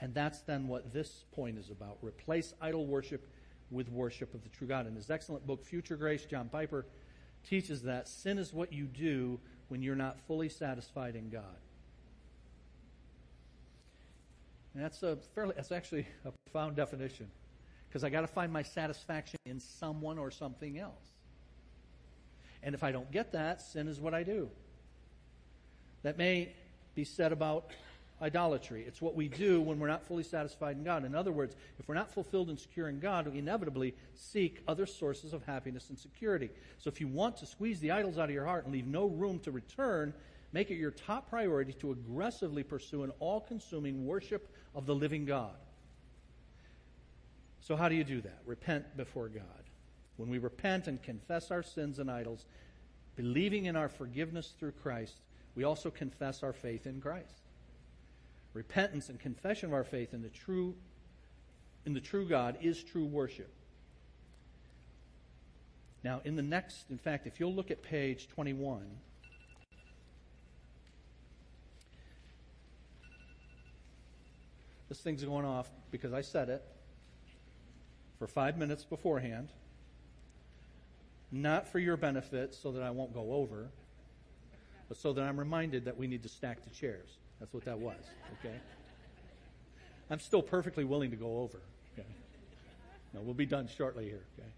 And 0.00 0.12
that's 0.12 0.40
then 0.40 0.66
what 0.66 0.92
this 0.92 1.26
point 1.30 1.56
is 1.56 1.70
about. 1.70 1.98
Replace 2.02 2.54
idol 2.60 2.84
worship 2.84 3.28
with 3.70 3.88
worship 3.92 4.34
of 4.34 4.42
the 4.42 4.48
true 4.48 4.66
God. 4.66 4.88
In 4.88 4.96
his 4.96 5.08
excellent 5.08 5.46
book, 5.46 5.64
Future 5.64 5.96
Grace, 5.96 6.24
John 6.24 6.48
Piper 6.48 6.84
teaches 7.48 7.82
that 7.82 8.08
sin 8.08 8.38
is 8.38 8.52
what 8.52 8.72
you 8.72 8.86
do 8.86 9.38
when 9.68 9.82
you're 9.82 9.94
not 9.94 10.18
fully 10.26 10.48
satisfied 10.48 11.14
in 11.14 11.30
God. 11.30 11.44
And 14.74 14.84
that's 14.84 15.02
a 15.02 15.16
fairly, 15.34 15.54
that's 15.56 15.72
actually 15.72 16.06
a 16.24 16.32
profound 16.46 16.76
definition. 16.76 17.28
Because 17.88 18.04
I 18.04 18.10
got 18.10 18.20
to 18.20 18.26
find 18.26 18.52
my 18.52 18.62
satisfaction 18.62 19.38
in 19.46 19.60
someone 19.60 20.18
or 20.18 20.30
something 20.30 20.78
else. 20.78 21.12
And 22.62 22.74
if 22.74 22.84
I 22.84 22.92
don't 22.92 23.10
get 23.10 23.32
that, 23.32 23.62
sin 23.62 23.88
is 23.88 24.00
what 24.00 24.14
I 24.14 24.22
do. 24.22 24.50
That 26.02 26.18
may 26.18 26.52
be 26.94 27.04
said 27.04 27.32
about 27.32 27.70
idolatry. 28.20 28.84
It's 28.86 29.00
what 29.00 29.14
we 29.14 29.28
do 29.28 29.60
when 29.60 29.78
we're 29.78 29.88
not 29.88 30.04
fully 30.04 30.22
satisfied 30.24 30.76
in 30.76 30.84
God. 30.84 31.04
In 31.04 31.14
other 31.14 31.32
words, 31.32 31.54
if 31.78 31.88
we're 31.88 31.94
not 31.94 32.10
fulfilled 32.12 32.48
and 32.48 32.58
secure 32.58 32.88
in 32.88 32.98
God, 32.98 33.28
we 33.28 33.38
inevitably 33.38 33.94
seek 34.14 34.62
other 34.66 34.86
sources 34.86 35.32
of 35.32 35.44
happiness 35.44 35.88
and 35.88 35.98
security. 35.98 36.50
So 36.78 36.88
if 36.88 37.00
you 37.00 37.06
want 37.08 37.36
to 37.38 37.46
squeeze 37.46 37.80
the 37.80 37.92
idols 37.92 38.18
out 38.18 38.24
of 38.24 38.34
your 38.34 38.44
heart 38.44 38.64
and 38.64 38.72
leave 38.72 38.86
no 38.86 39.06
room 39.06 39.38
to 39.40 39.50
return, 39.52 40.12
make 40.52 40.70
it 40.70 40.76
your 40.76 40.90
top 40.90 41.28
priority 41.28 41.72
to 41.74 41.92
aggressively 41.92 42.62
pursue 42.62 43.02
an 43.02 43.12
all 43.20 43.40
consuming 43.40 44.06
worship 44.06 44.48
of 44.74 44.86
the 44.86 44.94
living 44.94 45.24
God. 45.24 45.56
So, 47.60 47.76
how 47.76 47.88
do 47.88 47.94
you 47.94 48.04
do 48.04 48.20
that? 48.22 48.38
Repent 48.46 48.96
before 48.96 49.28
God. 49.28 49.44
When 50.16 50.30
we 50.30 50.38
repent 50.38 50.88
and 50.88 51.02
confess 51.02 51.50
our 51.50 51.62
sins 51.62 51.98
and 51.98 52.10
idols, 52.10 52.46
believing 53.14 53.66
in 53.66 53.76
our 53.76 53.88
forgiveness 53.88 54.52
through 54.58 54.72
Christ, 54.72 55.14
we 55.54 55.64
also 55.64 55.90
confess 55.90 56.42
our 56.42 56.52
faith 56.52 56.86
in 56.86 57.00
Christ 57.00 57.42
repentance 58.54 59.08
and 59.08 59.20
confession 59.20 59.68
of 59.68 59.72
our 59.72 59.84
faith 59.84 60.12
in 60.12 60.22
the 60.22 60.28
true, 60.28 60.74
in 61.86 61.94
the 61.94 62.00
true 62.00 62.28
God 62.28 62.58
is 62.60 62.82
true 62.82 63.04
worship. 63.04 63.52
Now, 66.02 66.20
in 66.24 66.34
the 66.34 66.42
next, 66.42 66.90
in 66.90 66.98
fact, 66.98 67.26
if 67.26 67.38
you'll 67.38 67.54
look 67.54 67.70
at 67.70 67.82
page 67.82 68.28
21, 68.28 68.82
this 74.88 74.98
thing's 75.00 75.24
going 75.24 75.44
off 75.44 75.70
because 75.90 76.12
I 76.12 76.22
said 76.22 76.48
it 76.48 76.64
for 78.18 78.26
five 78.26 78.56
minutes 78.56 78.84
beforehand, 78.84 79.48
not 81.30 81.68
for 81.68 81.78
your 81.78 81.96
benefit 81.96 82.54
so 82.54 82.72
that 82.72 82.82
I 82.82 82.90
won't 82.90 83.12
go 83.12 83.32
over, 83.32 83.68
but 84.88 84.96
so 84.96 85.12
that 85.12 85.22
I'm 85.22 85.38
reminded 85.38 85.84
that 85.84 85.96
we 85.96 86.06
need 86.06 86.22
to 86.22 86.28
stack 86.28 86.64
the 86.64 86.70
chairs. 86.70 87.08
That's 87.38 87.52
what 87.52 87.64
that 87.66 87.78
was, 87.78 88.02
okay? 88.40 88.56
I'm 90.10 90.20
still 90.20 90.42
perfectly 90.42 90.84
willing 90.84 91.10
to 91.10 91.16
go 91.16 91.40
over, 91.40 91.60
okay? 91.92 92.08
No, 93.12 93.20
we'll 93.20 93.34
be 93.34 93.46
done 93.46 93.68
shortly 93.68 94.06
here, 94.06 94.24
okay? 94.38 94.48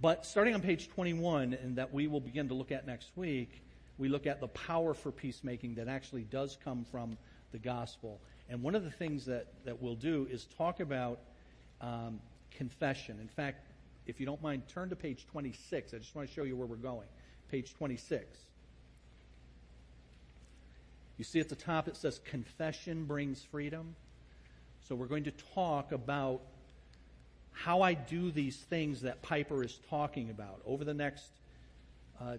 But 0.00 0.26
starting 0.26 0.54
on 0.54 0.60
page 0.60 0.88
21, 0.90 1.54
and 1.54 1.76
that 1.76 1.92
we 1.92 2.08
will 2.08 2.20
begin 2.20 2.48
to 2.48 2.54
look 2.54 2.72
at 2.72 2.86
next 2.86 3.16
week, 3.16 3.62
we 3.98 4.08
look 4.08 4.26
at 4.26 4.40
the 4.40 4.48
power 4.48 4.94
for 4.94 5.10
peacemaking 5.10 5.76
that 5.76 5.88
actually 5.88 6.22
does 6.22 6.58
come 6.62 6.84
from 6.84 7.16
the 7.52 7.58
gospel. 7.58 8.20
And 8.48 8.62
one 8.62 8.74
of 8.74 8.84
the 8.84 8.90
things 8.90 9.24
that, 9.26 9.46
that 9.64 9.80
we'll 9.80 9.94
do 9.94 10.26
is 10.30 10.46
talk 10.58 10.80
about 10.80 11.20
um, 11.80 12.20
confession. 12.50 13.18
In 13.20 13.28
fact, 13.28 13.66
if 14.06 14.20
you 14.20 14.26
don't 14.26 14.42
mind, 14.42 14.68
turn 14.68 14.90
to 14.90 14.96
page 14.96 15.26
26. 15.30 15.94
I 15.94 15.98
just 15.98 16.14
want 16.14 16.28
to 16.28 16.34
show 16.34 16.42
you 16.42 16.56
where 16.56 16.66
we're 16.66 16.76
going. 16.76 17.06
Page 17.50 17.74
26. 17.74 18.38
You 21.18 21.24
see 21.24 21.40
at 21.40 21.48
the 21.48 21.56
top 21.56 21.88
it 21.88 21.96
says, 21.96 22.20
Confession 22.24 23.04
brings 23.04 23.42
freedom. 23.42 23.94
So 24.88 24.94
we're 24.94 25.06
going 25.06 25.24
to 25.24 25.32
talk 25.54 25.92
about 25.92 26.40
how 27.52 27.82
I 27.82 27.94
do 27.94 28.30
these 28.30 28.56
things 28.56 29.02
that 29.02 29.22
Piper 29.22 29.62
is 29.62 29.78
talking 29.88 30.30
about 30.30 30.60
over 30.66 30.84
the 30.84 30.94
next 30.94 31.30
uh, 32.20 32.38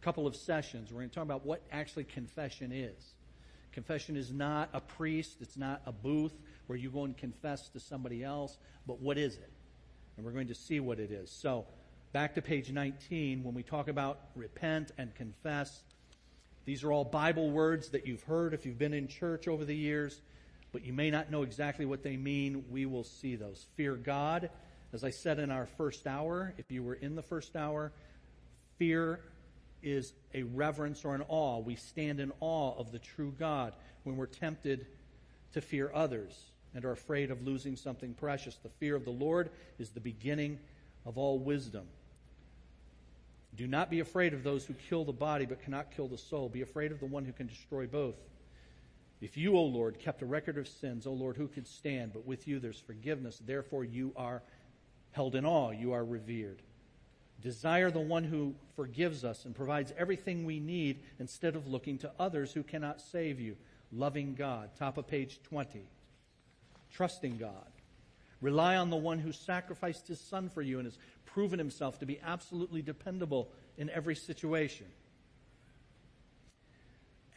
couple 0.00 0.26
of 0.26 0.34
sessions. 0.36 0.90
We're 0.92 1.00
going 1.00 1.10
to 1.10 1.14
talk 1.14 1.24
about 1.24 1.44
what 1.44 1.62
actually 1.70 2.04
confession 2.04 2.72
is. 2.72 3.14
Confession 3.74 4.16
is 4.16 4.32
not 4.32 4.68
a 4.72 4.80
priest, 4.80 5.38
it's 5.40 5.56
not 5.56 5.82
a 5.84 5.90
booth 5.90 6.32
where 6.68 6.78
you 6.78 6.90
go 6.90 7.04
and 7.04 7.16
confess 7.16 7.68
to 7.70 7.80
somebody 7.80 8.22
else, 8.22 8.56
but 8.86 9.00
what 9.00 9.18
is 9.18 9.34
it? 9.34 9.50
And 10.16 10.24
we're 10.24 10.30
going 10.30 10.46
to 10.46 10.54
see 10.54 10.78
what 10.78 11.00
it 11.00 11.10
is. 11.10 11.28
So, 11.28 11.66
back 12.12 12.36
to 12.36 12.42
page 12.42 12.70
19, 12.70 13.42
when 13.42 13.52
we 13.52 13.64
talk 13.64 13.88
about 13.88 14.20
repent 14.36 14.92
and 14.96 15.12
confess, 15.16 15.82
these 16.64 16.84
are 16.84 16.92
all 16.92 17.04
Bible 17.04 17.50
words 17.50 17.88
that 17.88 18.06
you've 18.06 18.22
heard 18.22 18.54
if 18.54 18.64
you've 18.64 18.78
been 18.78 18.94
in 18.94 19.08
church 19.08 19.48
over 19.48 19.64
the 19.64 19.74
years, 19.74 20.20
but 20.70 20.84
you 20.84 20.92
may 20.92 21.10
not 21.10 21.32
know 21.32 21.42
exactly 21.42 21.84
what 21.84 22.04
they 22.04 22.16
mean. 22.16 22.64
We 22.70 22.86
will 22.86 23.02
see 23.02 23.34
those. 23.34 23.66
Fear 23.74 23.96
God, 23.96 24.50
as 24.92 25.02
I 25.02 25.10
said 25.10 25.40
in 25.40 25.50
our 25.50 25.66
first 25.66 26.06
hour, 26.06 26.54
if 26.58 26.70
you 26.70 26.84
were 26.84 26.94
in 26.94 27.16
the 27.16 27.22
first 27.22 27.56
hour, 27.56 27.90
fear 28.78 29.18
is 29.84 30.12
a 30.32 30.42
reverence 30.42 31.04
or 31.04 31.14
an 31.14 31.22
awe. 31.28 31.58
We 31.58 31.76
stand 31.76 32.18
in 32.18 32.32
awe 32.40 32.74
of 32.78 32.90
the 32.90 32.98
true 32.98 33.32
God 33.38 33.74
when 34.02 34.16
we're 34.16 34.26
tempted 34.26 34.86
to 35.52 35.60
fear 35.60 35.90
others 35.94 36.32
and 36.74 36.84
are 36.84 36.92
afraid 36.92 37.30
of 37.30 37.46
losing 37.46 37.76
something 37.76 38.14
precious. 38.14 38.56
The 38.56 38.68
fear 38.68 38.96
of 38.96 39.04
the 39.04 39.10
Lord 39.10 39.50
is 39.78 39.90
the 39.90 40.00
beginning 40.00 40.58
of 41.06 41.18
all 41.18 41.38
wisdom. 41.38 41.86
Do 43.56 43.66
not 43.66 43.90
be 43.90 44.00
afraid 44.00 44.34
of 44.34 44.42
those 44.42 44.64
who 44.64 44.74
kill 44.88 45.04
the 45.04 45.12
body 45.12 45.46
but 45.46 45.62
cannot 45.62 45.94
kill 45.94 46.08
the 46.08 46.18
soul. 46.18 46.48
Be 46.48 46.62
afraid 46.62 46.90
of 46.90 46.98
the 46.98 47.06
one 47.06 47.24
who 47.24 47.32
can 47.32 47.46
destroy 47.46 47.86
both. 47.86 48.16
If 49.20 49.36
you, 49.36 49.56
O 49.56 49.62
Lord, 49.62 50.00
kept 50.00 50.22
a 50.22 50.26
record 50.26 50.58
of 50.58 50.66
sins, 50.66 51.06
O 51.06 51.12
Lord, 51.12 51.36
who 51.36 51.46
could 51.46 51.68
stand? 51.68 52.12
But 52.12 52.26
with 52.26 52.48
you 52.48 52.58
there's 52.58 52.80
forgiveness. 52.80 53.40
Therefore 53.44 53.84
you 53.84 54.12
are 54.16 54.42
held 55.12 55.36
in 55.36 55.46
awe. 55.46 55.70
You 55.70 55.92
are 55.92 56.04
revered. 56.04 56.60
Desire 57.40 57.90
the 57.90 58.00
one 58.00 58.24
who 58.24 58.54
forgives 58.74 59.24
us 59.24 59.44
and 59.44 59.54
provides 59.54 59.92
everything 59.98 60.44
we 60.44 60.60
need 60.60 61.00
instead 61.18 61.56
of 61.56 61.66
looking 61.66 61.98
to 61.98 62.10
others 62.18 62.52
who 62.52 62.62
cannot 62.62 63.00
save 63.00 63.38
you. 63.38 63.56
Loving 63.92 64.34
God. 64.34 64.70
Top 64.78 64.96
of 64.96 65.06
page 65.06 65.40
20. 65.44 65.86
Trusting 66.92 67.36
God. 67.36 67.52
Rely 68.40 68.76
on 68.76 68.90
the 68.90 68.96
one 68.96 69.18
who 69.18 69.32
sacrificed 69.32 70.08
his 70.08 70.20
son 70.20 70.48
for 70.48 70.62
you 70.62 70.78
and 70.78 70.86
has 70.86 70.98
proven 71.26 71.58
himself 71.58 71.98
to 72.00 72.06
be 72.06 72.20
absolutely 72.24 72.82
dependable 72.82 73.48
in 73.76 73.90
every 73.90 74.14
situation. 74.14 74.86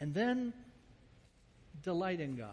And 0.00 0.14
then 0.14 0.52
delight 1.82 2.20
in 2.20 2.36
God. 2.36 2.48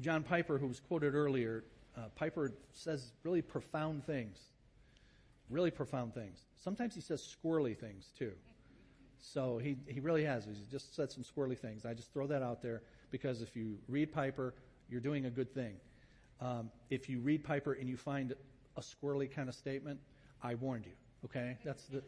John 0.00 0.22
Piper, 0.22 0.58
who 0.58 0.66
was 0.66 0.80
quoted 0.80 1.14
earlier, 1.14 1.64
uh, 1.96 2.08
Piper 2.14 2.52
says 2.72 3.12
really 3.22 3.42
profound 3.42 4.04
things. 4.04 4.38
Really 5.48 5.70
profound 5.70 6.14
things. 6.14 6.40
Sometimes 6.56 6.94
he 6.94 7.00
says 7.00 7.36
squirrely 7.42 7.76
things 7.76 8.10
too. 8.18 8.32
So 9.18 9.58
he, 9.58 9.76
he 9.86 10.00
really 10.00 10.24
has. 10.24 10.44
He's 10.44 10.58
just 10.70 10.94
said 10.94 11.10
some 11.10 11.22
squirrely 11.22 11.58
things. 11.58 11.86
I 11.86 11.94
just 11.94 12.12
throw 12.12 12.26
that 12.26 12.42
out 12.42 12.62
there 12.62 12.82
because 13.10 13.42
if 13.42 13.56
you 13.56 13.78
read 13.88 14.12
Piper, 14.12 14.54
you're 14.88 15.00
doing 15.00 15.26
a 15.26 15.30
good 15.30 15.52
thing. 15.54 15.74
Um, 16.40 16.70
if 16.90 17.08
you 17.08 17.20
read 17.20 17.42
Piper 17.44 17.72
and 17.74 17.88
you 17.88 17.96
find 17.96 18.34
a 18.76 18.80
squirrely 18.80 19.30
kind 19.30 19.48
of 19.48 19.54
statement, 19.54 19.98
I 20.42 20.54
warned 20.54 20.84
you. 20.86 20.92
Okay, 21.24 21.56
that's 21.64 21.84
the. 21.84 22.02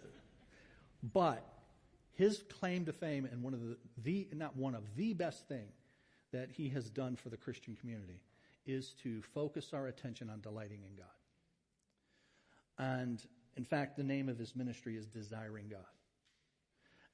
But 1.15 1.45
his 2.13 2.43
claim 2.61 2.85
to 2.85 2.93
fame 2.93 3.25
and 3.31 3.43
one 3.43 3.55
of 3.55 3.61
the, 3.61 3.77
the 4.03 4.29
not 4.35 4.57
one 4.57 4.75
of 4.75 4.83
the 4.97 5.15
best 5.15 5.49
thing 5.49 5.67
that 6.33 6.51
he 6.51 6.69
has 6.71 6.91
done 6.91 7.17
for 7.17 7.31
the 7.31 7.37
Christian 7.37 7.77
community 7.81 8.21
is 8.69 8.95
to 9.03 9.23
focus 9.35 9.71
our 9.73 9.89
attention 9.89 10.31
on 10.31 10.41
delighting 10.41 10.81
in 10.89 10.95
God. 10.95 11.07
And 12.79 13.21
in 13.57 13.65
fact, 13.65 13.97
the 13.97 14.05
name 14.05 14.29
of 14.29 14.39
his 14.39 14.55
ministry 14.55 14.97
is 14.97 15.07
Desiring 15.07 15.69
God. 15.69 15.81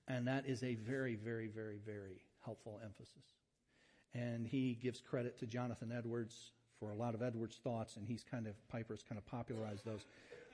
And 0.06 0.26
that 0.26 0.46
is 0.46 0.62
a 0.62 0.74
very, 0.74 1.14
very, 1.14 1.46
very, 1.46 1.78
very 1.78 2.20
helpful 2.44 2.80
emphasis. 2.84 3.24
And 4.12 4.46
he 4.46 4.74
gives 4.74 5.00
credit 5.00 5.38
to 5.38 5.46
Jonathan 5.46 5.90
Edwards 5.96 6.52
for 6.78 6.90
a 6.90 6.94
lot 6.94 7.14
of 7.14 7.22
Edwards' 7.22 7.58
thoughts, 7.62 7.96
and 7.96 8.06
he's 8.06 8.24
kind 8.28 8.46
of, 8.46 8.54
Piper's 8.68 9.02
kind 9.08 9.18
of 9.18 9.24
popularized 9.26 9.84
those. 9.86 10.04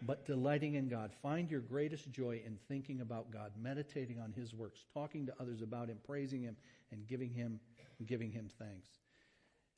But 0.02 0.26
delighting 0.26 0.74
in 0.74 0.88
God. 0.88 1.10
Find 1.22 1.50
your 1.50 1.60
greatest 1.60 2.10
joy 2.12 2.40
in 2.46 2.58
thinking 2.68 3.00
about 3.00 3.30
God, 3.30 3.52
meditating 3.60 4.20
on 4.20 4.32
his 4.32 4.54
works, 4.54 4.84
talking 4.94 5.26
to 5.26 5.34
others 5.40 5.60
about 5.60 5.88
him, 5.88 5.98
praising 6.06 6.42
him, 6.42 6.56
and 6.92 7.06
giving 7.06 7.32
him, 7.32 7.58
giving 8.06 8.30
him 8.30 8.48
thanks. 8.58 8.88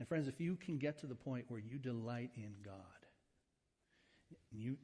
And 0.02 0.08
friends, 0.08 0.26
if 0.26 0.40
you 0.40 0.56
can 0.56 0.78
get 0.78 0.98
to 0.98 1.06
the 1.06 1.14
point 1.14 1.44
where 1.46 1.60
you 1.60 1.78
delight 1.78 2.32
in 2.34 2.56
God, 2.64 2.74
you 4.50 4.76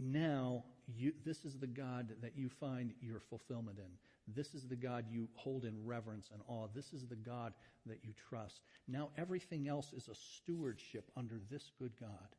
now 0.00 0.64
you, 0.92 1.12
this 1.24 1.44
is 1.44 1.60
the 1.60 1.68
God 1.68 2.08
that 2.20 2.36
you 2.36 2.48
find 2.48 2.92
your 3.00 3.20
fulfillment 3.20 3.78
in. 3.78 4.34
This 4.34 4.52
is 4.52 4.66
the 4.66 4.74
God 4.74 5.04
you 5.08 5.28
hold 5.34 5.64
in 5.64 5.86
reverence 5.86 6.28
and 6.32 6.42
awe. 6.48 6.66
This 6.74 6.92
is 6.92 7.06
the 7.06 7.14
God 7.14 7.52
that 7.86 8.00
you 8.02 8.14
trust. 8.28 8.62
Now 8.88 9.10
everything 9.16 9.68
else 9.68 9.92
is 9.92 10.08
a 10.08 10.14
stewardship 10.16 11.08
under 11.16 11.36
this 11.48 11.70
good 11.78 11.92
God. 12.00 12.34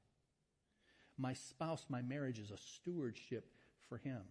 My 1.17 1.31
spouse, 1.31 1.85
my 1.87 2.01
marriage 2.01 2.39
is 2.39 2.51
a 2.51 2.57
stewardship 2.57 3.47
for 3.87 3.95
Him. 3.95 4.23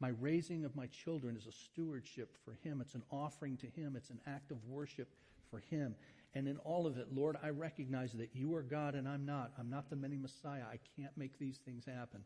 My 0.00 0.12
raising 0.18 0.64
of 0.64 0.74
my 0.74 0.86
children 0.86 1.36
is 1.36 1.46
a 1.46 1.52
stewardship 1.52 2.38
for 2.42 2.56
Him. 2.64 2.80
It's 2.80 2.94
an 2.94 3.04
offering 3.10 3.58
to 3.58 3.66
Him. 3.66 3.96
It's 3.96 4.08
an 4.08 4.20
act 4.26 4.50
of 4.50 4.64
worship 4.64 5.08
for 5.50 5.58
Him. 5.70 5.94
And 6.34 6.46
in 6.46 6.58
all 6.58 6.86
of 6.86 6.98
it, 6.98 7.08
Lord, 7.12 7.36
I 7.42 7.48
recognize 7.48 8.12
that 8.12 8.34
you 8.34 8.54
are 8.54 8.62
God 8.62 8.94
and 8.94 9.08
I'm 9.08 9.24
not. 9.24 9.52
I'm 9.58 9.70
not 9.70 9.88
the 9.88 9.96
many 9.96 10.16
Messiah. 10.16 10.64
I 10.70 10.78
can't 10.96 11.16
make 11.16 11.38
these 11.38 11.58
things 11.58 11.86
happen. 11.86 12.22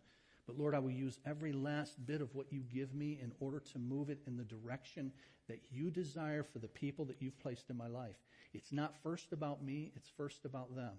But 0.47 0.59
Lord, 0.59 0.75
I 0.75 0.81
will 0.81 0.91
use 0.91 1.21
every 1.25 1.53
last 1.53 2.05
bit 2.05 2.21
of 2.21 2.35
what 2.35 2.53
you 2.53 2.63
give 2.63 2.95
me 2.95 3.21
in 3.23 3.33
order 3.39 3.61
to 3.61 3.79
move 3.79 4.11
it 4.11 4.19
in 4.27 4.37
the 4.37 4.45
direction 4.45 5.13
that 5.49 5.61
you 5.71 5.91
desire 5.91 6.43
for 6.43 6.59
the 6.59 6.69
people 6.69 7.05
that 7.07 7.21
you've 7.21 7.39
placed 7.39 7.71
in 7.71 7.77
my 7.77 7.87
life. 7.87 8.17
It's 8.53 8.73
not 8.73 9.01
first 9.03 9.33
about 9.33 9.63
me, 9.65 9.93
it's 9.95 10.11
first 10.17 10.45
about 10.45 10.75
them. 10.75 10.95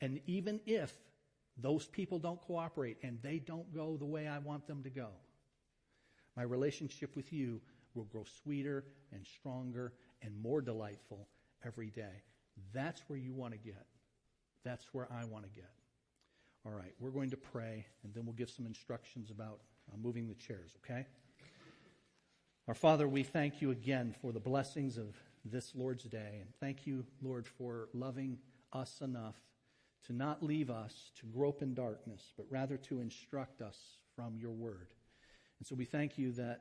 And 0.00 0.20
even 0.26 0.60
if 0.66 0.92
those 1.56 1.86
people 1.86 2.18
don't 2.18 2.40
cooperate 2.42 2.98
and 3.02 3.18
they 3.22 3.38
don't 3.38 3.72
go 3.74 3.96
the 3.96 4.04
way 4.04 4.28
I 4.28 4.38
want 4.38 4.66
them 4.66 4.82
to 4.82 4.90
go, 4.90 5.08
my 6.36 6.42
relationship 6.42 7.16
with 7.16 7.32
you 7.32 7.60
will 7.94 8.04
grow 8.04 8.24
sweeter 8.42 8.84
and 9.12 9.26
stronger 9.26 9.92
and 10.22 10.36
more 10.40 10.60
delightful 10.60 11.28
every 11.64 11.90
day. 11.90 12.22
That's 12.72 13.02
where 13.08 13.18
you 13.18 13.32
want 13.32 13.52
to 13.52 13.58
get. 13.58 13.86
That's 14.64 14.86
where 14.92 15.08
I 15.10 15.24
want 15.24 15.44
to 15.44 15.50
get. 15.50 15.70
All 16.64 16.72
right, 16.72 16.94
we're 17.00 17.10
going 17.10 17.30
to 17.30 17.36
pray, 17.36 17.86
and 18.04 18.14
then 18.14 18.24
we'll 18.24 18.34
give 18.34 18.50
some 18.50 18.66
instructions 18.66 19.30
about 19.30 19.60
uh, 19.92 19.96
moving 20.00 20.28
the 20.28 20.34
chairs, 20.34 20.70
okay? 20.84 21.06
Our 22.68 22.74
Father, 22.74 23.08
we 23.08 23.24
thank 23.24 23.60
you 23.60 23.72
again 23.72 24.14
for 24.22 24.30
the 24.30 24.38
blessings 24.38 24.96
of 24.96 25.16
this 25.44 25.72
Lord's 25.74 26.04
Day, 26.04 26.38
and 26.40 26.54
thank 26.60 26.86
you, 26.86 27.04
Lord, 27.20 27.48
for 27.48 27.88
loving 27.92 28.38
us 28.72 29.00
enough 29.00 29.34
to 30.06 30.12
not 30.12 30.42
leave 30.42 30.70
us 30.70 31.10
to 31.20 31.26
grope 31.26 31.62
in 31.62 31.74
darkness, 31.74 32.32
but 32.36 32.46
rather 32.48 32.76
to 32.76 33.00
instruct 33.00 33.60
us 33.60 33.78
from 34.14 34.36
your 34.36 34.50
word. 34.50 34.88
And 35.58 35.66
so 35.66 35.74
we 35.74 35.84
thank 35.84 36.16
you 36.18 36.32
that 36.32 36.60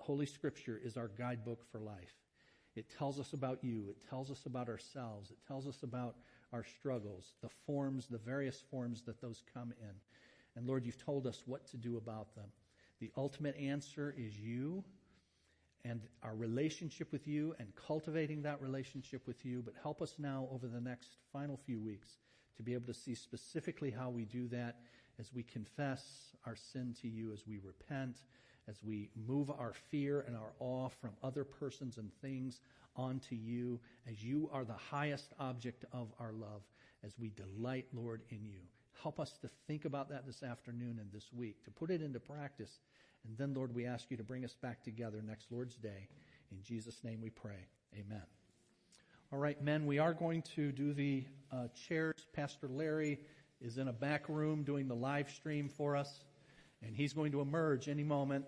Holy 0.00 0.26
Scripture 0.26 0.80
is 0.82 0.96
our 0.96 1.08
guidebook 1.08 1.64
for 1.70 1.80
life. 1.80 2.19
It 2.76 2.86
tells 2.96 3.18
us 3.18 3.32
about 3.32 3.62
you. 3.62 3.86
It 3.88 4.08
tells 4.08 4.30
us 4.30 4.46
about 4.46 4.68
ourselves. 4.68 5.30
It 5.30 5.38
tells 5.46 5.66
us 5.66 5.82
about 5.82 6.16
our 6.52 6.64
struggles, 6.64 7.32
the 7.42 7.48
forms, 7.66 8.06
the 8.06 8.18
various 8.18 8.62
forms 8.70 9.02
that 9.02 9.20
those 9.20 9.42
come 9.52 9.72
in. 9.80 9.94
And 10.56 10.66
Lord, 10.66 10.84
you've 10.84 11.02
told 11.04 11.26
us 11.26 11.42
what 11.46 11.66
to 11.68 11.76
do 11.76 11.96
about 11.96 12.34
them. 12.34 12.46
The 13.00 13.10
ultimate 13.16 13.56
answer 13.56 14.14
is 14.16 14.38
you 14.38 14.84
and 15.84 16.00
our 16.22 16.34
relationship 16.34 17.10
with 17.12 17.26
you 17.26 17.54
and 17.58 17.68
cultivating 17.74 18.42
that 18.42 18.60
relationship 18.60 19.26
with 19.26 19.44
you. 19.44 19.62
But 19.62 19.74
help 19.82 20.02
us 20.02 20.16
now 20.18 20.48
over 20.52 20.66
the 20.66 20.80
next 20.80 21.16
final 21.32 21.56
few 21.56 21.80
weeks 21.80 22.18
to 22.56 22.62
be 22.62 22.74
able 22.74 22.86
to 22.86 22.94
see 22.94 23.14
specifically 23.14 23.90
how 23.90 24.10
we 24.10 24.24
do 24.24 24.48
that 24.48 24.80
as 25.18 25.32
we 25.32 25.42
confess 25.42 26.02
our 26.46 26.56
sin 26.56 26.94
to 27.00 27.08
you, 27.08 27.32
as 27.32 27.46
we 27.46 27.58
repent, 27.58 28.16
as 28.70 28.76
we 28.84 29.10
move 29.26 29.50
our 29.50 29.72
fear 29.90 30.24
and 30.26 30.36
our 30.36 30.52
awe 30.60 30.88
from 31.00 31.10
other 31.22 31.44
persons 31.44 31.98
and 31.98 32.10
things 32.22 32.60
onto 32.96 33.34
you, 33.34 33.80
as 34.08 34.22
you 34.22 34.48
are 34.52 34.64
the 34.64 34.72
highest 34.72 35.32
object 35.38 35.84
of 35.92 36.08
our 36.20 36.32
love, 36.32 36.62
as 37.04 37.12
we 37.18 37.30
delight, 37.30 37.86
Lord, 37.92 38.22
in 38.30 38.44
you. 38.44 38.60
Help 39.02 39.18
us 39.18 39.32
to 39.42 39.50
think 39.66 39.84
about 39.84 40.08
that 40.10 40.26
this 40.26 40.42
afternoon 40.42 40.98
and 41.00 41.10
this 41.12 41.32
week, 41.32 41.64
to 41.64 41.70
put 41.70 41.90
it 41.90 42.02
into 42.02 42.20
practice. 42.20 42.80
And 43.26 43.36
then, 43.36 43.54
Lord, 43.54 43.74
we 43.74 43.86
ask 43.86 44.10
you 44.10 44.16
to 44.16 44.22
bring 44.22 44.44
us 44.44 44.54
back 44.54 44.82
together 44.82 45.22
next 45.26 45.50
Lord's 45.50 45.76
Day. 45.76 46.08
In 46.52 46.62
Jesus' 46.62 47.02
name 47.02 47.20
we 47.22 47.30
pray. 47.30 47.66
Amen. 47.94 48.22
All 49.32 49.38
right, 49.38 49.60
men, 49.62 49.86
we 49.86 49.98
are 49.98 50.12
going 50.12 50.42
to 50.56 50.72
do 50.72 50.92
the 50.92 51.24
uh, 51.52 51.68
chairs. 51.88 52.26
Pastor 52.32 52.68
Larry 52.68 53.20
is 53.60 53.78
in 53.78 53.88
a 53.88 53.92
back 53.92 54.28
room 54.28 54.64
doing 54.64 54.88
the 54.88 54.94
live 54.94 55.30
stream 55.30 55.68
for 55.68 55.96
us, 55.96 56.24
and 56.82 56.96
he's 56.96 57.12
going 57.12 57.32
to 57.32 57.40
emerge 57.40 57.88
any 57.88 58.02
moment. 58.02 58.44